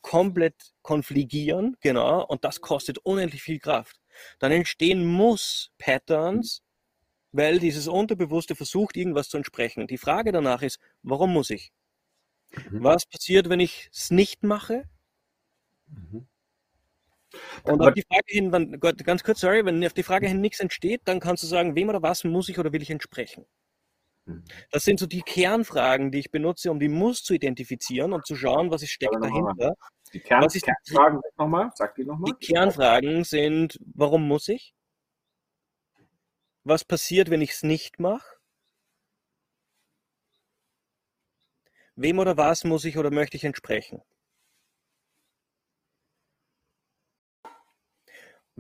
komplett 0.03 0.75
konfligieren, 0.83 1.77
genau, 1.81 2.25
und 2.25 2.45
das 2.45 2.61
kostet 2.61 2.99
unendlich 2.99 3.43
viel 3.43 3.59
Kraft. 3.59 4.01
Dann 4.39 4.53
entstehen 4.53 5.05
Muss-Patterns, 5.07 6.63
weil 7.33 7.59
dieses 7.59 7.89
Unterbewusste 7.89 8.55
versucht, 8.55 8.97
irgendwas 8.97 9.29
zu 9.29 9.37
entsprechen. 9.37 9.87
Die 9.87 9.99
Frage 9.99 10.33
danach 10.33 10.63
ist, 10.63 10.79
warum 11.03 11.33
muss 11.33 11.51
ich? 11.51 11.73
Mhm. 12.51 12.83
Was 12.85 13.07
passiert, 13.07 13.49
wenn 13.49 13.61
ich 13.61 13.89
es 13.93 14.11
nicht 14.11 14.43
mache? 14.43 14.89
Mhm. 15.87 16.27
Und 17.65 17.81
auf 17.83 17.95
die 17.95 18.03
Frage 18.03 18.25
hin, 18.27 18.53
wenn, 18.53 18.81
ganz 18.81 19.23
kurz, 19.23 19.41
sorry, 19.41 19.65
wenn 19.65 19.85
auf 19.85 19.93
die 19.93 20.03
Frage 20.03 20.29
hin 20.29 20.41
nichts 20.41 20.61
entsteht, 20.61 21.03
dann 21.05 21.21
kannst 21.21 21.43
du 21.43 21.47
sagen, 21.47 21.75
wem 21.75 21.89
oder 21.89 22.03
was 22.03 22.25
muss 22.25 22.49
ich 22.49 22.59
oder 22.59 22.73
will 22.73 22.83
ich 22.83 22.91
entsprechen? 22.91 23.47
Mhm. 24.27 24.45
Das 24.71 24.85
sind 24.85 25.01
so 25.01 25.07
die 25.07 25.23
Kernfragen, 25.23 26.11
die 26.11 26.19
ich 26.19 26.31
benutze, 26.31 26.71
um 26.71 26.79
die 26.79 26.89
Muss 26.89 27.23
zu 27.23 27.35
identifizieren 27.35 28.13
und 28.13 28.27
zu 28.27 28.37
schauen, 28.37 28.71
was 28.71 28.87
steckt 28.87 29.17
dahinter. 29.21 29.75
Die 30.13 30.21
Kern, 30.21 30.45
was 30.45 30.55
ist, 30.55 30.65
Kernfragen 30.65 31.21
nochmal, 31.37 31.71
sag 31.75 31.95
die 31.95 32.05
nochmal. 32.05 32.33
Die 32.33 32.47
Kernfragen 32.47 33.25
sind, 33.25 33.79
warum 33.95 34.27
muss 34.27 34.49
ich? 34.49 34.75
Was 36.65 36.85
passiert, 36.85 37.31
wenn 37.31 37.41
ich 37.41 37.53
es 37.53 37.63
nicht 37.63 37.99
mache? 37.99 38.27
Wem 41.97 42.19
oder 42.19 42.37
was 42.37 42.65
muss 42.65 42.85
ich 42.85 42.97
oder 42.97 43.11
möchte 43.11 43.37
ich 43.37 43.45
entsprechen? 43.45 44.03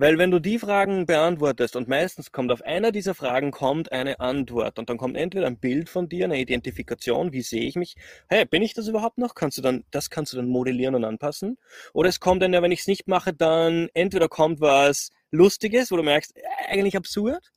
Weil 0.01 0.17
wenn 0.17 0.31
du 0.31 0.39
die 0.39 0.61
Fragen 0.61 1.07
beantwortest 1.07 1.75
und 1.75 1.89
meistens 1.89 2.31
kommt 2.31 2.53
auf 2.53 2.63
einer 2.63 2.93
dieser 2.93 3.15
Fragen 3.15 3.51
kommt 3.51 3.91
eine 3.91 4.21
Antwort 4.21 4.79
und 4.79 4.89
dann 4.89 4.97
kommt 4.97 5.17
entweder 5.17 5.49
ein 5.49 5.59
Bild 5.59 5.89
von 5.89 6.09
dir, 6.09 6.27
eine 6.27 6.39
Identifikation, 6.39 7.33
wie 7.33 7.43
sehe 7.43 7.65
ich 7.65 7.75
mich? 7.75 7.97
Hey, 8.29 8.45
bin 8.45 8.63
ich 8.63 8.75
das 8.75 8.87
überhaupt 8.87 9.19
noch? 9.19 9.35
Kannst 9.35 9.59
du 9.59 9.63
dann, 9.63 9.83
das 9.91 10.09
kannst 10.09 10.33
du 10.33 10.37
dann 10.37 10.47
modellieren 10.47 10.95
und 10.95 11.05
anpassen. 11.05 11.59
Oder 11.95 12.11
es 12.11 12.21
kommt 12.21 12.43
dann, 12.43 12.53
wenn 12.53 12.71
ich 12.71 12.83
es 12.83 12.87
nicht 12.87 13.09
mache, 13.09 13.33
dann 13.35 13.89
entweder 13.93 14.29
kommt 14.29 14.61
was 14.61 15.11
Lustiges, 15.33 15.91
wo 15.91 15.97
du 15.97 16.05
merkst, 16.05 16.37
äh, 16.37 16.43
eigentlich 16.69 16.97
absurd. 16.97 17.51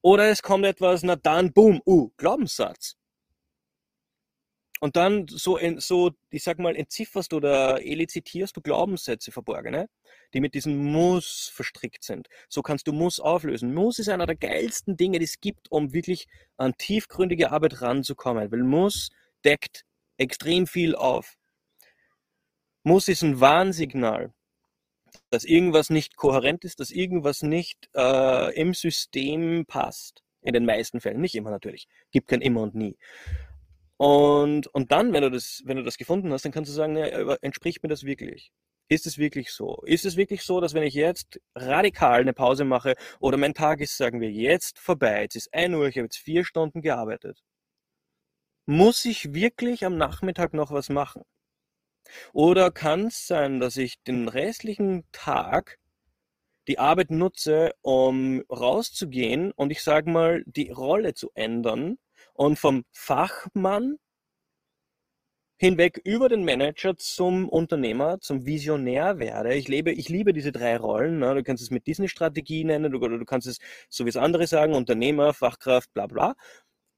Oder 0.00 0.30
es 0.30 0.40
kommt 0.40 0.64
etwas, 0.64 1.02
na 1.02 1.16
dann, 1.16 1.52
boom, 1.52 1.82
uh, 1.84 2.08
Glaubenssatz. 2.16 2.97
Und 4.80 4.96
dann 4.96 5.26
so, 5.28 5.58
so, 5.78 6.10
ich 6.30 6.42
sag 6.42 6.58
mal, 6.58 6.76
entzifferst 6.76 7.32
oder 7.32 7.84
elizitierst 7.84 8.56
du 8.56 8.60
Glaubenssätze 8.60 9.32
verborgene, 9.32 9.88
die 10.34 10.40
mit 10.40 10.54
diesem 10.54 10.76
Muss 10.76 11.50
verstrickt 11.52 12.04
sind. 12.04 12.28
So 12.48 12.62
kannst 12.62 12.86
du 12.86 12.92
Muss 12.92 13.20
auflösen. 13.20 13.74
Muss 13.74 13.98
ist 13.98 14.08
einer 14.08 14.26
der 14.26 14.36
geilsten 14.36 14.96
Dinge, 14.96 15.18
die 15.18 15.24
es 15.24 15.40
gibt, 15.40 15.70
um 15.70 15.92
wirklich 15.92 16.26
an 16.56 16.74
tiefgründige 16.78 17.50
Arbeit 17.50 17.82
ranzukommen, 17.82 18.50
weil 18.50 18.62
Muss 18.62 19.10
deckt 19.44 19.84
extrem 20.16 20.66
viel 20.66 20.94
auf. 20.94 21.36
Muss 22.82 23.08
ist 23.08 23.22
ein 23.22 23.40
Warnsignal 23.40 24.32
dass 25.30 25.44
irgendwas 25.44 25.90
nicht 25.90 26.16
kohärent 26.16 26.64
ist, 26.64 26.80
dass 26.80 26.90
irgendwas 26.90 27.42
nicht 27.42 27.88
äh, 27.94 28.54
im 28.54 28.74
System 28.74 29.64
passt. 29.66 30.22
In 30.42 30.52
den 30.52 30.64
meisten 30.64 31.00
Fällen, 31.00 31.20
nicht 31.20 31.34
immer 31.34 31.50
natürlich. 31.50 31.88
Gibt 32.10 32.28
kein 32.28 32.40
immer 32.40 32.62
und 32.62 32.74
nie. 32.74 32.96
Und, 33.98 34.68
und 34.68 34.92
dann, 34.92 35.12
wenn 35.12 35.22
du, 35.22 35.30
das, 35.30 35.62
wenn 35.64 35.76
du 35.76 35.82
das 35.82 35.98
gefunden 35.98 36.32
hast, 36.32 36.44
dann 36.44 36.52
kannst 36.52 36.70
du 36.70 36.74
sagen, 36.74 36.96
ja, 36.96 37.34
entspricht 37.42 37.82
mir 37.82 37.88
das 37.88 38.04
wirklich? 38.04 38.52
Ist 38.88 39.06
es 39.06 39.18
wirklich 39.18 39.50
so? 39.52 39.82
Ist 39.84 40.06
es 40.06 40.16
wirklich 40.16 40.42
so, 40.42 40.60
dass 40.60 40.72
wenn 40.72 40.84
ich 40.84 40.94
jetzt 40.94 41.40
radikal 41.54 42.20
eine 42.20 42.32
Pause 42.32 42.64
mache 42.64 42.94
oder 43.20 43.36
mein 43.36 43.54
Tag 43.54 43.80
ist, 43.80 43.96
sagen 43.96 44.20
wir, 44.20 44.30
jetzt 44.30 44.78
vorbei, 44.78 45.22
jetzt 45.22 45.36
ist 45.36 45.52
1 45.52 45.74
Uhr, 45.74 45.88
ich 45.88 45.96
habe 45.96 46.06
jetzt 46.06 46.18
vier 46.18 46.44
Stunden 46.44 46.80
gearbeitet, 46.80 47.42
muss 48.66 49.04
ich 49.04 49.34
wirklich 49.34 49.84
am 49.84 49.96
Nachmittag 49.96 50.54
noch 50.54 50.70
was 50.70 50.90
machen? 50.90 51.22
Oder 52.32 52.70
kann 52.70 53.06
es 53.08 53.26
sein, 53.26 53.60
dass 53.60 53.76
ich 53.76 54.02
den 54.04 54.28
restlichen 54.28 55.04
Tag 55.12 55.78
die 56.68 56.78
Arbeit 56.78 57.10
nutze, 57.10 57.72
um 57.82 58.42
rauszugehen 58.50 59.52
und 59.52 59.70
ich 59.70 59.82
sage 59.82 60.10
mal, 60.10 60.44
die 60.46 60.70
Rolle 60.70 61.14
zu 61.14 61.30
ändern 61.34 61.98
und 62.38 62.58
vom 62.58 62.84
Fachmann 62.92 63.98
hinweg 65.60 66.00
über 66.04 66.28
den 66.28 66.44
Manager 66.44 66.96
zum 66.96 67.48
Unternehmer, 67.48 68.20
zum 68.20 68.46
Visionär 68.46 69.18
werde. 69.18 69.54
Ich 69.54 69.66
lebe, 69.66 69.90
ich 69.90 70.08
liebe 70.08 70.32
diese 70.32 70.52
drei 70.52 70.76
Rollen. 70.76 71.18
Ne? 71.18 71.34
Du 71.34 71.42
kannst 71.42 71.64
es 71.64 71.72
mit 71.72 71.88
Disney-Strategie 71.88 72.62
nennen, 72.62 72.92
du, 72.92 72.98
du 73.00 73.24
kannst 73.24 73.48
es 73.48 73.58
so 73.88 74.04
wie 74.04 74.10
es 74.10 74.16
andere 74.16 74.46
sagen, 74.46 74.74
Unternehmer, 74.74 75.34
Fachkraft, 75.34 75.92
bla 75.94 76.06
bla 76.06 76.34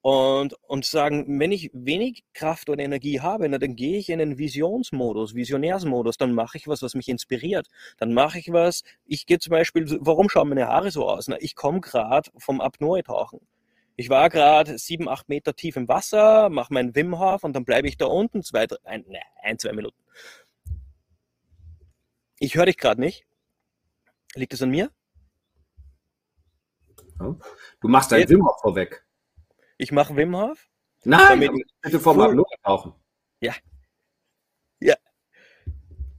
und, 0.02 0.54
und 0.68 0.84
sagen, 0.84 1.38
wenn 1.40 1.52
ich 1.52 1.70
wenig 1.74 2.24
Kraft 2.34 2.70
oder 2.70 2.82
Energie 2.82 3.20
habe, 3.20 3.48
na, 3.48 3.58
dann 3.58 3.76
gehe 3.76 3.98
ich 3.98 4.08
in 4.10 4.20
einen 4.20 4.38
Visionsmodus, 4.38 5.34
Visionärsmodus, 5.34 6.16
dann 6.18 6.32
mache 6.34 6.58
ich 6.58 6.68
was, 6.68 6.82
was 6.82 6.94
mich 6.94 7.08
inspiriert. 7.08 7.68
Dann 7.98 8.14
mache 8.14 8.38
ich 8.38 8.52
was, 8.52 8.82
ich 9.06 9.26
gehe 9.26 9.38
zum 9.38 9.52
Beispiel, 9.52 9.86
warum 10.00 10.28
schauen 10.28 10.48
meine 10.50 10.68
Haare 10.68 10.90
so 10.90 11.08
aus? 11.08 11.28
Na, 11.28 11.36
ich 11.40 11.54
komme 11.54 11.80
gerade 11.80 12.30
vom 12.38 12.60
Apnoe-Tauchen. 12.60 13.40
Ich 14.00 14.08
war 14.08 14.30
gerade 14.30 14.78
sieben, 14.78 15.10
acht 15.10 15.28
Meter 15.28 15.54
tief 15.54 15.76
im 15.76 15.86
Wasser, 15.86 16.48
mache 16.48 16.72
meinen 16.72 16.94
Wim 16.94 17.18
Hof 17.18 17.44
und 17.44 17.52
dann 17.52 17.66
bleibe 17.66 17.86
ich 17.86 17.98
da 17.98 18.06
unten 18.06 18.42
zwei, 18.42 18.66
drei, 18.66 18.78
ein, 18.84 19.04
ne, 19.06 19.20
ein 19.42 19.58
zwei 19.58 19.74
Minuten. 19.74 20.02
Ich 22.38 22.54
höre 22.54 22.64
dich 22.64 22.78
gerade 22.78 22.98
nicht. 22.98 23.26
Liegt 24.34 24.54
es 24.54 24.62
an 24.62 24.70
mir? 24.70 24.90
Du 27.18 27.88
machst 27.88 28.10
deinen 28.10 28.26
Wim 28.26 28.46
Hof 28.46 28.58
vorweg. 28.62 29.04
Ich 29.76 29.92
mache 29.92 30.16
Wim 30.16 30.34
Hof. 30.34 30.70
Nein, 31.04 31.50
bitte 31.82 32.00
vom 32.00 32.22
Apnoe 32.22 32.46
tauchen. 32.64 32.94
Ja. 33.40 33.52
Ja. 33.52 33.69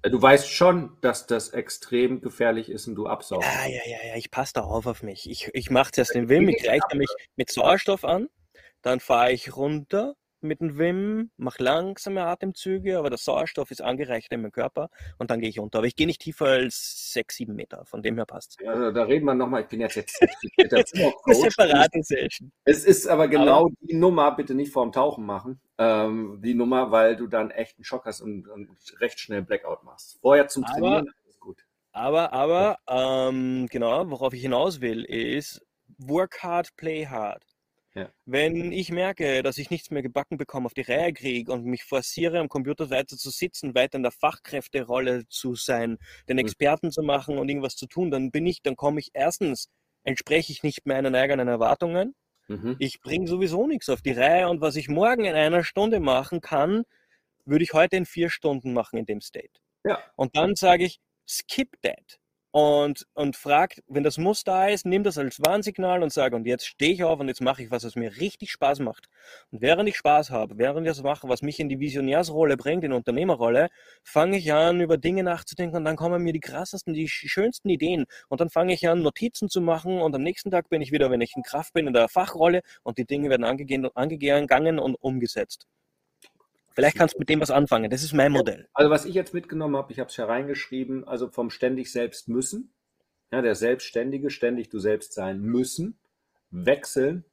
Du 0.03 0.19
weißt 0.19 0.49
schon, 0.49 0.97
dass 1.01 1.27
das 1.27 1.49
extrem 1.49 2.21
gefährlich 2.21 2.69
ist 2.69 2.87
und 2.87 2.95
du 2.95 3.07
absaugst. 3.07 3.47
Ja, 3.47 3.67
ja, 3.67 3.81
ja, 3.85 4.07
ja. 4.09 4.15
Ich 4.15 4.31
passe 4.31 4.53
darauf 4.53 4.87
auf 4.87 5.03
mich. 5.03 5.29
Ich, 5.29 5.49
ich 5.53 5.69
mache 5.69 5.91
zuerst 5.91 6.15
den 6.15 6.27
Wim, 6.27 6.49
ich 6.49 6.67
reiche 6.67 6.95
mich 6.95 7.09
mit 7.35 7.51
Sauerstoff 7.51 8.03
an, 8.03 8.27
dann 8.81 8.99
fahre 8.99 9.31
ich 9.31 9.55
runter, 9.55 10.15
mit 10.43 10.61
dem 10.61 10.77
Wim, 10.77 11.31
mache 11.37 11.63
langsame 11.63 12.23
Atemzüge, 12.23 12.97
aber 12.97 13.09
der 13.09 13.17
Sauerstoff 13.17 13.71
ist 13.71 13.81
angereicht 13.81 14.31
in 14.31 14.41
meinem 14.41 14.51
Körper 14.51 14.89
und 15.17 15.31
dann 15.31 15.39
gehe 15.39 15.49
ich 15.49 15.59
unter. 15.59 15.79
Aber 15.79 15.87
ich 15.87 15.95
gehe 15.95 16.07
nicht 16.07 16.21
tiefer 16.21 16.47
als 16.47 17.11
sechs, 17.13 17.35
sieben 17.35 17.55
Meter, 17.55 17.85
von 17.85 18.01
dem 18.01 18.15
her 18.15 18.25
passt 18.25 18.57
Ja, 18.61 18.71
also 18.71 18.91
da 18.91 19.03
reden 19.03 19.25
wir 19.25 19.33
nochmal, 19.33 19.61
ich 19.61 19.67
bin 19.67 19.81
jetzt 19.81 19.95
jetzt 20.57 20.95
Eine 20.95 21.35
separate 21.35 22.03
Session. 22.03 22.51
Es 22.65 22.85
ist 22.85 23.07
aber 23.07 23.27
genau 23.27 23.65
aber, 23.65 23.69
die 23.81 23.95
Nummer, 23.95 24.35
bitte 24.35 24.53
nicht 24.53 24.71
vorm 24.71 24.91
Tauchen 24.91 25.25
machen, 25.25 25.59
ähm, 25.77 26.39
die 26.43 26.53
Nummer, 26.53 26.91
weil 26.91 27.15
du 27.15 27.27
dann 27.27 27.51
echt 27.51 27.77
einen 27.77 27.85
Schock 27.85 28.05
hast 28.05 28.21
und, 28.21 28.47
und 28.47 28.69
recht 28.99 29.19
schnell 29.19 29.41
Blackout 29.41 29.83
machst. 29.83 30.19
Vorher 30.21 30.47
zum 30.47 30.65
Trainieren 30.65 31.07
aber, 31.07 31.29
ist 31.29 31.39
gut. 31.39 31.65
Aber, 31.91 32.33
aber, 32.33 32.77
ähm, 32.87 33.67
genau, 33.69 34.09
worauf 34.09 34.33
ich 34.33 34.41
hinaus 34.41 34.81
will, 34.81 35.03
ist 35.03 35.61
work 35.97 36.41
hard, 36.41 36.75
play 36.75 37.05
hard. 37.05 37.43
Ja. 37.93 38.09
Wenn 38.25 38.71
ich 38.71 38.89
merke, 38.89 39.43
dass 39.43 39.57
ich 39.57 39.69
nichts 39.69 39.91
mehr 39.91 40.01
gebacken 40.01 40.37
bekomme, 40.37 40.65
auf 40.65 40.73
die 40.73 40.81
Reihe 40.81 41.11
kriege 41.11 41.51
und 41.51 41.65
mich 41.65 41.83
forciere, 41.83 42.39
am 42.39 42.47
Computer 42.47 42.89
weiter 42.89 43.17
zu 43.17 43.29
sitzen, 43.29 43.75
weiter 43.75 43.97
in 43.97 44.03
der 44.03 44.13
Fachkräfterolle 44.13 45.27
zu 45.27 45.55
sein, 45.55 45.97
den 46.29 46.37
mhm. 46.37 46.41
Experten 46.45 46.87
mhm. 46.87 46.91
zu 46.91 47.01
machen 47.01 47.37
und 47.37 47.49
irgendwas 47.49 47.75
zu 47.75 47.87
tun, 47.87 48.09
dann 48.09 48.31
bin 48.31 48.45
ich, 48.45 48.61
dann 48.61 48.77
komme 48.77 49.01
ich 49.01 49.09
erstens, 49.13 49.67
entspreche 50.03 50.53
ich 50.53 50.63
nicht 50.63 50.85
meinen 50.85 51.15
eigenen 51.15 51.49
Erwartungen. 51.49 52.15
Mhm. 52.47 52.77
Ich 52.79 53.01
bringe 53.01 53.27
sowieso 53.27 53.67
nichts 53.67 53.89
auf 53.89 54.01
die 54.01 54.11
Reihe 54.11 54.47
und 54.47 54.61
was 54.61 54.77
ich 54.77 54.87
morgen 54.87 55.25
in 55.25 55.35
einer 55.35 55.65
Stunde 55.65 55.99
machen 55.99 56.39
kann, 56.39 56.83
würde 57.43 57.63
ich 57.63 57.73
heute 57.73 57.97
in 57.97 58.05
vier 58.05 58.29
Stunden 58.29 58.71
machen 58.71 58.99
in 58.99 59.05
dem 59.05 59.19
State. 59.19 59.59
Ja. 59.83 59.99
Und 60.15 60.37
dann 60.37 60.55
sage 60.55 60.85
ich, 60.85 60.99
skip 61.27 61.81
that 61.81 62.20
und, 62.51 63.07
und 63.13 63.35
fragt, 63.35 63.81
wenn 63.87 64.03
das 64.03 64.17
Muss 64.17 64.43
da 64.43 64.67
ist, 64.67 64.85
nimm 64.85 65.03
das 65.03 65.17
als 65.17 65.39
Warnsignal 65.39 66.03
und 66.03 66.11
sage, 66.11 66.35
und 66.35 66.45
jetzt 66.45 66.65
stehe 66.65 66.93
ich 66.93 67.03
auf 67.03 67.19
und 67.19 67.27
jetzt 67.29 67.41
mache 67.41 67.63
ich 67.63 67.71
was, 67.71 67.83
was 67.85 67.95
mir 67.95 68.17
richtig 68.17 68.51
Spaß 68.51 68.79
macht. 68.79 69.07
Und 69.51 69.61
während 69.61 69.87
ich 69.87 69.97
Spaß 69.97 70.31
habe, 70.31 70.57
während 70.57 70.85
ich 70.85 70.93
das 70.93 71.03
mache, 71.03 71.29
was 71.29 71.41
mich 71.41 71.59
in 71.59 71.69
die 71.69 71.79
Visionärsrolle 71.79 72.57
bringt, 72.57 72.83
in 72.83 72.91
die 72.91 72.97
Unternehmerrolle, 72.97 73.69
fange 74.03 74.37
ich 74.37 74.51
an, 74.53 74.81
über 74.81 74.97
Dinge 74.97 75.23
nachzudenken 75.23 75.77
und 75.77 75.85
dann 75.85 75.95
kommen 75.95 76.21
mir 76.23 76.33
die 76.33 76.39
krassesten, 76.39 76.93
die 76.93 77.07
schönsten 77.07 77.69
Ideen. 77.69 78.05
Und 78.27 78.41
dann 78.41 78.49
fange 78.49 78.73
ich 78.73 78.87
an, 78.87 79.01
Notizen 79.01 79.49
zu 79.49 79.61
machen 79.61 80.01
und 80.01 80.13
am 80.15 80.23
nächsten 80.23 80.51
Tag 80.51 80.69
bin 80.69 80.81
ich 80.81 80.91
wieder, 80.91 81.09
wenn 81.11 81.21
ich 81.21 81.35
in 81.35 81.43
Kraft 81.43 81.73
bin, 81.73 81.87
in 81.87 81.93
der 81.93 82.09
Fachrolle 82.09 82.61
und 82.83 82.97
die 82.97 83.05
Dinge 83.05 83.29
werden 83.29 83.45
angegangen 83.45 84.79
und 84.79 84.95
umgesetzt. 84.95 85.67
Vielleicht 86.73 86.97
kannst 86.97 87.15
du 87.15 87.19
mit 87.19 87.29
dem 87.29 87.41
was 87.41 87.51
anfangen. 87.51 87.89
Das 87.89 88.03
ist 88.03 88.13
mein 88.13 88.31
Modell. 88.31 88.67
Also 88.73 88.89
was 88.89 89.05
ich 89.05 89.13
jetzt 89.13 89.33
mitgenommen 89.33 89.75
habe, 89.75 89.91
ich 89.91 89.99
habe 89.99 90.09
es 90.09 90.17
hereingeschrieben, 90.17 91.07
also 91.07 91.29
vom 91.29 91.49
ständig 91.49 91.91
selbst 91.91 92.29
müssen, 92.29 92.73
ja, 93.31 93.41
der 93.41 93.55
Selbstständige, 93.55 94.29
ständig 94.29 94.69
du 94.69 94.79
selbst 94.79 95.13
sein 95.13 95.41
müssen, 95.41 95.99
wechseln 96.49 97.25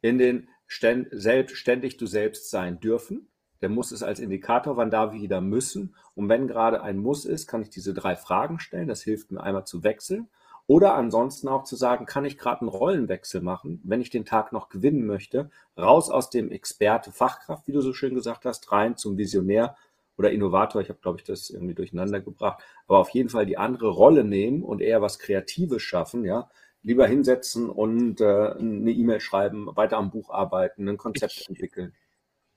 in 0.00 0.18
den 0.18 0.48
ständ, 0.66 1.08
selbstständig 1.12 1.96
du 1.96 2.06
selbst 2.06 2.50
sein 2.50 2.80
dürfen. 2.80 3.28
Der 3.60 3.68
Muss 3.68 3.92
ist 3.92 4.02
als 4.02 4.20
Indikator, 4.20 4.76
wann 4.76 4.90
darf 4.90 5.14
ich 5.14 5.22
wieder 5.22 5.40
müssen. 5.40 5.94
Und 6.14 6.28
wenn 6.28 6.46
gerade 6.46 6.82
ein 6.82 6.98
Muss 6.98 7.24
ist, 7.24 7.46
kann 7.46 7.62
ich 7.62 7.70
diese 7.70 7.94
drei 7.94 8.16
Fragen 8.16 8.58
stellen. 8.58 8.88
Das 8.88 9.02
hilft 9.02 9.30
mir 9.30 9.42
einmal 9.42 9.66
zu 9.66 9.82
wechseln. 9.84 10.28
Oder 10.66 10.94
ansonsten 10.94 11.48
auch 11.48 11.64
zu 11.64 11.76
sagen, 11.76 12.06
kann 12.06 12.24
ich 12.24 12.38
gerade 12.38 12.62
einen 12.62 12.70
Rollenwechsel 12.70 13.42
machen, 13.42 13.80
wenn 13.84 14.00
ich 14.00 14.08
den 14.08 14.24
Tag 14.24 14.52
noch 14.52 14.70
gewinnen 14.70 15.06
möchte, 15.06 15.50
raus 15.76 16.08
aus 16.10 16.30
dem 16.30 16.50
Experte 16.50 17.12
Fachkraft, 17.12 17.66
wie 17.66 17.72
du 17.72 17.82
so 17.82 17.92
schön 17.92 18.14
gesagt 18.14 18.46
hast, 18.46 18.72
rein 18.72 18.96
zum 18.96 19.18
Visionär 19.18 19.76
oder 20.16 20.30
Innovator. 20.30 20.80
Ich 20.80 20.88
habe, 20.88 21.00
glaube 21.02 21.18
ich, 21.18 21.24
das 21.24 21.50
irgendwie 21.50 21.74
durcheinander 21.74 22.20
gebracht. 22.20 22.62
Aber 22.86 22.98
auf 22.98 23.10
jeden 23.10 23.28
Fall 23.28 23.44
die 23.44 23.58
andere 23.58 23.88
Rolle 23.88 24.24
nehmen 24.24 24.62
und 24.62 24.80
eher 24.80 25.02
was 25.02 25.18
Kreatives 25.18 25.82
schaffen, 25.82 26.24
ja. 26.24 26.48
Lieber 26.82 27.06
hinsetzen 27.06 27.70
und 27.70 28.20
äh, 28.20 28.52
eine 28.58 28.90
E-Mail 28.90 29.20
schreiben, 29.20 29.74
weiter 29.74 29.96
am 29.96 30.10
Buch 30.10 30.30
arbeiten, 30.30 30.86
ein 30.86 30.98
Konzept 30.98 31.38
ich, 31.40 31.48
entwickeln. 31.48 31.94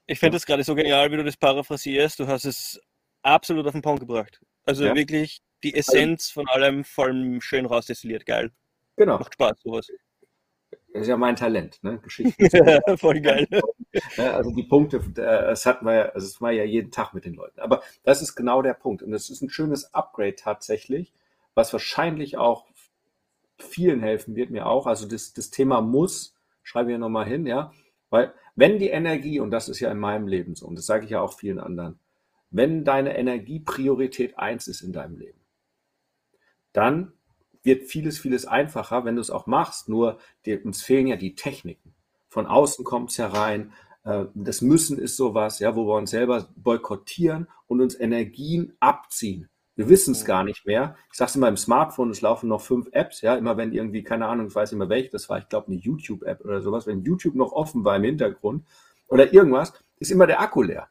Ich 0.06 0.20
finde 0.20 0.38
es 0.38 0.44
ja. 0.44 0.48
gerade 0.48 0.64
so 0.64 0.76
genial, 0.76 1.12
wie 1.12 1.18
du 1.18 1.24
das 1.24 1.38
paraphrasierst. 1.38 2.20
Du 2.20 2.28
hast 2.28 2.44
es 2.44 2.80
absolut 3.22 3.66
auf 3.66 3.72
den 3.72 3.82
Punkt 3.82 4.02
gebracht. 4.02 4.42
Also 4.66 4.86
ja. 4.86 4.96
wirklich 4.96 5.42
die 5.64 5.74
also 5.76 5.94
Essenz 5.94 6.30
von 6.30 6.48
allem 6.48 6.84
voll 6.84 7.40
schön 7.42 7.66
rausdestilliert. 7.66 8.26
Geil. 8.26 8.52
Genau. 8.96 9.20
Macht 9.20 9.34
Spaß, 9.34 9.62
sowas. 9.62 9.88
Das 10.94 11.04
ist 11.04 11.08
ja 11.10 11.18
mein 11.18 11.36
Talent, 11.36 11.84
ne? 11.84 12.00
Geschichten. 12.00 12.50
voll 12.98 13.22
geil. 13.22 13.48
also 14.18 14.52
die 14.52 14.64
Punkte, 14.64 15.00
das 15.14 15.66
hat 15.66 15.84
man 15.84 15.96
ja, 15.96 16.02
also 16.10 16.28
das 16.28 16.42
war 16.42 16.52
ja 16.52 16.64
jeden 16.64 16.92
Tag 16.92 17.14
mit 17.14 17.26
den 17.26 17.36
Leuten. 17.36 17.60
Aber 17.60 17.84
das 18.04 18.22
ist 18.22 18.36
genau 18.36 18.62
der 18.62 18.74
Punkt. 18.74 19.04
Und 19.04 19.12
das 19.12 19.30
ist 19.30 19.42
ein 19.42 19.50
schönes 19.50 19.94
Upgrade 19.94 20.36
tatsächlich, 20.36 21.14
was 21.54 21.72
wahrscheinlich 21.74 22.38
auch 22.38 22.66
vielen 23.58 24.02
helfen 24.02 24.36
wird, 24.36 24.50
mir 24.50 24.66
auch. 24.66 24.88
Also 24.88 25.08
das, 25.08 25.34
das 25.34 25.50
Thema 25.50 25.82
muss, 25.82 26.36
schreibe 26.64 26.90
ich 26.90 26.94
ja 26.94 27.00
nochmal 27.00 27.28
hin, 27.28 27.46
ja. 27.46 27.72
Weil 28.10 28.34
wenn 28.56 28.80
die 28.80 28.90
Energie, 28.90 29.40
und 29.40 29.52
das 29.52 29.70
ist 29.70 29.80
ja 29.80 29.92
in 29.92 30.00
meinem 30.00 30.28
Leben 30.28 30.56
so, 30.56 30.66
und 30.66 30.78
das 30.78 30.86
sage 30.86 31.06
ich 31.06 31.12
ja 31.12 31.22
auch 31.22 31.34
vielen 31.34 31.60
anderen, 31.60 32.00
wenn 32.50 32.84
deine 32.84 33.18
Energie 33.18 33.60
Priorität 33.60 34.40
eins 34.40 34.68
ist 34.68 34.82
in 34.82 34.94
deinem 34.94 35.18
Leben, 35.18 35.40
dann 36.74 37.14
wird 37.64 37.86
vieles, 37.86 38.20
vieles 38.20 38.46
einfacher, 38.46 39.06
wenn 39.06 39.16
du 39.16 39.22
es 39.22 39.30
auch 39.30 39.46
machst. 39.46 39.90
Nur 39.90 40.20
dir, 40.46 40.66
uns 40.66 40.82
fehlen 40.82 41.08
ja 41.08 41.16
die 41.16 41.36
Techniken. 41.36 41.94
Von 42.30 42.46
außen 42.46 42.86
kommt 42.86 43.12
es 43.12 43.18
herein. 43.18 43.74
Äh, 44.04 44.26
das 44.34 44.62
Müssen 44.62 44.98
ist 44.98 45.18
sowas, 45.18 45.60
ja, 45.60 45.76
wo 45.76 45.86
wir 45.86 45.96
uns 45.96 46.12
selber 46.12 46.48
boykottieren 46.56 47.48
und 47.68 47.82
uns 47.82 48.00
Energien 48.00 48.74
abziehen. 48.80 49.50
Wir 49.76 49.90
wissen 49.90 50.14
es 50.14 50.24
mhm. 50.24 50.28
gar 50.28 50.44
nicht 50.44 50.66
mehr. 50.66 50.96
Ich 51.12 51.18
sage 51.18 51.30
es 51.30 51.36
immer 51.36 51.50
im 51.50 51.58
Smartphone, 51.58 52.10
es 52.10 52.22
laufen 52.22 52.50
noch 52.50 52.62
fünf 52.62 52.90
Apps, 52.94 53.22
ja, 53.22 53.36
immer 53.36 53.58
wenn 53.58 53.72
irgendwie, 53.72 54.04
keine 54.04 54.28
Ahnung, 54.28 54.48
ich 54.48 54.56
weiß 54.56 54.72
nicht 54.72 54.80
mehr 54.80 54.90
welche, 54.90 55.12
das 55.12 55.30
war, 55.30 55.38
ich 55.38 55.50
glaube, 55.50 55.68
eine 55.68 55.76
YouTube-App 55.76 56.44
oder 56.44 56.62
sowas, 56.62 56.88
wenn 56.88 57.04
YouTube 57.04 57.36
noch 57.36 57.52
offen 57.52 57.86
war 57.86 57.96
im 57.96 58.04
Hintergrund 58.04 58.66
oder 59.08 59.32
irgendwas, 59.32 59.74
ist 60.00 60.12
immer 60.12 60.26
der 60.26 60.42
Akku 60.42 60.64
leer. 60.64 60.90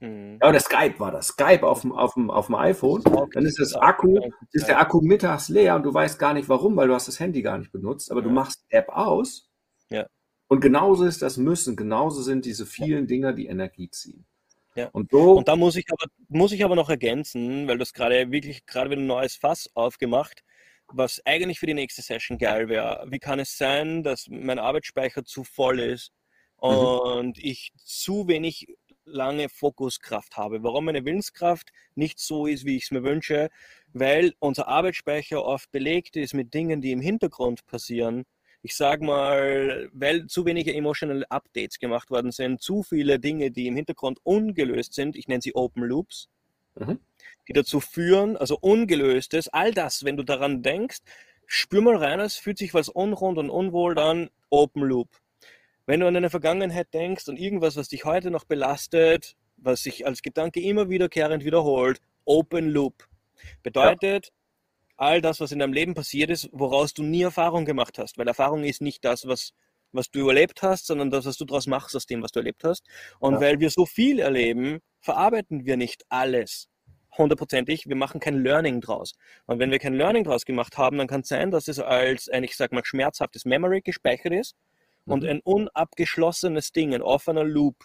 Mhm. 0.00 0.38
Ja, 0.42 0.48
oder 0.48 0.60
Skype 0.60 0.98
war 0.98 1.12
das. 1.12 1.28
Skype 1.28 1.62
auf 1.62 1.82
dem, 1.82 1.92
auf 1.92 2.14
dem, 2.14 2.30
auf 2.30 2.46
dem 2.46 2.54
iPhone. 2.56 3.02
Dann 3.32 3.46
ist 3.46 3.58
das 3.58 3.74
Akku, 3.74 4.18
ist 4.52 4.68
der 4.68 4.80
Akku 4.80 5.00
mittags 5.00 5.48
leer 5.48 5.76
und 5.76 5.84
du 5.84 5.94
weißt 5.94 6.18
gar 6.18 6.34
nicht 6.34 6.48
warum, 6.48 6.76
weil 6.76 6.88
du 6.88 6.94
hast 6.94 7.08
das 7.08 7.20
Handy 7.20 7.42
gar 7.42 7.58
nicht 7.58 7.72
benutzt, 7.72 8.10
aber 8.10 8.20
ja. 8.20 8.28
du 8.28 8.32
machst 8.32 8.64
App 8.68 8.88
aus. 8.88 9.48
Ja. 9.90 10.06
Und 10.48 10.60
genauso 10.60 11.04
ist 11.04 11.22
das 11.22 11.36
Müssen, 11.36 11.76
genauso 11.76 12.22
sind 12.22 12.44
diese 12.44 12.66
vielen 12.66 13.06
Dinger, 13.06 13.32
die 13.32 13.46
Energie 13.46 13.90
ziehen. 13.90 14.26
Ja. 14.74 14.88
Und, 14.88 15.10
so, 15.10 15.34
und 15.34 15.48
da 15.48 15.56
muss 15.56 15.76
ich 15.76 15.86
aber, 15.90 16.10
muss 16.28 16.52
ich 16.52 16.64
aber 16.64 16.74
noch 16.74 16.90
ergänzen, 16.90 17.68
weil 17.68 17.78
du 17.78 17.82
es 17.82 17.92
gerade 17.92 18.30
wirklich 18.32 18.66
gerade 18.66 18.90
wieder 18.90 19.00
ein 19.00 19.06
neues 19.06 19.36
Fass 19.36 19.70
aufgemacht, 19.74 20.42
was 20.88 21.24
eigentlich 21.24 21.60
für 21.60 21.66
die 21.66 21.74
nächste 21.74 22.02
Session 22.02 22.38
geil 22.38 22.68
wäre. 22.68 23.06
Wie 23.08 23.20
kann 23.20 23.38
es 23.38 23.56
sein, 23.56 24.02
dass 24.02 24.26
mein 24.28 24.58
Arbeitsspeicher 24.58 25.24
zu 25.24 25.44
voll 25.44 25.78
ist 25.78 26.12
mhm. 26.60 26.68
und 26.68 27.36
mhm. 27.38 27.42
ich 27.42 27.72
zu 27.76 28.26
wenig 28.26 28.66
lange 29.04 29.48
Fokuskraft 29.48 30.36
habe. 30.36 30.62
Warum 30.62 30.86
meine 30.86 31.04
Willenskraft 31.04 31.70
nicht 31.94 32.18
so 32.18 32.46
ist, 32.46 32.64
wie 32.64 32.76
ich 32.76 32.84
es 32.84 32.90
mir 32.90 33.02
wünsche, 33.02 33.50
weil 33.92 34.34
unser 34.38 34.68
Arbeitsspeicher 34.68 35.44
oft 35.44 35.70
belegt 35.70 36.16
ist 36.16 36.34
mit 36.34 36.54
Dingen, 36.54 36.80
die 36.80 36.92
im 36.92 37.00
Hintergrund 37.00 37.66
passieren. 37.66 38.24
Ich 38.62 38.76
sage 38.76 39.04
mal, 39.04 39.90
weil 39.92 40.26
zu 40.26 40.46
wenige 40.46 40.74
emotional 40.74 41.24
Updates 41.28 41.78
gemacht 41.78 42.10
worden 42.10 42.32
sind, 42.32 42.62
zu 42.62 42.82
viele 42.82 43.20
Dinge, 43.20 43.50
die 43.50 43.66
im 43.66 43.76
Hintergrund 43.76 44.20
ungelöst 44.22 44.94
sind. 44.94 45.16
Ich 45.16 45.28
nenne 45.28 45.42
sie 45.42 45.54
Open 45.54 45.84
Loops. 45.84 46.28
Mhm. 46.76 46.98
Die 47.46 47.52
dazu 47.52 47.80
führen, 47.80 48.36
also 48.36 48.58
ungelöstes, 48.58 49.48
all 49.48 49.72
das, 49.72 50.04
wenn 50.04 50.16
du 50.16 50.22
daran 50.22 50.62
denkst, 50.62 51.00
spür 51.46 51.82
mal 51.82 51.96
rein, 51.96 52.20
es 52.20 52.36
fühlt 52.36 52.58
sich 52.58 52.74
was 52.74 52.88
unrund 52.88 53.38
und 53.38 53.50
unwohl 53.50 53.98
an, 53.98 54.30
Open 54.50 54.82
Loop. 54.82 55.08
Wenn 55.86 56.00
du 56.00 56.06
an 56.06 56.14
deine 56.14 56.30
Vergangenheit 56.30 56.94
denkst 56.94 57.28
und 57.28 57.38
irgendwas, 57.38 57.76
was 57.76 57.88
dich 57.88 58.04
heute 58.04 58.30
noch 58.30 58.44
belastet, 58.44 59.36
was 59.56 59.82
sich 59.82 60.06
als 60.06 60.22
Gedanke 60.22 60.60
immer 60.60 60.88
wiederkehrend 60.88 61.44
wiederholt, 61.44 62.00
Open 62.24 62.70
Loop. 62.70 63.06
Bedeutet, 63.62 64.26
ja. 64.26 64.32
all 64.96 65.20
das, 65.20 65.40
was 65.40 65.52
in 65.52 65.58
deinem 65.58 65.74
Leben 65.74 65.94
passiert 65.94 66.30
ist, 66.30 66.48
woraus 66.52 66.94
du 66.94 67.02
nie 67.02 67.22
Erfahrung 67.22 67.66
gemacht 67.66 67.98
hast. 67.98 68.16
Weil 68.16 68.26
Erfahrung 68.26 68.64
ist 68.64 68.80
nicht 68.80 69.04
das, 69.04 69.26
was, 69.26 69.52
was 69.92 70.10
du 70.10 70.26
erlebt 70.28 70.62
hast, 70.62 70.86
sondern 70.86 71.10
das, 71.10 71.26
was 71.26 71.36
du 71.36 71.44
daraus 71.44 71.66
machst 71.66 71.94
aus 71.94 72.06
dem, 72.06 72.22
was 72.22 72.32
du 72.32 72.40
erlebt 72.40 72.64
hast. 72.64 72.86
Und 73.18 73.34
ja. 73.34 73.40
weil 73.40 73.60
wir 73.60 73.68
so 73.68 73.84
viel 73.84 74.20
erleben, 74.20 74.80
verarbeiten 75.00 75.66
wir 75.66 75.76
nicht 75.76 76.04
alles 76.08 76.68
hundertprozentig, 77.16 77.86
wir 77.86 77.94
machen 77.94 78.18
kein 78.18 78.42
Learning 78.42 78.80
draus. 78.80 79.12
Und 79.46 79.60
wenn 79.60 79.70
wir 79.70 79.78
kein 79.78 79.94
Learning 79.94 80.24
draus 80.24 80.44
gemacht 80.44 80.78
haben, 80.78 80.98
dann 80.98 81.06
kann 81.06 81.20
es 81.20 81.28
sein, 81.28 81.52
dass 81.52 81.68
es 81.68 81.78
als 81.78 82.28
ein, 82.28 82.42
ich 82.42 82.56
sag 82.56 82.72
mal, 82.72 82.84
schmerzhaftes 82.84 83.44
Memory 83.44 83.82
gespeichert 83.82 84.32
ist 84.32 84.56
und 85.06 85.22
mhm. 85.22 85.28
ein 85.28 85.40
unabgeschlossenes 85.40 86.72
Ding, 86.72 86.94
ein 86.94 87.02
offener 87.02 87.44
Loop. 87.44 87.76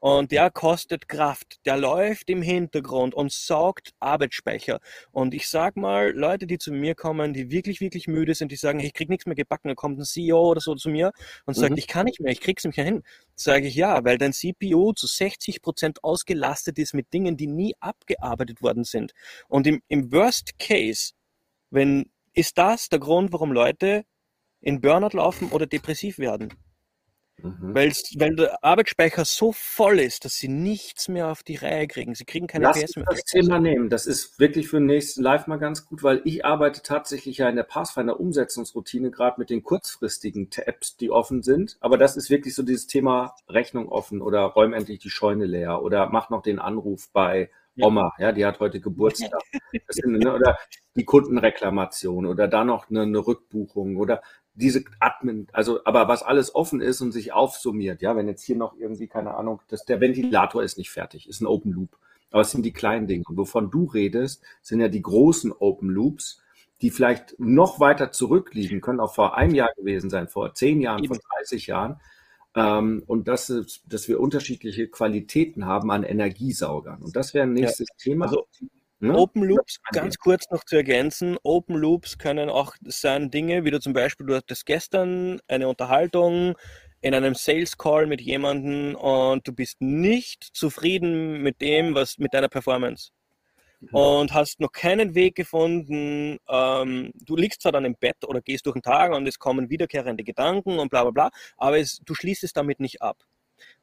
Und 0.00 0.30
der 0.30 0.50
kostet 0.50 1.08
Kraft, 1.08 1.56
der 1.66 1.76
läuft 1.76 2.30
im 2.30 2.40
Hintergrund 2.40 3.14
und 3.14 3.32
saugt 3.32 3.94
Arbeitsspeicher. 3.98 4.78
Und 5.10 5.34
ich 5.34 5.48
sag 5.48 5.76
mal, 5.76 6.12
Leute, 6.12 6.46
die 6.46 6.58
zu 6.58 6.70
mir 6.70 6.94
kommen, 6.94 7.32
die 7.32 7.50
wirklich, 7.50 7.80
wirklich 7.80 8.06
müde 8.06 8.34
sind, 8.34 8.52
die 8.52 8.56
sagen, 8.56 8.78
ich 8.78 8.94
krieg 8.94 9.08
nichts 9.08 9.26
mehr 9.26 9.34
gebacken, 9.34 9.68
dann 9.68 9.76
kommt 9.76 9.98
ein 9.98 10.04
CEO 10.04 10.50
oder 10.50 10.60
so 10.60 10.76
zu 10.76 10.88
mir 10.88 11.10
und 11.46 11.54
sagt, 11.54 11.72
mhm. 11.72 11.78
ich 11.78 11.88
kann 11.88 12.04
nicht 12.04 12.20
mehr, 12.20 12.30
ich 12.30 12.40
krieg's 12.40 12.64
nicht 12.64 12.76
mehr 12.76 12.86
hin. 12.86 13.02
Sage 13.34 13.66
ich 13.66 13.74
ja, 13.74 14.04
weil 14.04 14.18
dein 14.18 14.32
CPU 14.32 14.92
zu 14.92 15.08
60 15.08 15.62
Prozent 15.62 16.04
ausgelastet 16.04 16.78
ist 16.78 16.94
mit 16.94 17.12
Dingen, 17.12 17.36
die 17.36 17.48
nie 17.48 17.74
abgearbeitet 17.80 18.62
worden 18.62 18.84
sind. 18.84 19.12
Und 19.48 19.66
im, 19.66 19.82
im 19.88 20.12
Worst 20.12 20.60
Case, 20.60 21.12
wenn, 21.70 22.08
ist 22.34 22.56
das 22.56 22.88
der 22.88 23.00
Grund, 23.00 23.32
warum 23.32 23.50
Leute 23.50 24.04
in 24.60 24.80
Burnout 24.80 25.16
laufen 25.16 25.50
oder 25.50 25.66
depressiv 25.66 26.18
werden. 26.18 26.52
Mhm. 27.40 27.72
weil 27.72 28.34
der 28.34 28.64
Arbeitsspeicher 28.64 29.24
so 29.24 29.52
voll 29.52 30.00
ist, 30.00 30.24
dass 30.24 30.34
sie 30.34 30.48
nichts 30.48 31.06
mehr 31.08 31.28
auf 31.28 31.44
die 31.44 31.54
Reihe 31.54 31.86
kriegen. 31.86 32.16
Sie 32.16 32.24
kriegen 32.24 32.48
keine 32.48 32.64
Lass 32.64 32.82
PS 32.82 32.96
mehr. 32.96 33.04
das 33.08 33.22
Thema 33.22 33.60
nehmen. 33.60 33.88
Das 33.88 34.06
ist 34.06 34.40
wirklich 34.40 34.68
für 34.68 34.78
den 34.78 34.86
nächsten 34.86 35.22
Live 35.22 35.46
mal 35.46 35.58
ganz 35.58 35.86
gut, 35.86 36.02
weil 36.02 36.20
ich 36.24 36.44
arbeite 36.44 36.82
tatsächlich 36.82 37.38
ja 37.38 37.48
in 37.48 37.54
der 37.54 37.62
Pathfinder-Umsetzungsroutine 37.62 39.12
gerade 39.12 39.38
mit 39.38 39.50
den 39.50 39.62
kurzfristigen 39.62 40.50
Tabs, 40.50 40.96
die 40.96 41.10
offen 41.10 41.42
sind. 41.42 41.76
Aber 41.80 41.96
das 41.96 42.16
ist 42.16 42.28
wirklich 42.28 42.56
so 42.56 42.64
dieses 42.64 42.88
Thema 42.88 43.36
Rechnung 43.48 43.88
offen 43.88 44.20
oder 44.20 44.40
räum 44.40 44.72
endlich 44.72 44.98
die 44.98 45.10
Scheune 45.10 45.44
leer 45.44 45.82
oder 45.82 46.08
mach 46.08 46.30
noch 46.30 46.42
den 46.42 46.58
Anruf 46.58 47.08
bei 47.12 47.50
Oma, 47.80 48.12
ja, 48.18 48.32
die 48.32 48.44
hat 48.44 48.60
heute 48.60 48.80
Geburtstag. 48.80 49.40
Sind, 49.88 50.18
ne, 50.18 50.34
oder 50.34 50.58
die 50.96 51.04
Kundenreklamation 51.04 52.26
oder 52.26 52.48
da 52.48 52.64
noch 52.64 52.90
eine, 52.90 53.02
eine 53.02 53.18
Rückbuchung 53.18 53.96
oder 53.96 54.20
diese 54.58 54.84
Admin, 54.98 55.46
also 55.52 55.80
aber 55.84 56.08
was 56.08 56.22
alles 56.22 56.54
offen 56.54 56.80
ist 56.80 57.00
und 57.00 57.12
sich 57.12 57.32
aufsummiert, 57.32 58.02
ja, 58.02 58.16
wenn 58.16 58.26
jetzt 58.26 58.42
hier 58.42 58.56
noch 58.56 58.76
irgendwie, 58.76 59.06
keine 59.06 59.34
Ahnung, 59.34 59.62
dass 59.68 59.84
der 59.84 60.00
Ventilator 60.00 60.62
ist 60.62 60.78
nicht 60.78 60.90
fertig, 60.90 61.28
ist 61.28 61.40
ein 61.40 61.46
Open 61.46 61.72
Loop. 61.72 61.96
Aber 62.30 62.42
es 62.42 62.50
sind 62.50 62.64
die 62.64 62.72
kleinen 62.72 63.06
Dinge. 63.06 63.24
Und 63.26 63.36
wovon 63.38 63.70
du 63.70 63.84
redest, 63.84 64.42
sind 64.60 64.80
ja 64.80 64.88
die 64.88 65.00
großen 65.00 65.52
Open 65.52 65.88
Loops, 65.88 66.42
die 66.82 66.90
vielleicht 66.90 67.38
noch 67.38 67.80
weiter 67.80 68.12
zurückliegen, 68.12 68.80
können 68.80 69.00
auch 69.00 69.14
vor 69.14 69.36
einem 69.36 69.54
Jahr 69.54 69.70
gewesen 69.76 70.10
sein, 70.10 70.28
vor 70.28 70.54
zehn 70.54 70.80
Jahren, 70.80 71.06
vor 71.06 71.18
30 71.38 71.66
Jahren. 71.66 72.00
Ähm, 72.54 73.02
und 73.06 73.28
das 73.28 73.50
ist, 73.50 73.82
dass 73.86 74.08
wir 74.08 74.20
unterschiedliche 74.20 74.88
Qualitäten 74.88 75.66
haben 75.66 75.90
an 75.90 76.02
Energiesaugern. 76.02 77.02
Und 77.02 77.16
das 77.16 77.32
wäre 77.32 77.46
ein 77.46 77.52
nächstes 77.52 77.88
ja. 77.88 77.94
Thema. 77.96 78.26
Also, 78.26 78.46
Ne? 79.00 79.16
Open 79.16 79.44
Loops, 79.44 79.78
ganz 79.92 80.18
kurz 80.18 80.50
noch 80.50 80.64
zu 80.64 80.74
ergänzen, 80.74 81.36
Open 81.44 81.76
Loops 81.76 82.18
können 82.18 82.50
auch 82.50 82.74
sein 82.84 83.30
Dinge, 83.30 83.64
wie 83.64 83.70
du 83.70 83.78
zum 83.78 83.92
Beispiel, 83.92 84.26
du 84.26 84.34
hattest 84.34 84.66
gestern 84.66 85.40
eine 85.46 85.68
Unterhaltung 85.68 86.56
in 87.00 87.14
einem 87.14 87.36
Sales 87.36 87.78
Call 87.78 88.06
mit 88.06 88.20
jemandem 88.20 88.96
und 88.96 89.46
du 89.46 89.52
bist 89.52 89.80
nicht 89.80 90.42
zufrieden 90.52 91.42
mit 91.42 91.60
dem, 91.60 91.94
was 91.94 92.18
mit 92.18 92.34
deiner 92.34 92.48
Performance. 92.48 93.10
Mhm. 93.80 93.88
Und 93.94 94.34
hast 94.34 94.58
noch 94.58 94.72
keinen 94.72 95.14
Weg 95.14 95.36
gefunden. 95.36 96.38
Ähm, 96.48 97.12
du 97.14 97.36
liegst 97.36 97.62
zwar 97.62 97.70
dann 97.70 97.84
im 97.84 97.94
Bett 97.94 98.16
oder 98.26 98.40
gehst 98.40 98.66
durch 98.66 98.74
den 98.74 98.82
Tag 98.82 99.12
und 99.12 99.28
es 99.28 99.38
kommen 99.38 99.70
wiederkehrende 99.70 100.24
Gedanken 100.24 100.80
und 100.80 100.90
bla 100.90 101.04
bla 101.04 101.12
bla, 101.12 101.30
aber 101.56 101.78
es, 101.78 102.00
du 102.04 102.14
schließt 102.16 102.42
es 102.42 102.52
damit 102.52 102.80
nicht 102.80 103.00
ab. 103.00 103.18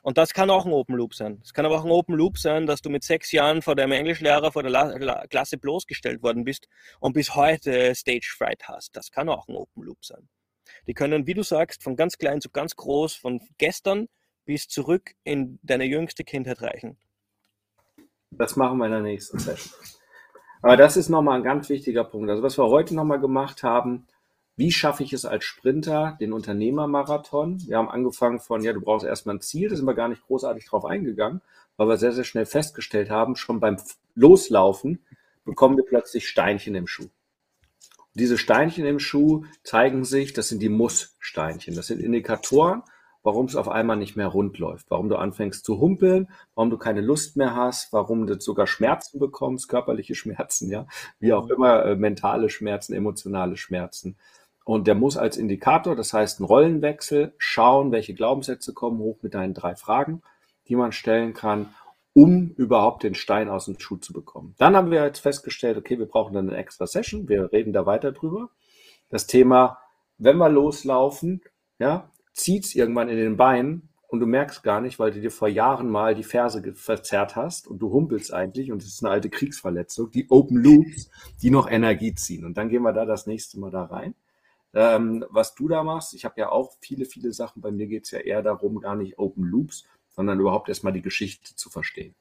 Und 0.01 0.17
das 0.17 0.33
kann 0.33 0.49
auch 0.49 0.65
ein 0.65 0.71
Open 0.71 0.95
Loop 0.95 1.15
sein. 1.15 1.39
Es 1.43 1.53
kann 1.53 1.65
aber 1.65 1.75
auch 1.75 1.85
ein 1.85 1.91
Open 1.91 2.15
Loop 2.15 2.37
sein, 2.37 2.67
dass 2.67 2.81
du 2.81 2.89
mit 2.89 3.03
sechs 3.03 3.31
Jahren 3.31 3.61
vor 3.61 3.75
deinem 3.75 3.93
Englischlehrer 3.93 4.51
vor 4.51 4.63
der 4.63 4.71
La 4.71 4.95
La 4.97 5.27
Klasse 5.27 5.57
bloßgestellt 5.57 6.21
worden 6.21 6.43
bist 6.43 6.67
und 6.99 7.13
bis 7.13 7.35
heute 7.35 7.93
Stage 7.95 8.33
Fright 8.37 8.67
hast. 8.67 8.95
Das 8.95 9.11
kann 9.11 9.29
auch 9.29 9.47
ein 9.47 9.55
Open 9.55 9.83
Loop 9.83 10.03
sein. 10.05 10.27
Die 10.87 10.93
können, 10.93 11.27
wie 11.27 11.33
du 11.33 11.43
sagst, 11.43 11.83
von 11.83 11.95
ganz 11.95 12.17
klein 12.17 12.41
zu 12.41 12.49
ganz 12.49 12.75
groß, 12.75 13.15
von 13.15 13.41
gestern 13.57 14.07
bis 14.45 14.67
zurück 14.67 15.15
in 15.23 15.59
deine 15.63 15.85
jüngste 15.85 16.23
Kindheit 16.23 16.61
reichen. 16.61 16.97
Das 18.31 18.55
machen 18.55 18.77
wir 18.77 18.85
in 18.85 18.91
der 18.91 19.01
nächsten 19.01 19.39
Session. 19.39 19.73
Aber 20.61 20.77
das 20.77 20.97
ist 20.97 21.09
nochmal 21.09 21.37
ein 21.37 21.43
ganz 21.43 21.69
wichtiger 21.69 22.03
Punkt. 22.03 22.29
Also 22.29 22.43
was 22.43 22.57
wir 22.57 22.65
heute 22.65 22.95
nochmal 22.95 23.19
gemacht 23.19 23.63
haben, 23.63 24.07
wie 24.57 24.71
schaffe 24.71 25.03
ich 25.03 25.13
es 25.13 25.25
als 25.25 25.43
Sprinter, 25.43 26.17
den 26.19 26.33
Unternehmermarathon? 26.33 27.61
Wir 27.67 27.77
haben 27.77 27.89
angefangen 27.89 28.39
von, 28.39 28.63
ja, 28.63 28.73
du 28.73 28.81
brauchst 28.81 29.05
erstmal 29.05 29.35
ein 29.35 29.41
Ziel, 29.41 29.69
da 29.69 29.75
sind 29.75 29.85
wir 29.85 29.93
gar 29.93 30.07
nicht 30.07 30.25
großartig 30.25 30.65
drauf 30.65 30.85
eingegangen, 30.85 31.41
weil 31.77 31.87
wir 31.89 31.97
sehr, 31.97 32.13
sehr 32.13 32.23
schnell 32.23 32.45
festgestellt 32.45 33.09
haben, 33.09 33.35
schon 33.35 33.59
beim 33.59 33.77
Loslaufen 34.15 34.99
bekommen 35.43 35.77
wir 35.77 35.85
plötzlich 35.85 36.27
Steinchen 36.27 36.75
im 36.75 36.87
Schuh. 36.87 37.09
diese 38.13 38.37
Steinchen 38.37 38.85
im 38.85 38.99
Schuh 38.99 39.43
zeigen 39.63 40.05
sich, 40.05 40.31
das 40.33 40.47
sind 40.47 40.61
die 40.61 40.69
Muss-Steinchen. 40.69 41.75
Das 41.75 41.87
sind 41.87 42.01
Indikatoren, 42.01 42.81
warum 43.23 43.47
es 43.47 43.57
auf 43.57 43.67
einmal 43.67 43.97
nicht 43.97 44.15
mehr 44.15 44.27
rund 44.27 44.57
läuft, 44.57 44.89
warum 44.89 45.09
du 45.09 45.17
anfängst 45.17 45.65
zu 45.65 45.81
humpeln, 45.81 46.29
warum 46.53 46.69
du 46.69 46.77
keine 46.77 47.01
Lust 47.01 47.35
mehr 47.35 47.55
hast, 47.55 47.91
warum 47.91 48.25
du 48.25 48.39
sogar 48.39 48.67
Schmerzen 48.67 49.19
bekommst, 49.19 49.67
körperliche 49.67 50.15
Schmerzen, 50.15 50.71
ja, 50.71 50.87
wie 51.19 51.33
auch 51.33 51.49
immer, 51.49 51.85
äh, 51.85 51.95
mentale 51.95 52.49
Schmerzen, 52.49 52.93
emotionale 52.93 53.57
Schmerzen. 53.57 54.15
Und 54.65 54.87
der 54.87 54.95
muss 54.95 55.15
als 55.15 55.37
Indikator, 55.37 55.95
das 55.95 56.11
heißt 56.11 56.39
ein 56.39 56.43
Rollenwechsel, 56.43 57.35
schauen, 57.37 57.91
welche 57.91 58.15
Glaubenssätze 58.15 58.73
kommen 58.73 58.97
hoch 58.97 59.19
mit 59.21 59.35
deinen 59.35 59.53
drei 59.53 59.75
Fragen, 59.75 60.23
die 60.67 60.75
man 60.75 60.91
stellen 60.91 61.35
kann, 61.35 61.69
um 62.13 62.49
überhaupt 62.57 63.03
den 63.03 63.13
Stein 63.13 63.47
aus 63.47 63.65
dem 63.65 63.79
Schuh 63.79 63.97
zu 63.97 64.11
bekommen. 64.11 64.55
Dann 64.57 64.75
haben 64.75 64.89
wir 64.89 65.03
jetzt 65.03 65.19
festgestellt, 65.19 65.77
okay, 65.77 65.99
wir 65.99 66.07
brauchen 66.07 66.33
dann 66.33 66.49
eine 66.49 66.57
extra 66.57 66.87
Session, 66.87 67.29
wir 67.29 67.51
reden 67.51 67.73
da 67.73 67.85
weiter 67.85 68.11
drüber. 68.11 68.49
Das 69.09 69.27
Thema, 69.27 69.77
wenn 70.17 70.37
wir 70.37 70.49
loslaufen, 70.49 71.41
ja, 71.77 72.09
zieht's 72.33 72.73
irgendwann 72.73 73.09
in 73.09 73.17
den 73.17 73.37
Beinen 73.37 73.89
und 74.07 74.19
du 74.19 74.25
merkst 74.25 74.63
gar 74.63 74.81
nicht, 74.81 74.97
weil 74.97 75.11
du 75.11 75.21
dir 75.21 75.29
vor 75.29 75.47
Jahren 75.47 75.89
mal 75.89 76.15
die 76.15 76.23
Ferse 76.23 76.63
verzerrt 76.73 77.35
hast 77.35 77.67
und 77.67 77.77
du 77.79 77.91
humpelst 77.91 78.33
eigentlich 78.33 78.71
und 78.71 78.81
es 78.81 78.87
ist 78.87 79.03
eine 79.03 79.13
alte 79.13 79.29
Kriegsverletzung, 79.29 80.09
die 80.09 80.25
Open 80.31 80.57
Loops, 80.57 81.11
die 81.43 81.51
noch 81.51 81.69
Energie 81.69 82.15
ziehen. 82.15 82.45
Und 82.45 82.57
dann 82.57 82.69
gehen 82.69 82.81
wir 82.81 82.93
da 82.93 83.05
das 83.05 83.27
nächste 83.27 83.59
Mal 83.59 83.69
da 83.69 83.83
rein 83.83 84.15
ähm, 84.75 85.25
was 85.29 85.55
du 85.55 85.67
da 85.67 85.83
machst. 85.83 86.13
Ich 86.13 86.25
habe 86.25 86.39
ja 86.39 86.51
auch 86.51 86.73
viele, 86.81 87.05
viele 87.05 87.31
Sachen. 87.31 87.61
Bei 87.61 87.71
mir 87.71 87.87
geht 87.87 88.03
es 88.03 88.11
ja 88.11 88.19
eher 88.19 88.43
darum, 88.43 88.81
gar 88.81 88.95
nicht 88.95 89.17
Open 89.17 89.45
Loops, 89.45 89.85
sondern 90.09 90.39
überhaupt 90.39 90.69
erstmal 90.69 90.93
die 90.93 91.01
Geschichte 91.01 91.55
zu 91.55 91.69
verstehen. 91.69 92.13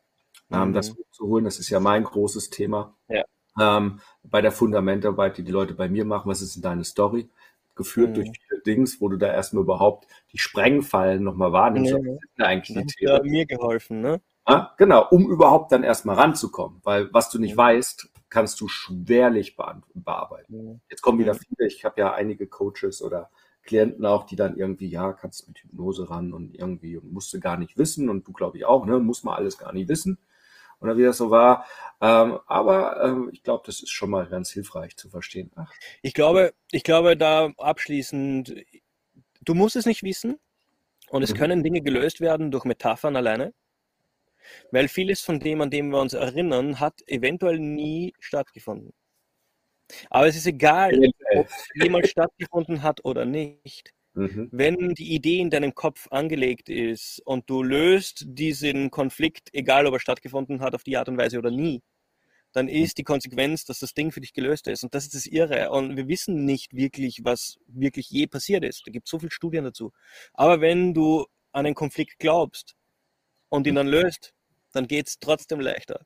Ähm, 0.53 0.69
mhm. 0.69 0.73
Das 0.73 0.95
zu 1.11 1.27
holen, 1.27 1.45
das 1.45 1.59
ist 1.59 1.69
ja 1.69 1.81
mein 1.81 2.05
großes 2.05 2.51
Thema. 2.51 2.95
Ja. 3.09 3.25
Ähm, 3.61 4.01
bei 4.23 4.41
der 4.41 4.53
Fundamentarbeit, 4.53 5.37
die 5.39 5.45
die 5.45 5.53
Leute 5.53 5.75
bei 5.75 5.89
mir 5.89 6.05
machen, 6.05 6.29
was 6.29 6.43
ist 6.43 6.55
denn 6.55 6.63
deine 6.63 6.85
Story? 6.85 7.29
Geführt 7.75 8.11
mhm. 8.11 8.15
durch 8.15 8.31
viele 8.31 8.61
Dings, 8.63 9.01
wo 9.01 9.09
du 9.09 9.17
da 9.17 9.33
erstmal 9.33 9.65
überhaupt 9.65 10.07
die 10.33 10.39
Sprengfallen 10.39 11.25
nochmal 11.25 11.53
wahrnimmst. 11.53 11.93
Mhm. 11.93 12.19
Das 12.37 12.47
eigentlich 12.47 12.97
die 12.97 13.29
mir 13.29 13.47
geholfen, 13.47 14.01
ne? 14.01 14.21
Ja, 14.47 14.75
genau, 14.77 15.09
um 15.11 15.29
überhaupt 15.29 15.73
dann 15.73 15.83
erstmal 15.83 16.17
ranzukommen. 16.17 16.81
Weil 16.85 17.13
was 17.13 17.31
du 17.31 17.41
nicht 17.41 17.55
mhm. 17.55 17.59
weißt, 17.59 18.11
kannst 18.35 18.61
du 18.61 18.67
schwerlich 18.67 19.57
bearbeiten. 19.95 20.81
Jetzt 20.91 21.03
kommen 21.03 21.21
wieder 21.21 21.35
viele, 21.35 21.69
ich 21.69 21.85
habe 21.85 22.01
ja 22.01 22.15
einige 22.15 22.49
Coaches 22.49 23.01
oder 23.01 23.31
Klienten 23.63 24.05
auch, 24.05 24.25
die 24.25 24.35
dann 24.35 24.57
irgendwie, 24.57 24.89
ja, 24.89 25.13
kannst 25.13 25.47
mit 25.47 25.61
Hypnose 25.61 26.11
ran 26.11 26.33
und 26.33 26.53
irgendwie 26.53 26.99
musst 27.01 27.33
du 27.33 27.39
gar 27.39 27.57
nicht 27.57 27.79
wissen 27.79 28.09
und 28.09 28.27
du 28.27 28.33
glaube 28.33 28.59
ich 28.59 28.65
auch, 28.65 28.87
ne, 28.87 28.99
muss 28.99 29.23
man 29.23 29.37
alles 29.37 29.57
gar 29.57 29.73
nicht 29.73 29.89
wissen 29.89 30.19
oder 30.81 30.97
wie 30.97 31.05
das 31.05 31.17
so 31.17 31.31
war. 31.31 31.65
Ähm, 32.01 32.41
aber 32.49 33.05
ähm, 33.05 33.31
ich 33.33 33.45
glaube, 33.45 33.63
das 33.67 33.85
ist 33.85 33.93
schon 33.93 34.11
mal 34.11 34.27
ganz 34.27 34.51
hilfreich 34.51 34.97
zu 34.97 35.09
verstehen. 35.09 35.53
Ach. 35.55 35.73
Ich 36.03 36.13
glaube, 36.13 36.55
ich 36.73 36.83
glaube 36.83 37.17
da 37.17 37.53
abschließend, 37.57 38.53
du 39.43 39.55
musst 39.55 39.77
es 39.77 39.87
nicht 39.87 40.03
wissen 40.03 40.41
und 41.09 41.23
es 41.23 41.33
mhm. 41.33 41.37
können 41.37 41.63
Dinge 41.63 41.83
gelöst 41.83 42.21
werden 42.21 42.51
durch 42.51 42.65
Metaphern 42.65 43.15
alleine. 43.15 43.55
Weil 44.71 44.89
vieles 44.89 45.21
von 45.21 45.41
dem, 45.41 45.61
an 45.61 45.71
dem 45.71 45.91
wir 45.91 46.01
uns 46.01 46.13
erinnern, 46.13 46.81
hat 46.81 47.03
eventuell 47.07 47.59
nie 47.59 48.15
stattgefunden. 48.21 48.93
Aber 50.11 50.27
es 50.27 50.37
ist 50.37 50.47
egal, 50.47 50.99
ob 51.35 51.47
es 51.47 51.69
jemals 51.75 52.11
stattgefunden 52.11 52.83
hat 52.83 53.05
oder 53.05 53.25
nicht. 53.25 53.93
Mhm. 54.15 54.49
Wenn 54.53 54.95
die 54.95 55.13
Idee 55.15 55.41
in 55.41 55.51
deinem 55.51 55.75
Kopf 55.75 56.07
angelegt 56.11 56.69
ist 56.69 57.21
und 57.25 57.51
du 57.51 57.63
löst 57.63 58.25
diesen 58.27 58.91
Konflikt, 58.91 59.49
egal 59.53 59.87
ob 59.87 59.95
er 59.95 60.01
stattgefunden 60.01 60.61
hat, 60.61 60.75
auf 60.75 60.85
die 60.85 60.97
Art 60.97 61.09
und 61.09 61.19
Weise 61.19 61.39
oder 61.39 61.51
nie, 61.51 61.83
dann 62.53 62.69
ist 62.69 62.99
die 62.99 63.03
Konsequenz, 63.03 63.65
dass 63.65 63.81
das 63.81 63.95
Ding 63.95 64.13
für 64.13 64.21
dich 64.21 64.33
gelöst 64.33 64.69
ist. 64.69 64.85
Und 64.85 64.95
das 64.95 65.05
ist 65.05 65.15
das 65.15 65.27
Irre. 65.27 65.71
Und 65.71 65.97
wir 65.97 66.07
wissen 66.07 66.45
nicht 66.45 66.73
wirklich, 66.75 67.25
was 67.25 67.59
wirklich 67.67 68.09
je 68.11 68.29
passiert 68.29 68.65
ist. 68.65 68.87
Da 68.87 68.93
gibt 68.93 69.09
es 69.09 69.11
so 69.11 69.19
viele 69.19 69.33
Studien 69.33 69.65
dazu. 69.65 69.93
Aber 70.33 70.61
wenn 70.61 70.95
du 70.95 71.27
an 71.51 71.67
einen 71.67 71.75
Konflikt 71.75 72.21
glaubst 72.21 72.77
und 73.49 73.67
ihn 73.67 73.75
dann 73.75 73.89
löst, 73.89 74.34
dann 74.75 74.87
geht 74.87 75.09
es 75.09 75.19
trotzdem 75.19 75.61
leichter. 75.61 76.01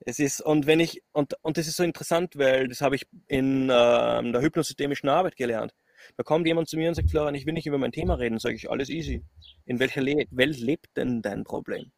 Es 0.00 0.18
ist, 0.18 0.40
und 0.40 0.66
wenn 0.66 0.80
ich, 0.80 1.02
und, 1.12 1.34
und 1.42 1.58
das 1.58 1.66
ist 1.66 1.76
so 1.76 1.84
interessant, 1.84 2.36
weil 2.36 2.68
das 2.68 2.80
habe 2.80 2.96
ich 2.96 3.06
in 3.28 3.64
äh, 3.64 3.68
der 3.68 4.40
hypnosystemischen 4.40 5.08
Arbeit 5.08 5.36
gelernt. 5.36 5.74
Da 6.16 6.22
kommt 6.22 6.46
jemand 6.46 6.68
zu 6.68 6.78
mir 6.78 6.88
und 6.88 6.94
sagt, 6.94 7.10
Florian, 7.10 7.34
ich 7.34 7.44
will 7.44 7.52
nicht 7.52 7.66
über 7.66 7.76
mein 7.76 7.92
Thema 7.92 8.14
reden, 8.14 8.38
sage 8.38 8.54
ich, 8.54 8.70
alles 8.70 8.88
easy. 8.88 9.22
In 9.66 9.78
welcher 9.78 10.00
Le 10.00 10.24
Welt 10.30 10.58
lebt 10.58 10.96
denn 10.96 11.20
dein 11.20 11.44
Problem? 11.44 11.92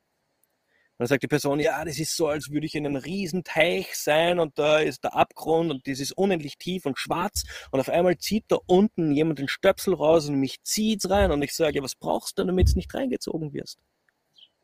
dann 1.03 1.09
sagt 1.09 1.25
die 1.25 1.29
Person, 1.29 1.59
ja, 1.59 1.85
das 1.85 1.99
ist 1.99 2.17
so, 2.17 2.29
als 2.29 2.51
würde 2.51 2.65
ich 2.65 2.77
in 2.77 2.87
einem 2.87 2.95
riesen 2.95 3.43
Teich 3.43 3.97
sein 3.97 4.39
und 4.39 4.57
da 4.57 4.79
ist 4.79 5.03
der 5.03 5.17
Abgrund 5.17 5.73
und 5.73 5.89
das 5.89 5.99
ist 5.99 6.13
unendlich 6.13 6.59
tief 6.59 6.87
und 6.87 6.97
schwarz 6.97 7.43
und 7.73 7.81
auf 7.81 7.89
einmal 7.89 8.19
zieht 8.19 8.45
da 8.47 8.59
unten 8.67 9.11
jemand 9.11 9.41
den 9.41 9.49
Stöpsel 9.49 9.95
raus 9.95 10.29
und 10.29 10.37
mich 10.37 10.63
zieht's 10.63 11.11
rein 11.11 11.33
und 11.33 11.43
ich 11.43 11.57
sage, 11.57 11.79
ja, 11.79 11.83
was 11.83 11.97
brauchst 11.97 12.39
du, 12.39 12.45
damit 12.45 12.71
du 12.71 12.77
nicht 12.77 12.95
reingezogen 12.95 13.53
wirst? 13.53 13.81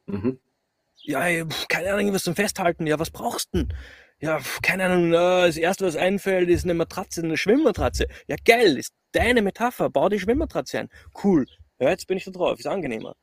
Mhm. 0.07 0.39
Ja, 1.03 1.45
keine 1.69 1.93
Ahnung, 1.93 2.13
was 2.13 2.25
zum 2.25 2.35
Festhalten. 2.35 2.87
Ja, 2.87 2.99
was 2.99 3.11
brauchst 3.11 3.55
du 3.55 3.65
denn? 3.65 3.75
Ja, 4.21 4.41
keine 4.63 4.87
Ahnung, 4.87 5.13
das 5.13 5.57
erste, 5.57 5.87
was 5.87 5.95
einfällt, 5.95 6.49
ist 6.49 6.65
eine 6.65 6.75
Matratze, 6.75 7.23
eine 7.23 7.37
Schwimmmatratze. 7.37 8.09
Ja, 8.27 8.37
geil, 8.45 8.77
ist 8.77 8.93
deine 9.13 9.43
Metapher, 9.43 9.91
bau 9.91 10.09
die 10.09 10.19
Schwimmmatratze 10.19 10.81
ein. 10.81 10.89
Cool. 11.23 11.47
Ja, 11.79 11.91
jetzt 11.91 12.09
bin 12.09 12.19
ich 12.19 12.25
da 12.25 12.33
drauf, 12.33 12.59
ist 12.59 12.67
angenehmer. 12.67 13.15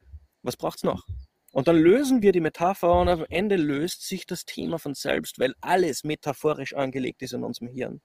Was 0.42 0.56
braucht's 0.56 0.84
noch? 0.84 1.04
Und 1.52 1.68
dann 1.68 1.78
lösen 1.78 2.22
wir 2.22 2.32
die 2.32 2.40
Metapher 2.40 3.00
und 3.00 3.10
am 3.10 3.26
Ende 3.30 3.56
löst 3.56 4.08
sich 4.08 4.26
das 4.26 4.46
Thema 4.46 4.78
von 4.78 4.94
selbst, 4.94 5.40
weil 5.40 5.54
alles 5.62 6.04
metaphorisch 6.04 6.74
angelegt 6.74 7.22
ist 7.22 7.34
in 7.34 7.44
unserem 7.44 7.70
Hirn. 7.70 8.02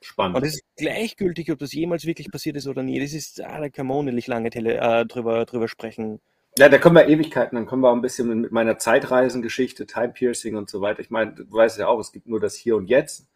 Spannend. 0.00 0.36
Und 0.36 0.44
es 0.44 0.56
ist 0.56 0.64
gleichgültig, 0.76 1.50
ob 1.50 1.58
das 1.58 1.72
jemals 1.72 2.04
wirklich 2.04 2.30
passiert 2.30 2.56
ist 2.56 2.66
oder 2.66 2.82
nie. 2.82 3.00
Das 3.00 3.14
ist, 3.14 3.40
ah, 3.40 3.60
da 3.60 3.68
kann 3.70 3.86
man 3.86 3.98
unendlich 3.98 4.26
lange 4.26 4.50
tele, 4.50 4.76
äh, 4.76 5.06
drüber, 5.06 5.46
drüber 5.46 5.66
sprechen. 5.66 6.20
Ja, 6.56 6.68
da 6.68 6.78
kommen 6.78 6.94
wir 6.94 7.08
Ewigkeiten, 7.08 7.56
dann 7.56 7.66
kommen 7.66 7.82
wir 7.82 7.90
auch 7.90 7.96
ein 7.96 8.00
bisschen 8.00 8.42
mit 8.42 8.52
meiner 8.52 8.78
Zeitreisengeschichte, 8.78 9.86
Time 9.86 10.10
Piercing 10.10 10.54
und 10.54 10.70
so 10.70 10.80
weiter. 10.80 11.00
Ich 11.00 11.10
meine, 11.10 11.32
du 11.34 11.50
weißt 11.50 11.78
ja 11.80 11.88
auch, 11.88 11.98
es 11.98 12.12
gibt 12.12 12.28
nur 12.28 12.38
das 12.38 12.54
Hier 12.54 12.76
und 12.76 12.86
Jetzt. 12.86 13.26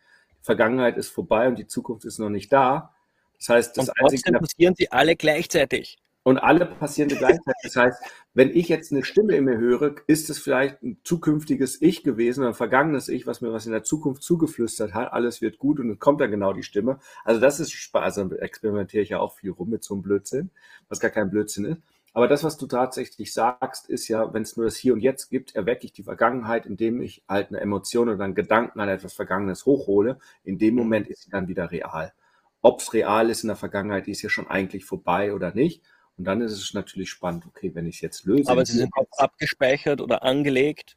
Die 0.40 0.44
Vergangenheit 0.44 0.96
ist 0.96 1.08
vorbei 1.08 1.48
und 1.48 1.58
die 1.58 1.66
Zukunft 1.66 2.04
ist 2.04 2.20
noch 2.20 2.28
nicht 2.28 2.52
da. 2.52 2.94
Das 3.36 3.48
heißt, 3.48 3.76
das 3.76 3.88
und 3.88 3.94
trotzdem 3.98 4.18
einzige, 4.18 4.38
passieren 4.38 4.74
sie 4.76 4.92
alle 4.92 5.16
gleichzeitig. 5.16 5.98
Und 6.22 6.38
alle 6.38 6.66
passieren 6.66 7.08
gleichzeitig. 7.08 7.60
Das 7.64 7.74
heißt, 7.74 8.02
wenn 8.34 8.54
ich 8.54 8.68
jetzt 8.68 8.92
eine 8.92 9.02
Stimme 9.02 9.34
in 9.34 9.46
mir 9.46 9.58
höre, 9.58 9.96
ist 10.06 10.30
es 10.30 10.38
vielleicht 10.38 10.80
ein 10.84 11.00
zukünftiges 11.02 11.82
Ich 11.82 12.04
gewesen 12.04 12.40
oder 12.40 12.50
ein 12.50 12.54
vergangenes 12.54 13.08
Ich, 13.08 13.26
was 13.26 13.40
mir 13.40 13.52
was 13.52 13.66
in 13.66 13.72
der 13.72 13.82
Zukunft 13.82 14.22
zugeflüstert 14.22 14.94
hat. 14.94 15.12
Alles 15.12 15.40
wird 15.40 15.58
gut 15.58 15.80
und 15.80 15.88
dann 15.88 15.98
kommt 15.98 16.20
dann 16.20 16.30
genau 16.30 16.52
die 16.52 16.62
Stimme. 16.62 17.00
Also 17.24 17.40
das 17.40 17.58
ist 17.58 17.72
Spaß. 17.72 18.18
Also 18.18 18.36
experimentiere 18.36 19.02
ich 19.02 19.08
ja 19.08 19.18
auch 19.18 19.34
viel 19.34 19.50
rum 19.50 19.70
mit 19.70 19.82
so 19.82 19.94
einem 19.94 20.02
Blödsinn, 20.02 20.50
was 20.88 21.00
gar 21.00 21.10
kein 21.10 21.30
Blödsinn 21.30 21.64
ist. 21.64 21.82
Aber 22.18 22.26
das, 22.26 22.42
was 22.42 22.56
du 22.56 22.66
tatsächlich 22.66 23.32
sagst, 23.32 23.88
ist 23.88 24.08
ja, 24.08 24.34
wenn 24.34 24.42
es 24.42 24.56
nur 24.56 24.66
das 24.66 24.74
Hier 24.74 24.92
und 24.92 25.02
Jetzt 25.02 25.28
gibt, 25.28 25.54
erwecke 25.54 25.86
ich 25.86 25.92
die 25.92 26.02
Vergangenheit, 26.02 26.66
indem 26.66 27.00
ich 27.00 27.22
halt 27.28 27.50
eine 27.50 27.60
Emotion 27.60 28.08
oder 28.08 28.24
einen 28.24 28.34
Gedanken 28.34 28.80
an 28.80 28.88
etwas 28.88 29.12
Vergangenes 29.12 29.66
hochhole. 29.66 30.18
In 30.42 30.58
dem 30.58 30.74
Moment 30.74 31.06
ist 31.06 31.22
sie 31.22 31.30
dann 31.30 31.46
wieder 31.46 31.70
real. 31.70 32.12
Ob 32.60 32.80
es 32.80 32.92
real 32.92 33.30
ist 33.30 33.44
in 33.44 33.46
der 33.46 33.56
Vergangenheit, 33.56 34.08
ist 34.08 34.22
ja 34.22 34.30
schon 34.30 34.48
eigentlich 34.48 34.84
vorbei 34.84 35.32
oder 35.32 35.54
nicht. 35.54 35.84
Und 36.16 36.24
dann 36.24 36.40
ist 36.40 36.50
es 36.50 36.74
natürlich 36.74 37.08
spannend, 37.08 37.46
okay, 37.46 37.70
wenn 37.76 37.86
ich 37.86 37.94
es 37.94 38.00
jetzt 38.00 38.24
löse. 38.24 38.50
Aber 38.50 38.66
sie 38.66 38.78
sind 38.78 38.90
auch 38.96 39.06
abgespeichert 39.16 40.00
oder 40.00 40.24
angelegt 40.24 40.96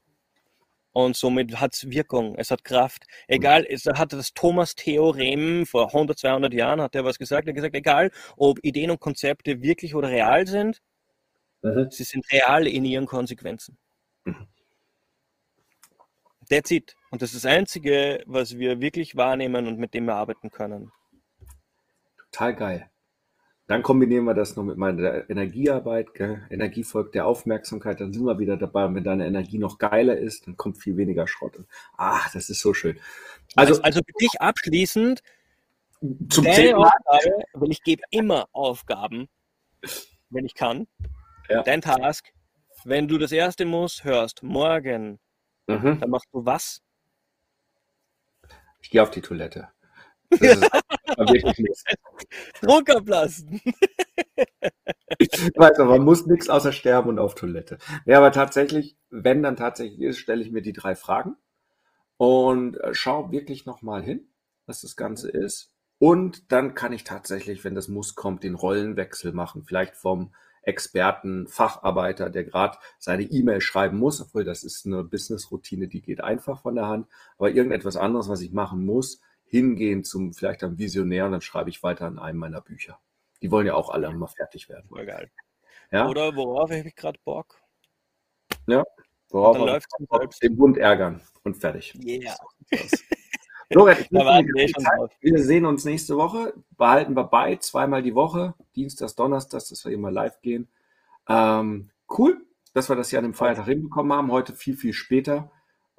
und 0.91 1.15
somit 1.15 1.61
hat 1.61 1.75
es 1.75 1.87
Wirkung, 1.87 2.33
es 2.35 2.49
hat 2.49 2.63
Kraft. 2.63 3.05
Egal, 3.27 3.63
es 3.69 3.85
hat 3.85 4.11
das 4.11 4.33
Thomas-Theorem 4.33 5.67
vor 5.67 5.93
100, 5.93 6.17
200 6.17 6.51
Jahren, 6.51 6.81
hat 6.81 6.95
er 6.95 7.05
was 7.05 7.19
gesagt, 7.19 7.47
er 7.47 7.51
hat 7.51 7.55
gesagt, 7.55 7.75
egal, 7.75 8.09
ob 8.37 8.57
Ideen 8.63 8.89
und 8.89 8.99
Konzepte 8.99 9.61
wirklich 9.61 9.93
oder 9.93 10.09
real 10.09 10.47
sind, 10.47 10.81
mhm. 11.61 11.87
sie 11.91 12.03
sind 12.03 12.25
real 12.31 12.67
in 12.67 12.85
ihren 12.85 13.05
Konsequenzen. 13.05 13.77
Mhm. 14.25 14.47
That's 16.49 16.71
it. 16.71 16.95
Und 17.11 17.21
das 17.21 17.33
ist 17.33 17.45
das 17.45 17.51
Einzige, 17.51 18.23
was 18.25 18.57
wir 18.57 18.81
wirklich 18.81 19.15
wahrnehmen 19.15 19.67
und 19.67 19.79
mit 19.79 19.93
dem 19.93 20.05
wir 20.05 20.15
arbeiten 20.15 20.51
können. 20.51 20.91
Total 22.17 22.55
geil. 22.55 22.89
Dann 23.67 23.83
kombinieren 23.83 24.25
wir 24.25 24.33
das 24.33 24.57
noch 24.57 24.63
mit 24.63 24.75
meiner 24.75 25.29
Energiearbeit. 25.29 26.13
Gell? 26.13 26.41
Energie 26.49 26.83
folgt 26.83 27.15
der 27.15 27.25
Aufmerksamkeit, 27.25 28.01
dann 28.01 28.11
sind 28.11 28.25
wir 28.25 28.37
wieder 28.37 28.57
dabei. 28.57 28.85
Und 28.85 28.95
wenn 28.95 29.03
deine 29.05 29.25
Energie 29.25 29.59
noch 29.59 29.77
geiler 29.77 30.17
ist, 30.17 30.45
dann 30.45 30.57
kommt 30.57 30.77
viel 30.77 30.97
weniger 30.97 31.25
Schrott. 31.25 31.53
Ach, 31.95 32.29
das 32.33 32.49
ist 32.49 32.59
so 32.59 32.73
schön. 32.73 32.99
Also, 33.55 33.75
also, 33.75 33.83
also 33.83 34.01
für 34.05 34.13
dich 34.19 34.41
abschließend, 34.41 35.21
zum 36.29 36.45
Thema. 36.45 36.87
Aufgabe, 36.87 37.43
weil 37.53 37.71
ich 37.71 37.83
gebe 37.83 38.01
immer 38.09 38.47
Aufgaben, 38.51 39.29
wenn 40.29 40.45
ich 40.45 40.55
kann. 40.55 40.87
Ja. 41.49 41.63
Dein 41.63 41.81
Task, 41.81 42.31
wenn 42.85 43.07
du 43.07 43.17
das 43.17 43.31
erste 43.31 43.65
Muss 43.65 44.03
hörst, 44.03 44.43
morgen, 44.43 45.19
mhm. 45.67 45.99
dann 45.99 46.09
machst 46.09 46.29
du 46.31 46.45
was? 46.45 46.81
Ich 48.81 48.89
gehe 48.89 49.03
auf 49.03 49.11
die 49.11 49.21
Toilette. 49.21 49.69
Das 50.29 50.41
ist 50.41 50.61
wirklich 51.17 51.57
nichts. 51.57 51.83
Druckerblasen. 52.61 53.61
ich 55.17 55.29
weiß 55.55 55.79
aber, 55.79 55.97
man 55.97 56.05
muss 56.05 56.25
nichts 56.25 56.49
außer 56.49 56.71
sterben 56.71 57.09
und 57.09 57.19
auf 57.19 57.35
Toilette. 57.35 57.77
Ja, 58.05 58.17
aber 58.17 58.31
tatsächlich, 58.31 58.97
wenn 59.09 59.43
dann 59.43 59.55
tatsächlich 59.55 60.01
ist, 60.01 60.19
stelle 60.19 60.41
ich 60.41 60.51
mir 60.51 60.61
die 60.61 60.73
drei 60.73 60.95
Fragen 60.95 61.35
und 62.17 62.77
äh, 62.77 62.93
schaue 62.93 63.31
wirklich 63.31 63.65
nochmal 63.65 64.03
hin, 64.03 64.29
was 64.65 64.81
das 64.81 64.95
Ganze 64.95 65.29
ist. 65.29 65.71
Und 65.99 66.51
dann 66.51 66.73
kann 66.73 66.93
ich 66.93 67.03
tatsächlich, 67.03 67.63
wenn 67.63 67.75
das 67.75 67.87
Muss 67.87 68.15
kommt, 68.15 68.43
den 68.43 68.55
Rollenwechsel 68.55 69.33
machen. 69.33 69.63
Vielleicht 69.63 69.95
vom 69.95 70.33
Experten, 70.61 71.47
Facharbeiter, 71.47 72.29
der 72.29 72.43
gerade 72.43 72.77
seine 72.99 73.23
E-Mail 73.23 73.61
schreiben 73.61 73.97
muss, 73.97 74.21
obwohl 74.21 74.43
das 74.43 74.63
ist 74.63 74.85
eine 74.85 75.03
Business-Routine, 75.03 75.87
die 75.87 76.01
geht 76.01 76.21
einfach 76.21 76.61
von 76.61 76.75
der 76.75 76.87
Hand. 76.87 77.07
Aber 77.37 77.49
irgendetwas 77.49 77.97
anderes, 77.97 78.29
was 78.29 78.41
ich 78.41 78.51
machen 78.51 78.85
muss, 78.85 79.21
hingehen 79.45 80.03
zum 80.03 80.33
vielleicht 80.33 80.63
einem 80.63 80.77
Visionär 80.77 81.25
und 81.25 81.33
dann 81.33 81.41
schreibe 81.41 81.69
ich 81.69 81.83
weiter 81.83 82.05
an 82.05 82.19
einem 82.19 82.39
meiner 82.39 82.61
Bücher. 82.61 82.99
Die 83.41 83.51
wollen 83.51 83.67
ja 83.67 83.73
auch 83.73 83.89
alle 83.89 84.11
mal 84.13 84.27
fertig 84.27 84.69
werden. 84.69 84.87
Voll 84.87 85.05
geil. 85.05 85.31
Ja? 85.91 86.07
Oder 86.07 86.35
worauf 86.35 86.69
habe 86.69 86.87
ich 86.87 86.95
gerade 86.95 87.19
Bock? 87.23 87.59
Ja, 88.67 88.83
worauf 89.29 89.57
läuft 89.57 90.43
den 90.43 90.55
Bund 90.55 90.77
ärgern 90.77 91.21
und 91.43 91.57
fertig. 91.57 91.93
Yeah. 92.03 92.35
Lorenz, 93.73 94.07
wir 95.21 95.43
sehen 95.43 95.65
uns 95.65 95.85
nächste 95.85 96.17
Woche. 96.17 96.53
Behalten 96.77 97.15
wir 97.15 97.23
bei, 97.25 97.55
zweimal 97.57 98.01
die 98.03 98.15
Woche, 98.15 98.53
Dienstags, 98.75 99.15
Donnerstags, 99.15 99.69
dass 99.69 99.85
wir 99.85 99.91
immer 99.91 100.11
live 100.11 100.41
gehen. 100.41 100.67
Ähm, 101.27 101.89
cool, 102.17 102.45
dass 102.73 102.89
wir 102.89 102.95
das 102.95 103.09
hier 103.09 103.19
an 103.19 103.25
dem 103.25 103.33
Feiertag 103.33 103.65
hinbekommen 103.65 104.13
haben. 104.13 104.31
Heute 104.31 104.53
viel, 104.53 104.75
viel 104.75 104.93
später 104.93 105.51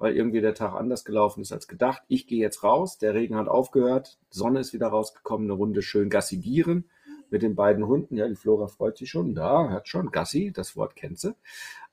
weil 0.03 0.17
irgendwie 0.17 0.41
der 0.41 0.53
Tag 0.53 0.73
anders 0.73 1.05
gelaufen 1.05 1.39
ist 1.39 1.53
als 1.53 1.69
gedacht. 1.69 2.01
Ich 2.09 2.27
gehe 2.27 2.41
jetzt 2.41 2.61
raus, 2.61 2.97
der 2.97 3.13
Regen 3.13 3.37
hat 3.37 3.47
aufgehört, 3.47 4.17
die 4.33 4.37
Sonne 4.37 4.59
ist 4.59 4.73
wieder 4.73 4.87
rausgekommen, 4.87 5.47
eine 5.47 5.53
Runde 5.53 5.81
schön 5.81 6.09
gassigieren 6.09 6.89
mit 7.29 7.41
den 7.41 7.55
beiden 7.55 7.87
Hunden. 7.87 8.17
Ja, 8.17 8.27
die 8.27 8.35
Flora 8.35 8.67
freut 8.67 8.97
sich 8.97 9.09
schon. 9.09 9.33
Da 9.33 9.69
hört 9.69 9.87
schon 9.87 10.11
Gassi, 10.11 10.51
das 10.51 10.75
Wort 10.75 10.97
kennt 10.97 11.19
sie. 11.19 11.33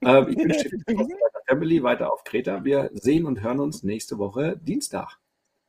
Ähm, 0.03 0.27
ich 0.29 0.37
wünsche 0.39 0.69
dir 0.69 0.81
Family 1.47 1.85
weiter 1.85 2.13
auf 2.13 2.25
Kreta. 2.25 2.65
Wir 2.65 2.91
sehen 2.95 3.27
und 3.27 3.43
hören 3.43 3.61
uns 3.61 3.85
nächste 3.85 4.19
Woche 4.19 4.57
Dienstag. 4.57 5.20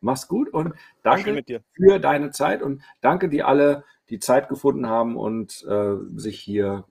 Mach's 0.02 0.28
gut 0.28 0.50
und 0.50 0.74
danke, 1.04 1.44
für 1.74 2.00
deine 2.00 2.32
Zeit 2.32 2.62
und 2.62 2.82
danke 3.02 3.30
die 3.30 3.44
alle, 3.44 3.84
die 4.10 4.20
Zeit 4.20 4.50
gefunden 4.50 4.88
haben 4.88 5.16
und 5.16 5.64
äh, 5.68 5.96
sich 6.16 6.40
hier, 6.40 6.86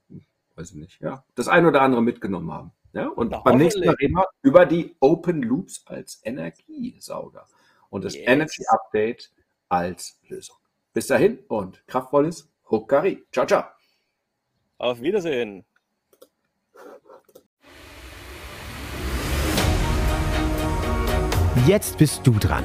weiß 0.55 0.71
ich 0.71 0.77
nicht, 0.77 1.01
ja, 1.01 1.25
das 1.35 1.49
ein 1.49 1.67
oder 1.67 1.83
andere 1.83 2.03
mitgenommen 2.03 2.53
haben. 2.53 2.73
Ja, 2.93 3.09
und 3.09 3.31
Na, 3.31 3.39
beim 3.41 3.59
nächsten 3.59 3.85
Mal 3.85 3.95
reden 3.95 4.15
wir 4.15 4.29
über 4.43 4.67
die 4.67 4.97
Open 5.01 5.43
Loops 5.43 5.85
als 5.87 6.21
Energiesauger 6.25 7.47
und 7.89 8.05
das 8.05 8.15
yes. 8.15 8.25
Energy 8.27 8.63
Update 8.69 9.31
als 9.69 10.19
Lösung. 10.29 10.57
Bis 10.93 11.07
dahin 11.07 11.39
und 11.49 11.87
kraftvolles 11.87 12.51
Hukari. 12.69 13.25
Ciao, 13.33 13.47
ciao. 13.47 13.65
Auf 14.79 15.01
Wiedersehen. 15.01 15.65
Jetzt 21.67 21.99
bist 21.99 22.27
du 22.27 22.33
dran. 22.33 22.65